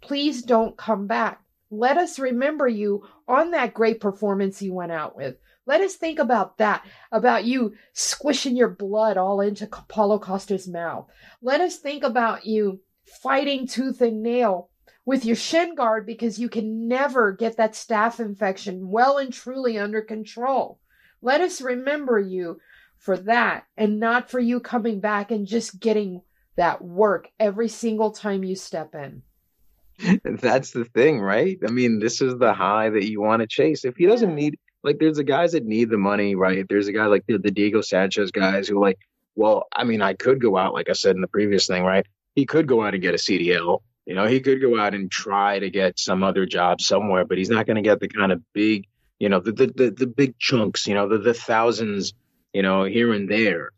Please 0.00 0.42
don't 0.42 0.76
come 0.76 1.06
back. 1.06 1.42
Let 1.70 1.98
us 1.98 2.18
remember 2.18 2.66
you 2.66 3.06
on 3.28 3.52
that 3.52 3.74
great 3.74 4.00
performance 4.00 4.60
you 4.60 4.72
went 4.72 4.92
out 4.92 5.14
with. 5.14 5.36
Let 5.66 5.82
us 5.82 5.94
think 5.94 6.18
about 6.18 6.58
that, 6.58 6.84
about 7.12 7.44
you 7.44 7.74
squishing 7.92 8.56
your 8.56 8.70
blood 8.70 9.16
all 9.16 9.40
into 9.40 9.68
Paulo 9.68 10.18
Costa's 10.18 10.66
mouth. 10.66 11.08
Let 11.42 11.60
us 11.60 11.76
think 11.76 12.02
about 12.02 12.44
you 12.44 12.80
fighting 13.04 13.68
tooth 13.68 14.00
and 14.00 14.22
nail 14.22 14.70
with 15.04 15.24
your 15.24 15.36
shin 15.36 15.76
guard 15.76 16.06
because 16.06 16.38
you 16.38 16.48
can 16.48 16.88
never 16.88 17.32
get 17.32 17.56
that 17.56 17.74
staph 17.74 18.18
infection 18.18 18.90
well 18.90 19.18
and 19.18 19.32
truly 19.32 19.78
under 19.78 20.02
control. 20.02 20.79
Let 21.22 21.40
us 21.40 21.60
remember 21.60 22.18
you 22.18 22.60
for 22.98 23.16
that 23.16 23.64
and 23.76 23.98
not 23.98 24.30
for 24.30 24.38
you 24.38 24.60
coming 24.60 25.00
back 25.00 25.30
and 25.30 25.46
just 25.46 25.80
getting 25.80 26.22
that 26.56 26.82
work 26.82 27.28
every 27.38 27.68
single 27.68 28.10
time 28.10 28.44
you 28.44 28.54
step 28.56 28.94
in. 28.94 29.22
That's 30.24 30.70
the 30.72 30.84
thing, 30.84 31.20
right? 31.20 31.58
I 31.66 31.70
mean, 31.70 31.98
this 31.98 32.20
is 32.20 32.36
the 32.38 32.52
high 32.52 32.90
that 32.90 33.08
you 33.08 33.20
want 33.20 33.40
to 33.40 33.46
chase. 33.46 33.84
If 33.84 33.96
he 33.96 34.06
doesn't 34.06 34.34
need, 34.34 34.58
like, 34.82 34.98
there's 34.98 35.16
the 35.16 35.24
guys 35.24 35.52
that 35.52 35.64
need 35.64 35.90
the 35.90 35.98
money, 35.98 36.34
right? 36.34 36.66
There's 36.68 36.88
a 36.88 36.92
guy 36.92 37.06
like 37.06 37.24
the, 37.26 37.38
the 37.38 37.50
Diego 37.50 37.80
Sanchez 37.80 38.30
guys 38.30 38.68
who, 38.68 38.80
like, 38.80 38.98
well, 39.34 39.66
I 39.74 39.84
mean, 39.84 40.02
I 40.02 40.14
could 40.14 40.40
go 40.40 40.56
out, 40.56 40.74
like 40.74 40.88
I 40.88 40.94
said 40.94 41.14
in 41.14 41.22
the 41.22 41.28
previous 41.28 41.66
thing, 41.66 41.82
right? 41.82 42.06
He 42.34 42.46
could 42.46 42.66
go 42.66 42.82
out 42.84 42.94
and 42.94 43.02
get 43.02 43.14
a 43.14 43.18
CDL. 43.18 43.80
You 44.06 44.14
know, 44.14 44.26
he 44.26 44.40
could 44.40 44.60
go 44.60 44.78
out 44.78 44.94
and 44.94 45.10
try 45.10 45.58
to 45.58 45.70
get 45.70 45.98
some 45.98 46.22
other 46.22 46.46
job 46.46 46.80
somewhere, 46.80 47.24
but 47.24 47.38
he's 47.38 47.50
not 47.50 47.66
going 47.66 47.76
to 47.76 47.82
get 47.82 48.00
the 48.00 48.08
kind 48.08 48.32
of 48.32 48.42
big, 48.52 48.86
you 49.20 49.28
know, 49.28 49.38
the, 49.38 49.52
the, 49.52 49.66
the, 49.66 49.90
the 49.90 50.06
big 50.06 50.38
chunks, 50.38 50.86
you 50.88 50.94
know, 50.94 51.08
the, 51.08 51.18
the 51.18 51.34
thousands, 51.34 52.14
you 52.52 52.62
know, 52.62 52.84
here 52.84 53.12
and 53.12 53.28
there 53.28 53.70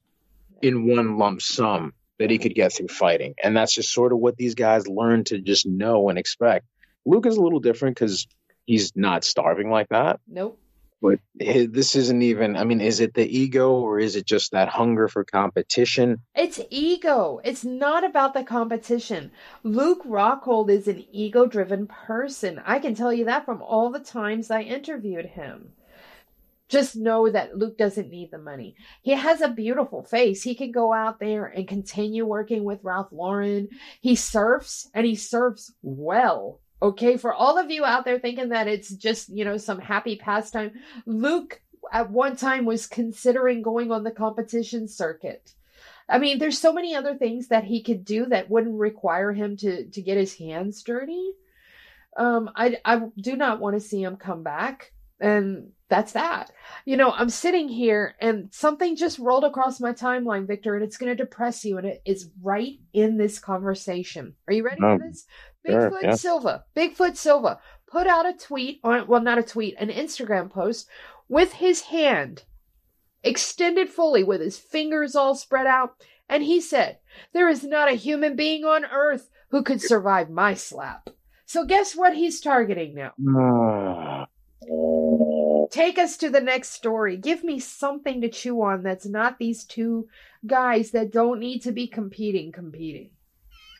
in 0.62 0.86
one 0.86 1.18
lump 1.18 1.42
sum 1.42 1.92
that 2.18 2.30
he 2.30 2.38
could 2.38 2.54
get 2.54 2.72
through 2.72 2.88
fighting. 2.88 3.34
And 3.42 3.56
that's 3.56 3.74
just 3.74 3.92
sort 3.92 4.12
of 4.12 4.18
what 4.18 4.36
these 4.36 4.54
guys 4.54 4.86
learn 4.86 5.24
to 5.24 5.40
just 5.40 5.66
know 5.66 6.08
and 6.08 6.18
expect. 6.18 6.64
Luke 7.04 7.26
is 7.26 7.36
a 7.36 7.42
little 7.42 7.58
different 7.58 7.96
because 7.96 8.28
he's 8.64 8.92
not 8.94 9.24
starving 9.24 9.68
like 9.68 9.88
that. 9.88 10.20
Nope. 10.28 10.58
But 11.02 11.18
eh, 11.40 11.66
this 11.68 11.96
isn't 11.96 12.22
even, 12.22 12.56
I 12.56 12.62
mean, 12.62 12.80
is 12.80 13.00
it 13.00 13.14
the 13.14 13.26
ego 13.26 13.72
or 13.72 13.98
is 13.98 14.14
it 14.14 14.24
just 14.24 14.52
that 14.52 14.68
hunger 14.68 15.08
for 15.08 15.24
competition? 15.24 16.22
It's 16.36 16.60
ego. 16.70 17.40
It's 17.42 17.64
not 17.64 18.04
about 18.04 18.34
the 18.34 18.44
competition. 18.44 19.32
Luke 19.64 20.04
Rockhold 20.04 20.70
is 20.70 20.86
an 20.86 21.04
ego 21.10 21.44
driven 21.44 21.88
person. 21.88 22.62
I 22.64 22.78
can 22.78 22.94
tell 22.94 23.12
you 23.12 23.24
that 23.24 23.44
from 23.44 23.60
all 23.60 23.90
the 23.90 23.98
times 23.98 24.50
I 24.50 24.62
interviewed 24.62 25.26
him 25.26 25.72
just 26.72 26.96
know 26.96 27.28
that 27.28 27.58
Luke 27.58 27.76
doesn't 27.76 28.08
need 28.08 28.30
the 28.30 28.38
money. 28.38 28.74
He 29.02 29.10
has 29.10 29.42
a 29.42 29.48
beautiful 29.50 30.02
face. 30.02 30.42
He 30.42 30.54
can 30.54 30.72
go 30.72 30.90
out 30.90 31.20
there 31.20 31.44
and 31.44 31.68
continue 31.68 32.24
working 32.24 32.64
with 32.64 32.82
Ralph 32.82 33.12
Lauren. 33.12 33.68
He 34.00 34.16
surfs 34.16 34.88
and 34.94 35.04
he 35.04 35.14
surfs 35.14 35.70
well. 35.82 36.61
Okay. 36.82 37.16
For 37.16 37.32
all 37.32 37.58
of 37.58 37.70
you 37.70 37.84
out 37.84 38.04
there 38.04 38.18
thinking 38.18 38.48
that 38.48 38.66
it's 38.66 38.90
just, 38.90 39.28
you 39.28 39.44
know, 39.44 39.56
some 39.56 39.78
happy 39.78 40.16
pastime, 40.16 40.72
Luke 41.06 41.62
at 41.92 42.10
one 42.10 42.36
time 42.36 42.64
was 42.64 42.86
considering 42.86 43.62
going 43.62 43.92
on 43.92 44.02
the 44.02 44.10
competition 44.10 44.88
circuit. 44.88 45.52
I 46.08 46.18
mean, 46.18 46.38
there's 46.38 46.58
so 46.58 46.72
many 46.72 46.94
other 46.94 47.14
things 47.14 47.48
that 47.48 47.64
he 47.64 47.82
could 47.82 48.04
do 48.04 48.26
that 48.26 48.50
wouldn't 48.50 48.78
require 48.78 49.32
him 49.32 49.56
to, 49.58 49.84
to 49.84 50.02
get 50.02 50.18
his 50.18 50.36
hands 50.36 50.82
dirty. 50.82 51.32
Um, 52.16 52.50
I, 52.56 52.78
I 52.84 53.02
do 53.16 53.36
not 53.36 53.60
want 53.60 53.76
to 53.76 53.80
see 53.80 54.02
him 54.02 54.16
come 54.16 54.42
back. 54.42 54.92
And 55.20 55.70
that's 55.92 56.12
that. 56.12 56.50
You 56.86 56.96
know, 56.96 57.12
I'm 57.12 57.28
sitting 57.28 57.68
here 57.68 58.14
and 58.18 58.48
something 58.50 58.96
just 58.96 59.18
rolled 59.18 59.44
across 59.44 59.78
my 59.78 59.92
timeline, 59.92 60.46
Victor, 60.46 60.74
and 60.74 60.82
it's 60.82 60.96
going 60.96 61.14
to 61.14 61.22
depress 61.22 61.66
you. 61.66 61.76
And 61.76 61.86
it 61.86 62.00
is 62.06 62.30
right 62.42 62.78
in 62.94 63.18
this 63.18 63.38
conversation. 63.38 64.34
Are 64.48 64.54
you 64.54 64.64
ready 64.64 64.82
um, 64.82 64.98
for 64.98 65.06
this? 65.06 65.26
Bigfoot 65.68 65.90
sure, 65.90 66.00
yeah. 66.02 66.14
Silva, 66.14 66.64
Bigfoot 66.74 67.16
Silva 67.16 67.60
put 67.86 68.06
out 68.06 68.26
a 68.26 68.32
tweet 68.32 68.80
on, 68.82 69.06
well, 69.06 69.20
not 69.20 69.38
a 69.38 69.42
tweet, 69.42 69.74
an 69.78 69.90
Instagram 69.90 70.50
post 70.50 70.88
with 71.28 71.52
his 71.52 71.82
hand 71.82 72.44
extended 73.22 73.90
fully 73.90 74.24
with 74.24 74.40
his 74.40 74.58
fingers 74.58 75.14
all 75.14 75.34
spread 75.34 75.66
out. 75.66 76.02
And 76.26 76.42
he 76.42 76.62
said, 76.62 77.00
There 77.34 77.50
is 77.50 77.62
not 77.62 77.90
a 77.92 77.96
human 77.96 78.34
being 78.34 78.64
on 78.64 78.86
earth 78.86 79.28
who 79.50 79.62
could 79.62 79.82
survive 79.82 80.30
my 80.30 80.54
slap. 80.54 81.10
So 81.44 81.66
guess 81.66 81.94
what 81.94 82.16
he's 82.16 82.40
targeting 82.40 82.94
now? 82.94 83.12
Take 85.72 85.96
us 85.96 86.18
to 86.18 86.28
the 86.28 86.42
next 86.42 86.72
story. 86.72 87.16
Give 87.16 87.42
me 87.42 87.58
something 87.58 88.20
to 88.20 88.28
chew 88.28 88.60
on 88.60 88.82
that's 88.82 89.06
not 89.06 89.38
these 89.38 89.64
two 89.64 90.06
guys 90.46 90.90
that 90.90 91.10
don't 91.10 91.40
need 91.40 91.60
to 91.60 91.72
be 91.72 91.86
competing, 91.86 92.52
competing. 92.52 93.08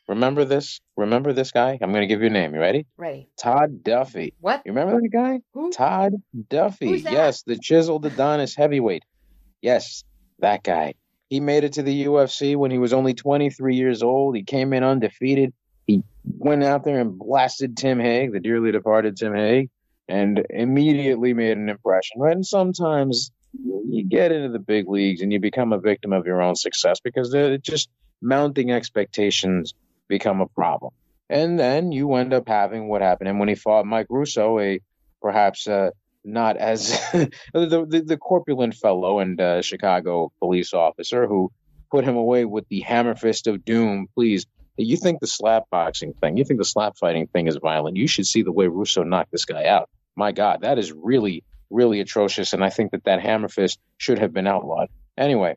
Remember 0.09 0.47
this? 0.47 0.81
Remember 0.97 1.35
this 1.35 1.53
guy? 1.53 1.79
I'm 1.83 1.93
going 1.93 2.01
to 2.01 2.07
give 2.07 2.23
you 2.23 2.29
a 2.29 2.31
name. 2.31 2.55
You 2.55 2.61
ready? 2.61 2.87
Ready. 2.97 3.29
Todd 3.37 3.85
Duffee. 3.85 4.33
What? 4.41 4.63
You 4.65 4.73
remember 4.73 5.03
that 5.03 5.09
guy? 5.11 5.41
Who? 5.53 5.71
Todd 5.71 6.15
Duffee. 6.49 7.05
Yes, 7.05 7.43
the 7.43 7.59
chiseled 7.59 8.07
Adonis 8.07 8.57
heavyweight. 8.57 9.05
Yes, 9.61 10.03
that 10.39 10.63
guy. 10.63 10.95
He 11.29 11.41
made 11.41 11.65
it 11.65 11.75
to 11.75 11.83
the 11.83 12.07
UFC 12.07 12.57
when 12.57 12.71
he 12.71 12.79
was 12.79 12.95
only 12.95 13.13
23 13.13 13.77
years 13.77 14.03
old. 14.03 14.35
He 14.35 14.45
came 14.45 14.73
in 14.73 14.83
undefeated. 14.83 15.53
He 15.87 16.03
went 16.25 16.65
out 16.65 16.85
there 16.85 17.01
and 17.01 17.19
blasted 17.19 17.77
Tim 17.77 18.01
Hague, 18.01 18.33
the 18.33 18.41
dearly 18.41 18.73
departed 18.73 19.19
Tim 19.19 19.35
Hague 19.35 19.69
and 20.13 20.45
immediately 20.51 21.33
made 21.33 21.57
an 21.57 21.71
impression, 21.71 22.21
right? 22.21 22.37
And 22.37 22.45
sometimes 22.45 23.33
you 23.89 24.05
get 24.05 24.31
into 24.31 24.51
the 24.51 24.59
big 24.59 24.87
leagues 24.87 25.23
and 25.23 25.33
you 25.33 25.41
become 25.41 25.73
a 25.73 25.79
victim 25.79 26.13
of 26.13 26.27
your 26.27 26.43
own 26.43 26.55
success 26.55 27.01
because 27.03 27.33
they're 27.33 27.57
just 27.57 27.89
mounting 28.21 28.71
expectations 28.71 29.73
become 30.09 30.43
a 30.43 30.47
problem. 30.49 30.93
And 31.31 31.59
then 31.59 31.93
you 31.93 32.13
end 32.17 32.35
up 32.35 32.47
having 32.47 32.89
what 32.89 33.01
happened. 33.01 33.31
And 33.31 33.39
when 33.39 33.49
he 33.49 33.55
fought 33.55 33.87
Mike 33.87 34.09
Russo, 34.11 34.59
a 34.59 34.81
perhaps 35.23 35.67
uh, 35.67 35.91
not 36.25 36.59
as 36.59 36.91
the, 37.13 37.87
the, 37.89 38.03
the 38.07 38.19
corpulent 38.19 38.75
fellow 38.75 39.19
and 39.19 39.41
uh, 39.41 39.63
Chicago 39.63 40.31
police 40.41 40.75
officer 40.75 41.27
who 41.27 41.51
put 41.91 42.05
him 42.05 42.17
away 42.17 42.45
with 42.45 42.69
the 42.69 42.81
hammer 42.81 43.15
fist 43.15 43.47
of 43.47 43.65
doom. 43.65 44.09
Please, 44.15 44.45
you 44.77 44.99
think 44.99 45.21
the 45.21 45.27
slap 45.27 45.71
boxing 45.71 46.13
thing, 46.13 46.37
you 46.37 46.45
think 46.45 46.59
the 46.59 46.67
slap 46.67 46.99
fighting 46.99 47.29
thing 47.29 47.47
is 47.47 47.57
violent. 47.57 47.97
You 47.97 48.07
should 48.07 48.27
see 48.27 48.43
the 48.43 48.53
way 48.53 48.67
Russo 48.67 49.05
knocked 49.05 49.33
this 49.33 49.47
guy 49.47 49.65
out. 49.65 49.89
My 50.17 50.33
God, 50.33 50.63
that 50.63 50.79
is 50.79 50.93
really, 50.93 51.45
really 51.71 52.01
atrocious. 52.01 52.53
And 52.53 52.65
I 52.65 52.71
think 52.71 52.93
that 52.93 53.05
that 53.05 53.21
hammer 53.21 53.49
fist 53.49 53.79
should 53.99 54.19
have 54.19 54.33
been 54.33 54.47
outlawed. 54.47 54.89
Anyway, 55.17 55.57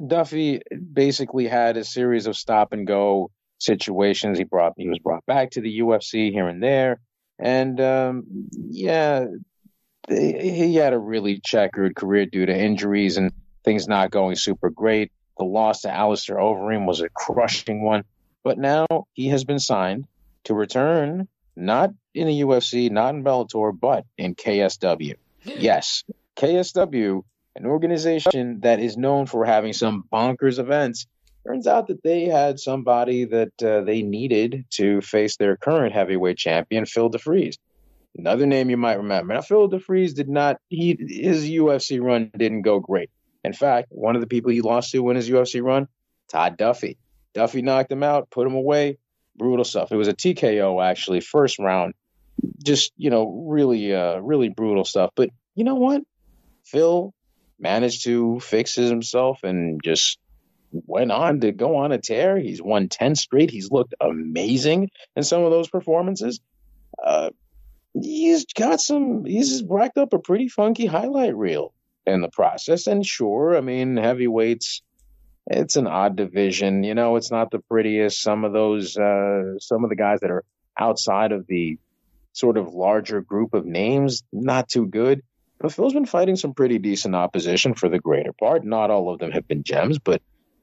Duffee 0.00 0.60
basically 0.92 1.46
had 1.48 1.76
a 1.76 1.84
series 1.84 2.26
of 2.26 2.36
stop 2.36 2.72
and 2.72 2.86
go 2.86 3.30
situations. 3.58 4.38
He 4.38 4.44
brought 4.44 4.74
he 4.76 4.88
was 4.88 4.98
brought 4.98 5.26
back 5.26 5.50
to 5.52 5.60
the 5.60 5.80
UFC 5.80 6.32
here 6.32 6.48
and 6.48 6.62
there, 6.62 7.00
and 7.38 7.80
um, 7.80 8.24
yeah, 8.52 9.26
he 10.08 10.74
had 10.76 10.92
a 10.92 10.98
really 10.98 11.40
checkered 11.44 11.96
career 11.96 12.26
due 12.26 12.46
to 12.46 12.56
injuries 12.56 13.16
and 13.16 13.32
things 13.64 13.88
not 13.88 14.10
going 14.10 14.36
super 14.36 14.70
great. 14.70 15.12
The 15.36 15.44
loss 15.44 15.82
to 15.82 15.90
Alistair 15.90 16.36
Overeem 16.36 16.86
was 16.86 17.00
a 17.00 17.08
crushing 17.08 17.82
one. 17.82 18.04
But 18.44 18.58
now 18.58 18.86
he 19.12 19.28
has 19.28 19.44
been 19.44 19.58
signed 19.58 20.06
to 20.44 20.54
return, 20.54 21.28
not 21.58 21.90
in 22.14 22.26
the 22.28 22.40
UFC, 22.40 22.90
not 22.90 23.14
in 23.14 23.24
Bellator, 23.24 23.78
but 23.78 24.04
in 24.16 24.34
KSW. 24.34 25.14
Yes, 25.44 26.04
KSW, 26.36 27.22
an 27.56 27.66
organization 27.66 28.60
that 28.60 28.80
is 28.80 28.96
known 28.96 29.26
for 29.26 29.44
having 29.44 29.72
some 29.72 30.04
bonkers 30.12 30.58
events. 30.58 31.06
Turns 31.46 31.66
out 31.66 31.86
that 31.88 32.02
they 32.02 32.24
had 32.24 32.60
somebody 32.60 33.24
that 33.24 33.62
uh, 33.62 33.80
they 33.82 34.02
needed 34.02 34.66
to 34.72 35.00
face 35.00 35.36
their 35.36 35.56
current 35.56 35.94
heavyweight 35.94 36.36
champion, 36.36 36.84
Phil 36.84 37.08
De 37.08 37.18
Fries. 37.18 37.56
Another 38.16 38.46
name 38.46 38.68
you 38.68 38.76
might 38.76 38.98
remember. 38.98 39.32
Now, 39.32 39.40
Phil 39.40 39.68
De 39.68 39.80
Fries 39.80 40.12
did 40.12 40.28
not, 40.28 40.58
he, 40.68 40.96
his 40.98 41.48
UFC 41.48 42.02
run 42.02 42.30
didn't 42.36 42.62
go 42.62 42.80
great. 42.80 43.10
In 43.44 43.52
fact, 43.52 43.88
one 43.90 44.16
of 44.16 44.20
the 44.20 44.26
people 44.26 44.50
he 44.50 44.60
lost 44.60 44.92
to 44.92 45.10
in 45.10 45.16
his 45.16 45.30
UFC 45.30 45.62
run, 45.62 45.88
Todd 46.28 46.58
Duffee. 46.58 46.98
Duffee 47.34 47.62
knocked 47.62 47.92
him 47.92 48.02
out, 48.02 48.30
put 48.30 48.46
him 48.46 48.54
away. 48.54 48.98
Brutal 49.38 49.64
stuff. 49.64 49.92
It 49.92 49.96
was 49.96 50.08
a 50.08 50.14
TKO 50.14 50.84
actually, 50.84 51.20
first 51.20 51.58
round. 51.58 51.94
Just 52.62 52.92
you 52.96 53.10
know, 53.10 53.44
really, 53.46 53.94
uh, 53.94 54.18
really 54.18 54.48
brutal 54.48 54.84
stuff. 54.84 55.10
But 55.14 55.30
you 55.54 55.64
know 55.64 55.76
what? 55.76 56.02
Phil 56.64 57.14
managed 57.58 58.04
to 58.04 58.40
fix 58.40 58.74
himself 58.74 59.42
and 59.42 59.80
just 59.82 60.18
went 60.72 61.10
on 61.12 61.40
to 61.40 61.52
go 61.52 61.76
on 61.76 61.92
a 61.92 61.98
tear. 61.98 62.38
He's 62.38 62.62
won 62.62 62.88
10 62.88 63.14
straight. 63.14 63.50
He's 63.50 63.70
looked 63.70 63.94
amazing 64.00 64.90
in 65.16 65.22
some 65.22 65.42
of 65.42 65.50
those 65.50 65.68
performances. 65.68 66.40
Uh, 67.02 67.30
he's 68.00 68.46
got 68.46 68.80
some, 68.80 69.24
he's 69.24 69.62
racked 69.64 69.98
up 69.98 70.12
a 70.12 70.18
pretty 70.18 70.48
funky 70.48 70.86
highlight 70.86 71.36
reel 71.36 71.72
in 72.06 72.20
the 72.20 72.28
process. 72.28 72.86
And 72.86 73.04
sure, 73.04 73.56
I 73.56 73.60
mean, 73.60 73.96
heavyweights, 73.96 74.82
it's 75.50 75.76
an 75.76 75.86
odd 75.86 76.16
division. 76.16 76.84
You 76.84 76.94
know, 76.94 77.16
it's 77.16 77.30
not 77.30 77.50
the 77.50 77.58
prettiest. 77.58 78.20
Some 78.22 78.44
of 78.44 78.52
those, 78.52 78.96
uh, 78.96 79.58
some 79.58 79.84
of 79.84 79.90
the 79.90 79.96
guys 79.96 80.20
that 80.20 80.30
are 80.30 80.44
outside 80.78 81.32
of 81.32 81.46
the 81.46 81.78
sort 82.32 82.56
of 82.56 82.74
larger 82.74 83.20
group 83.20 83.54
of 83.54 83.64
names, 83.64 84.22
not 84.32 84.68
too 84.68 84.86
good. 84.86 85.22
But 85.58 85.72
Phil's 85.72 85.94
been 85.94 86.06
fighting 86.06 86.36
some 86.36 86.54
pretty 86.54 86.78
decent 86.78 87.16
opposition 87.16 87.74
for 87.74 87.88
the 87.88 87.98
greater 87.98 88.32
part. 88.32 88.64
Not 88.64 88.90
all 88.90 89.12
of 89.12 89.18
them 89.18 89.32
have 89.32 89.48
been 89.48 89.64
gems, 89.64 89.98
but 89.98 90.22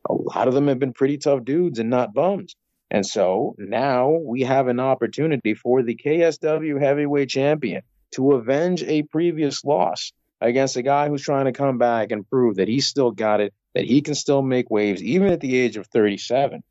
a 0.09 0.13
lot 0.13 0.47
of 0.47 0.53
them 0.53 0.67
have 0.67 0.79
been 0.79 0.93
pretty 0.93 1.17
tough 1.17 1.43
dudes 1.43 1.79
and 1.79 1.89
not 1.89 2.13
bums. 2.13 2.55
And 2.91 3.05
so 3.05 3.55
now 3.57 4.11
we 4.11 4.41
have 4.41 4.67
an 4.67 4.79
opportunity 4.79 5.53
for 5.53 5.83
the 5.83 5.95
KSW 5.95 6.79
heavyweight 6.79 7.29
champion 7.29 7.81
to 8.13 8.33
avenge 8.33 8.83
a 8.83 9.01
previous 9.03 9.65
loss 9.65 10.13
against 10.39 10.77
a 10.77 10.81
guy 10.81 11.09
who's 11.09 11.23
trying 11.23 11.45
to 11.45 11.51
come 11.51 11.77
back 11.77 12.11
and 12.11 12.29
prove 12.29 12.57
that 12.57 12.67
he's 12.67 12.87
still 12.87 13.11
got 13.11 13.41
it, 13.41 13.53
that 13.75 13.83
he 13.83 14.01
can 14.01 14.15
still 14.15 14.41
make 14.41 14.71
waves, 14.71 15.03
even 15.03 15.27
at 15.27 15.41
the 15.41 15.55
age 15.55 15.77
of 15.77 15.85
37. 15.87 16.63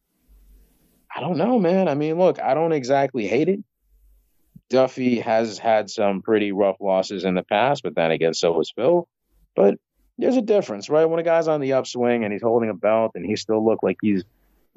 I 1.14 1.20
don't 1.20 1.36
know, 1.36 1.58
man. 1.58 1.86
I 1.86 1.94
mean, 1.94 2.18
look, 2.18 2.40
I 2.40 2.54
don't 2.54 2.72
exactly 2.72 3.28
hate 3.28 3.48
it. 3.48 3.60
Duffee 4.70 5.20
has 5.20 5.58
had 5.58 5.90
some 5.90 6.22
pretty 6.22 6.50
rough 6.50 6.78
losses 6.80 7.24
in 7.24 7.34
the 7.34 7.42
past, 7.42 7.82
but 7.82 7.94
then 7.94 8.10
again, 8.10 8.34
so 8.34 8.56
has 8.56 8.72
Phil. 8.74 9.06
But 9.54 9.78
there's 10.16 10.38
a 10.38 10.42
difference, 10.42 10.88
right? 10.88 11.04
When 11.04 11.20
a 11.20 11.22
guy's 11.22 11.46
on 11.46 11.60
the 11.60 11.74
upswing 11.74 12.24
and 12.24 12.32
he's 12.32 12.42
holding 12.42 12.70
a 12.70 12.74
belt 12.74 13.12
and 13.14 13.24
he 13.24 13.36
still 13.36 13.64
look 13.64 13.82
like 13.82 13.98
he's, 14.00 14.24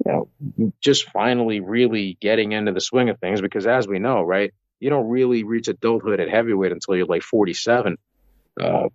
you 0.04 0.12
know, 0.12 0.72
just 0.80 1.08
finally 1.10 1.60
really 1.60 2.18
getting 2.20 2.52
into 2.52 2.72
the 2.72 2.80
swing 2.80 3.08
of 3.08 3.18
things. 3.18 3.40
Because 3.40 3.66
as 3.66 3.88
we 3.88 3.98
know, 3.98 4.22
right, 4.22 4.52
you 4.80 4.90
don't 4.90 5.08
really 5.08 5.44
reach 5.44 5.68
adulthood 5.68 6.20
at 6.20 6.28
heavyweight 6.28 6.72
until 6.72 6.94
you're 6.94 7.06
like 7.06 7.22
47. 7.22 7.96
Uh, 8.60 8.88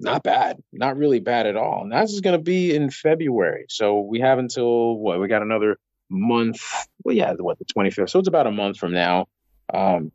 not 0.00 0.22
bad, 0.22 0.58
not 0.72 0.96
really 0.96 1.20
bad 1.20 1.46
at 1.46 1.56
all. 1.56 1.82
And 1.82 1.92
that's 1.92 2.20
going 2.20 2.36
to 2.36 2.42
be 2.42 2.74
in 2.74 2.90
February. 2.90 3.66
So 3.68 4.00
we 4.00 4.20
have 4.20 4.38
until 4.38 4.96
what? 4.96 5.20
We 5.20 5.28
got 5.28 5.42
another 5.42 5.76
month. 6.08 6.62
Well, 7.04 7.14
yeah, 7.14 7.32
what 7.34 7.58
the 7.58 7.64
25th. 7.64 8.10
So 8.10 8.18
it's 8.18 8.28
about 8.28 8.46
a 8.46 8.50
month 8.50 8.78
from 8.78 8.92
now. 8.92 9.26
Um, 9.72 10.12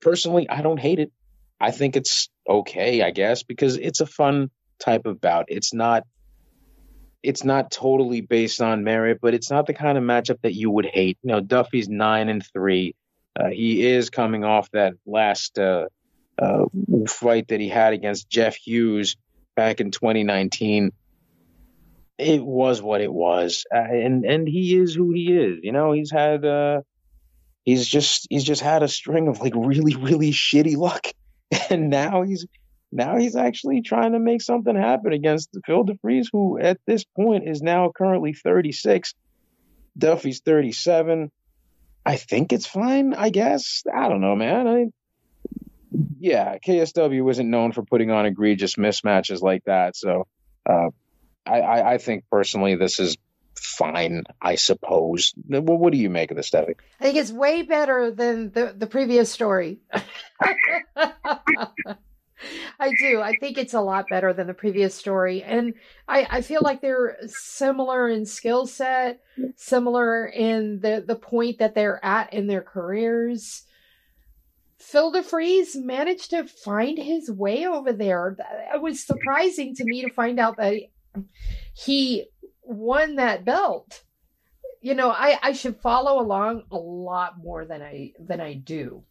personally, 0.00 0.48
I 0.48 0.62
don't 0.62 0.78
hate 0.78 0.98
it. 0.98 1.12
I 1.60 1.70
think 1.70 1.96
it's 1.96 2.28
okay, 2.48 3.02
I 3.02 3.10
guess, 3.10 3.42
because 3.42 3.76
it's 3.76 4.00
a 4.00 4.06
fun 4.06 4.50
type 4.78 5.06
of 5.06 5.20
bout. 5.20 5.46
It's 5.48 5.74
not 5.74 6.04
it's 7.20 7.42
not 7.42 7.72
totally 7.72 8.20
based 8.20 8.62
on 8.62 8.84
merit, 8.84 9.18
but 9.20 9.34
it's 9.34 9.50
not 9.50 9.66
the 9.66 9.74
kind 9.74 9.98
of 9.98 10.04
matchup 10.04 10.40
that 10.42 10.54
you 10.54 10.70
would 10.70 10.86
hate. 10.86 11.18
You 11.22 11.32
know, 11.32 11.40
Duffee's 11.40 11.88
nine 11.88 12.28
and 12.28 12.46
three. 12.52 12.94
Uh, 13.38 13.48
he 13.48 13.84
is 13.84 14.08
coming 14.08 14.44
off 14.44 14.70
that 14.70 14.94
last 15.04 15.58
uh, 15.58 15.86
uh, 16.38 16.64
fight 17.08 17.48
that 17.48 17.60
he 17.60 17.68
had 17.68 17.92
against 17.92 18.30
Jeff 18.30 18.56
Hughes 18.56 19.16
back 19.56 19.80
in 19.80 19.90
2019. 19.90 20.92
It 22.18 22.44
was 22.44 22.82
what 22.82 23.00
it 23.00 23.12
was, 23.12 23.64
uh, 23.72 23.78
and 23.78 24.24
and 24.24 24.48
he 24.48 24.76
is 24.76 24.94
who 24.94 25.12
he 25.12 25.32
is. 25.32 25.60
You 25.62 25.70
know, 25.72 25.92
he's 25.92 26.10
had 26.10 26.44
uh, 26.44 26.82
he's 27.64 27.86
just 27.86 28.26
he's 28.28 28.44
just 28.44 28.60
had 28.60 28.82
a 28.82 28.88
string 28.88 29.28
of 29.28 29.40
like 29.40 29.52
really 29.54 29.94
really 29.94 30.32
shitty 30.32 30.76
luck 30.76 31.06
and 31.70 31.90
now 31.90 32.22
he's 32.22 32.46
now 32.90 33.16
he's 33.16 33.36
actually 33.36 33.82
trying 33.82 34.12
to 34.12 34.18
make 34.18 34.40
something 34.40 34.74
happen 34.74 35.12
against 35.12 35.50
Phil 35.66 35.84
De 35.84 35.94
Fries, 35.96 36.30
who 36.32 36.58
at 36.58 36.78
this 36.86 37.04
point 37.04 37.46
is 37.46 37.60
now 37.60 37.92
currently 37.94 38.32
36. 38.32 39.14
Duffee's 39.96 40.40
37. 40.40 41.30
I 42.06 42.16
think 42.16 42.52
it's 42.52 42.66
fine, 42.66 43.12
I 43.12 43.28
guess. 43.28 43.82
I 43.92 44.08
don't 44.08 44.22
know, 44.22 44.34
man. 44.34 44.66
I 44.66 44.86
yeah, 46.18 46.58
KSW 46.58 47.30
isn't 47.30 47.50
known 47.50 47.72
for 47.72 47.82
putting 47.82 48.10
on 48.10 48.26
egregious 48.26 48.74
mismatches 48.76 49.42
like 49.42 49.64
that. 49.64 49.96
So 49.96 50.26
uh, 50.68 50.90
I, 51.46 51.60
I, 51.60 51.92
I 51.94 51.98
think 51.98 52.24
personally 52.30 52.76
this 52.76 53.00
is 53.00 53.16
fine, 53.54 54.24
I 54.40 54.56
suppose. 54.56 55.32
What, 55.46 55.80
what 55.80 55.92
do 55.92 55.98
you 55.98 56.10
make 56.10 56.30
of 56.30 56.36
this, 56.36 56.48
Stephie? 56.48 56.74
I 57.00 57.04
think 57.04 57.16
it's 57.16 57.32
way 57.32 57.62
better 57.62 58.10
than 58.10 58.50
the, 58.52 58.74
the 58.76 58.86
previous 58.86 59.30
story. 59.30 59.78
I 62.80 62.92
do. 63.00 63.20
I 63.20 63.34
think 63.40 63.58
it's 63.58 63.74
a 63.74 63.80
lot 63.80 64.08
better 64.08 64.32
than 64.32 64.46
the 64.46 64.54
previous 64.54 64.94
story. 64.94 65.42
And 65.42 65.74
I, 66.06 66.26
I 66.30 66.40
feel 66.42 66.60
like 66.62 66.80
they're 66.80 67.16
similar 67.26 68.08
in 68.08 68.26
skill 68.26 68.66
set, 68.66 69.20
similar 69.56 70.26
in 70.26 70.80
the, 70.80 71.02
the 71.06 71.16
point 71.16 71.58
that 71.58 71.74
they're 71.74 72.04
at 72.04 72.32
in 72.32 72.46
their 72.46 72.62
careers. 72.62 73.64
Phil 74.90 75.10
De 75.10 75.22
Fries 75.22 75.76
managed 75.76 76.30
to 76.30 76.44
find 76.44 76.96
his 76.96 77.30
way 77.30 77.66
over 77.66 77.92
there. 77.92 78.36
It 78.74 78.80
was 78.80 79.04
surprising 79.04 79.74
to 79.74 79.84
me 79.84 80.02
to 80.02 80.10
find 80.10 80.40
out 80.40 80.56
that 80.56 80.80
he 81.74 82.26
won 82.62 83.16
that 83.16 83.44
belt. 83.44 84.02
You 84.80 84.94
know, 84.94 85.10
I, 85.10 85.38
I 85.42 85.52
should 85.52 85.76
follow 85.80 86.22
along 86.22 86.62
a 86.70 86.76
lot 86.76 87.34
more 87.38 87.66
than 87.66 87.82
I 87.82 88.12
than 88.18 88.40
I 88.40 88.54
do 88.54 89.04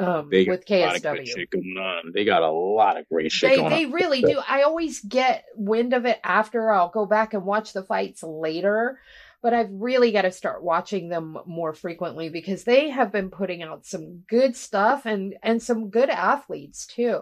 um, 0.00 0.28
they 0.30 0.44
with 0.44 0.64
KSW. 0.64 1.26
shit 1.26 1.50
going 1.50 1.76
on. 1.78 2.12
They 2.14 2.24
got 2.24 2.42
a 2.42 2.50
lot 2.50 2.98
of 2.98 3.08
great 3.08 3.30
shit 3.30 3.56
they, 3.56 3.68
they 3.68 3.86
really 3.86 4.22
do. 4.22 4.40
I 4.48 4.62
always 4.62 5.00
get 5.00 5.44
wind 5.54 5.92
of 5.92 6.06
it 6.06 6.18
after. 6.24 6.72
I'll 6.72 6.88
go 6.88 7.06
back 7.06 7.34
and 7.34 7.44
watch 7.44 7.72
the 7.72 7.82
fights 7.82 8.22
later, 8.22 8.98
but 9.42 9.54
I've 9.54 9.70
really 9.70 10.12
got 10.12 10.22
to 10.22 10.32
start 10.32 10.62
watching 10.62 11.08
them 11.08 11.38
more 11.46 11.72
frequently 11.72 12.28
because 12.28 12.64
they 12.64 12.90
have 12.90 13.10
been 13.10 13.30
putting 13.30 13.62
out 13.62 13.86
some 13.86 14.18
good 14.28 14.54
stuff 14.56 15.06
and 15.06 15.34
and 15.42 15.62
some 15.62 15.90
good 15.90 16.10
athletes 16.10 16.86
too. 16.86 17.20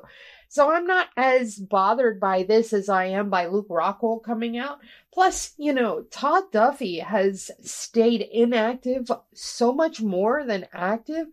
So 0.49 0.71
I'm 0.73 0.87
not 0.87 1.09
as 1.16 1.57
bothered 1.57 2.19
by 2.19 2.43
this 2.43 2.73
as 2.73 2.89
I 2.89 3.07
am 3.07 3.29
by 3.29 3.47
Luke 3.47 3.69
Rockhold 3.69 4.25
coming 4.25 4.57
out. 4.57 4.79
Plus, 5.12 5.53
you 5.59 5.75
know, 5.75 6.05
Todd 6.11 6.45
Duffee 6.53 7.03
has 7.03 7.51
stayed 7.62 8.23
inactive 8.23 9.11
so 9.35 9.73
much 9.73 10.01
more 10.01 10.45
than 10.45 10.66
active 10.73 11.27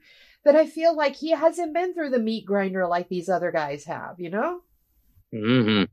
that 0.44 0.56
I 0.56 0.66
feel 0.68 0.96
like 0.96 1.16
he 1.16 1.32
hasn't 1.32 1.74
been 1.74 1.94
through 1.94 2.10
the 2.10 2.20
meat 2.20 2.46
grinder 2.46 2.88
like 2.88 3.08
these 3.08 3.30
other 3.30 3.52
guys 3.52 3.86
have, 3.86 4.20
you 4.20 4.30
know? 4.30 4.62
Mm-hmm. 5.34 5.86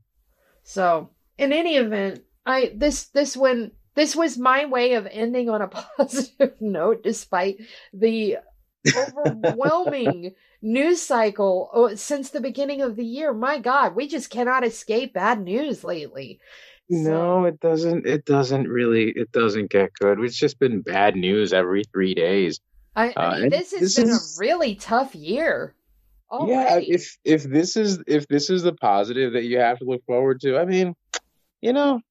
So, 0.63 1.09
in 1.37 1.53
any 1.53 1.77
event, 1.77 2.23
I 2.45 2.73
this 2.75 3.05
this 3.05 3.37
when 3.37 3.71
this 3.95 4.15
was 4.15 4.37
my 4.37 4.65
way 4.65 4.93
of 4.93 5.07
ending 5.09 5.49
on 5.49 5.61
a 5.61 5.67
positive 5.97 6.53
note 6.59 7.03
despite 7.03 7.57
the 7.93 8.37
overwhelming 8.95 10.35
news 10.61 11.01
cycle 11.01 11.69
oh, 11.73 11.95
since 11.95 12.29
the 12.29 12.41
beginning 12.41 12.81
of 12.81 12.95
the 12.95 13.05
year. 13.05 13.33
My 13.33 13.59
God, 13.59 13.95
we 13.95 14.07
just 14.07 14.29
cannot 14.29 14.65
escape 14.65 15.13
bad 15.13 15.41
news 15.41 15.83
lately. 15.83 16.39
No, 16.89 17.45
it 17.45 17.59
doesn't. 17.59 18.05
It 18.05 18.25
doesn't 18.25 18.67
really. 18.67 19.11
It 19.11 19.31
doesn't 19.31 19.69
get 19.71 19.93
good. 19.93 20.19
It's 20.19 20.37
just 20.37 20.59
been 20.59 20.81
bad 20.81 21.15
news 21.15 21.53
every 21.53 21.83
three 21.85 22.13
days. 22.13 22.59
I, 22.95 23.13
I 23.15 23.25
Uh, 23.25 23.39
mean, 23.39 23.49
this 23.49 23.71
has 23.71 23.79
this 23.81 23.95
been 23.95 24.09
is- 24.09 24.37
a 24.37 24.39
really 24.39 24.75
tough 24.75 25.15
year. 25.15 25.75
Yeah, 26.47 26.79
if 26.81 27.15
if 27.23 27.43
this 27.43 27.77
is 27.77 27.99
if 28.07 28.27
this 28.27 28.49
is 28.49 28.63
the 28.63 28.73
positive 28.73 29.33
that 29.33 29.43
you 29.43 29.59
have 29.59 29.77
to 29.79 29.85
look 29.85 30.03
forward 30.05 30.41
to, 30.41 30.57
I 30.57 30.65
mean, 30.65 30.95
you 31.61 31.73
know, 31.73 32.01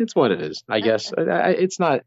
it's 0.00 0.14
what 0.14 0.32
it 0.32 0.40
is. 0.40 0.62
I 0.68 0.80
guess 0.80 1.12
I, 1.16 1.22
I, 1.22 1.48
it's 1.50 1.78
not. 1.78 2.00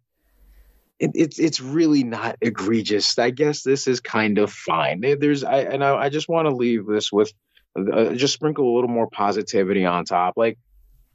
It, 0.99 1.11
it's 1.15 1.39
it's 1.39 1.59
really 1.59 2.03
not 2.03 2.37
egregious. 2.41 3.17
I 3.17 3.31
guess 3.31 3.63
this 3.63 3.87
is 3.87 3.99
kind 3.99 4.37
of 4.37 4.51
fine. 4.51 5.01
There's 5.01 5.43
I 5.43 5.59
and 5.59 5.83
I, 5.83 5.95
I 5.95 6.09
just 6.09 6.29
want 6.29 6.47
to 6.47 6.55
leave 6.55 6.85
this 6.85 7.11
with 7.11 7.31
uh, 7.77 8.13
just 8.13 8.33
sprinkle 8.33 8.71
a 8.71 8.73
little 8.75 8.89
more 8.89 9.09
positivity 9.09 9.85
on 9.85 10.05
top. 10.05 10.35
Like, 10.37 10.57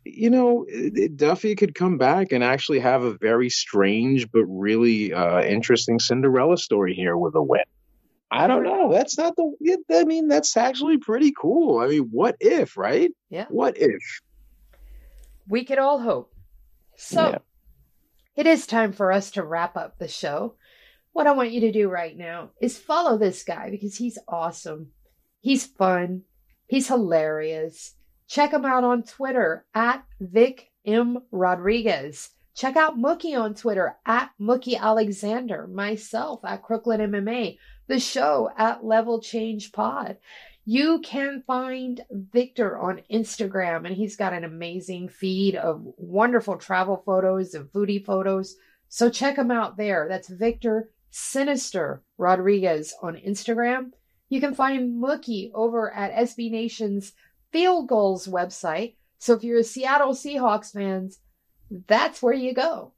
you 0.05 0.31
know, 0.31 0.67
Duffee 0.69 1.57
could 1.57 1.75
come 1.75 1.99
back 1.99 2.33
and 2.33 2.43
actually 2.43 2.81
have 2.81 3.03
a 3.03 3.17
very 3.19 3.51
strange 3.51 4.31
but 4.31 4.45
really 4.45 5.13
uh, 5.13 5.43
interesting 5.43 5.99
Cinderella 5.99 6.59
story 6.59 6.95
here 6.95 7.17
with 7.17 7.35
a 7.35 7.43
win. 7.43 7.63
I 8.31 8.47
don't 8.47 8.63
know. 8.63 8.93
That's 8.93 9.17
not 9.17 9.37
the. 9.37 9.79
I 9.91 10.05
mean, 10.05 10.29
that's 10.29 10.57
actually 10.57 10.99
pretty 10.99 11.33
cool. 11.33 11.79
I 11.79 11.89
mean, 11.89 12.09
what 12.11 12.37
if, 12.41 12.77
right? 12.77 13.11
Yeah. 13.31 13.47
What 13.49 13.79
if? 13.79 14.03
we 15.49 15.65
could 15.65 15.79
all 15.79 15.99
hope. 15.99 16.33
So, 17.01 17.31
Yeah. 17.31 17.39
it 18.35 18.47
is 18.49 18.67
time 18.67 18.93
for 18.93 19.13
us 19.13 19.31
to 19.33 19.45
wrap 19.45 19.77
up 19.77 19.99
the 19.99 20.09
show. 20.09 20.57
What 21.13 21.27
I 21.29 21.33
want 21.33 21.53
you 21.53 21.61
to 21.63 21.73
do 21.73 21.89
right 21.89 22.17
now 22.17 22.51
is 22.61 22.77
follow 22.77 23.17
this 23.17 23.45
guy 23.45 23.71
because 23.71 23.97
he's 23.97 24.19
awesome. 24.29 24.93
He's 25.41 25.65
fun. 25.65 26.23
He's 26.67 26.89
hilarious. 26.89 27.95
Check 28.27 28.53
him 28.53 28.65
out 28.65 28.85
on 28.85 29.05
Twitter 29.05 29.65
at 29.75 30.05
Vic 30.21 30.71
M. 30.85 31.19
Rodriguez. 31.31 32.31
Check 32.55 32.77
out 32.77 32.99
Mookie 32.99 33.39
on 33.41 33.55
Twitter 33.55 33.97
at 34.05 34.31
Mookie 34.41 34.77
Alexander. 34.79 35.69
Myself 35.69 36.41
at 36.45 36.63
Crooklyn 36.63 37.01
MMA. 37.01 37.59
The 37.87 38.01
show 38.01 38.51
at 38.57 38.85
Level 38.85 39.21
Change 39.23 39.71
Pod. 39.73 40.19
You 40.71 41.01
can 41.01 41.43
find 41.47 42.03
Victor 42.11 42.77
on 42.77 43.01
Instagram, 43.11 43.87
and 43.87 43.97
he's 43.97 44.17
got 44.17 44.35
an 44.35 44.45
amazing 44.45 45.09
feed 45.09 45.57
of 45.57 45.81
wonderful 45.97 46.59
travel 46.59 47.03
photos 47.07 47.55
and 47.55 47.73
foodie 47.73 48.05
photos. 48.05 48.55
So 48.87 49.09
check 49.09 49.39
him 49.39 49.51
out 49.51 49.79
there. 49.79 50.05
That's 50.11 50.29
Victor 50.29 50.91
Sinister 51.09 52.03
Rodriguez 52.19 52.95
on 53.01 53.17
Instagram. 53.17 53.93
You 54.29 54.43
can 54.43 54.55
find 54.55 55.03
Mookie 55.03 55.51
over 55.55 55.91
at 55.95 56.15
SB 56.15 56.51
Nation's 56.51 57.15
Field 57.51 57.89
Goals 57.89 58.29
website. 58.29 58.97
So 59.17 59.33
if 59.33 59.43
you're 59.43 59.61
a 59.61 59.65
Seattle 59.65 60.13
Seahawks 60.13 60.75
fans, 60.75 61.21
that's 61.87 62.21
where 62.21 62.35
you 62.35 62.53
go. 62.53 62.93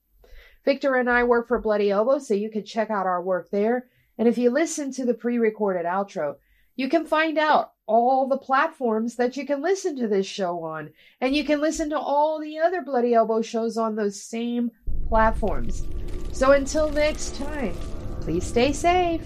Victor 0.64 0.96
and 0.96 1.08
I 1.08 1.22
work 1.22 1.46
for 1.46 1.60
Bloody 1.60 1.92
Elbow, 1.92 2.18
so 2.18 2.34
you 2.34 2.50
can 2.50 2.64
check 2.64 2.90
out 2.90 3.06
our 3.06 3.22
work 3.22 3.48
there. 3.52 3.86
And 4.18 4.26
if 4.26 4.38
you 4.38 4.50
listen 4.50 4.90
to 4.94 5.04
the 5.06 5.14
pre 5.14 5.38
recorded 5.38 5.86
outro, 5.86 6.34
you 6.76 6.88
can 6.88 7.04
find 7.04 7.38
out 7.38 7.72
all 7.86 8.28
the 8.28 8.38
platforms 8.38 9.16
that 9.16 9.36
you 9.36 9.44
can 9.44 9.60
listen 9.60 9.96
to 9.96 10.06
this 10.06 10.24
show 10.24 10.62
on. 10.62 10.90
And 11.20 11.34
you 11.34 11.44
can 11.44 11.60
listen 11.60 11.90
to 11.90 11.98
all 11.98 12.40
the 12.40 12.58
other 12.58 12.82
Bloody 12.82 13.14
Elbow 13.14 13.42
shows 13.42 13.76
on 13.76 13.96
those 13.96 14.22
same 14.22 14.70
platforms. 15.08 15.86
So 16.32 16.52
until 16.52 16.88
next 16.90 17.34
time, 17.34 17.74
please 18.20 18.46
stay 18.46 18.72
safe. 18.72 19.22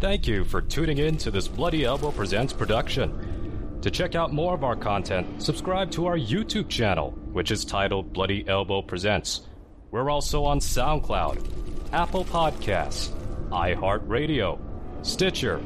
Thank 0.00 0.26
you 0.26 0.44
for 0.44 0.60
tuning 0.60 0.98
in 0.98 1.16
to 1.16 1.30
this 1.30 1.48
Bloody 1.48 1.84
Elbow 1.84 2.10
Presents 2.10 2.52
production. 2.52 3.78
To 3.80 3.90
check 3.90 4.14
out 4.14 4.34
more 4.34 4.52
of 4.52 4.64
our 4.64 4.76
content, 4.76 5.42
subscribe 5.42 5.90
to 5.92 6.04
our 6.04 6.18
YouTube 6.18 6.68
channel, 6.68 7.12
which 7.32 7.50
is 7.50 7.64
titled 7.64 8.12
Bloody 8.12 8.46
Elbow 8.46 8.82
Presents. 8.82 9.48
We're 9.94 10.10
also 10.10 10.44
on 10.44 10.58
SoundCloud, 10.58 11.92
Apple 11.92 12.24
Podcasts, 12.24 13.10
iHeartRadio, 13.50 14.58
Stitcher, 15.06 15.62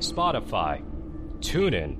Spotify, 0.00 0.84
TuneIn, 1.38 1.96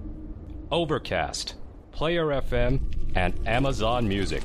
Overcast, 0.71 1.55
Player 1.91 2.27
FM, 2.27 2.83
and 3.17 3.49
Amazon 3.49 4.07
Music. 4.07 4.43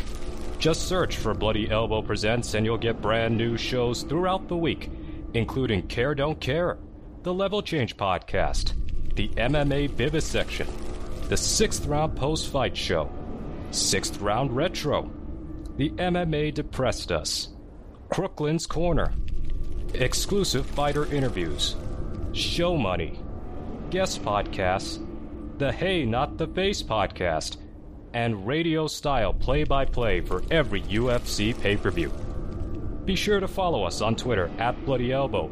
Just 0.60 0.88
search 0.88 1.18
for 1.18 1.34
Bloody 1.34 1.70
Elbow 1.70 2.02
Presents 2.02 2.54
and 2.54 2.66
you'll 2.66 2.78
get 2.78 3.02
brand 3.02 3.36
new 3.36 3.58
shows 3.58 4.04
throughout 4.04 4.48
the 4.48 4.56
week, 4.56 4.90
including 5.34 5.90
Care 5.90 6.16
Don't 6.16 6.40
Care, 6.40 6.78
the 7.24 7.34
Level 7.34 7.62
Change 7.62 7.98
Podcast, 7.98 8.72
the 9.16 9.28
MMA 9.28 9.90
Vivisection, 9.90 10.70
the 11.28 11.36
Sixth 11.36 11.86
Round 11.86 12.16
Post 12.16 12.48
Fight 12.48 12.78
Show, 12.78 13.12
Sixth 13.72 14.22
Round 14.22 14.56
Retro, 14.56 15.12
the 15.78 15.89
MMA 15.91 16.53
Depressed 16.53 17.11
Us, 17.11 17.49
Crooklyn's 18.09 18.65
Corner, 18.65 19.13
exclusive 19.93 20.65
fighter 20.65 21.05
interviews, 21.13 21.76
show 22.32 22.78
money, 22.78 23.19
guest 23.89 24.23
podcasts, 24.23 25.05
the 25.57 25.71
Hey 25.71 26.05
Not 26.05 26.38
the 26.38 26.47
Face 26.47 26.82
podcast, 26.82 27.57
and 28.13 28.47
radio 28.47 28.88
style 28.88 29.34
play 29.34 29.65
by 29.65 29.84
play 29.84 30.21
for 30.21 30.43
every 30.49 30.82
UFC 30.84 31.59
pay 31.59 31.76
per 31.76 31.91
view. 31.91 32.09
Be 33.03 33.15
sure 33.15 33.39
to 33.39 33.47
follow 33.47 33.84
us 33.84 34.01
on 34.01 34.15
Twitter 34.15 34.49
at 34.57 34.84
Bloody 34.86 35.11
Elbow, 35.11 35.49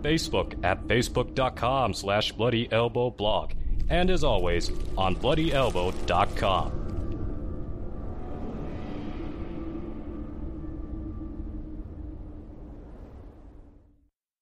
Facebook 0.00 0.62
at 0.64 0.82
facebook.com 0.86 1.92
slash 1.92 2.32
Bloody 2.32 2.70
Elbow 2.72 3.10
blog, 3.10 3.52
and 3.90 4.10
as 4.10 4.24
always, 4.24 4.70
on 4.96 5.14
bloodyelbow.com. 5.16 6.85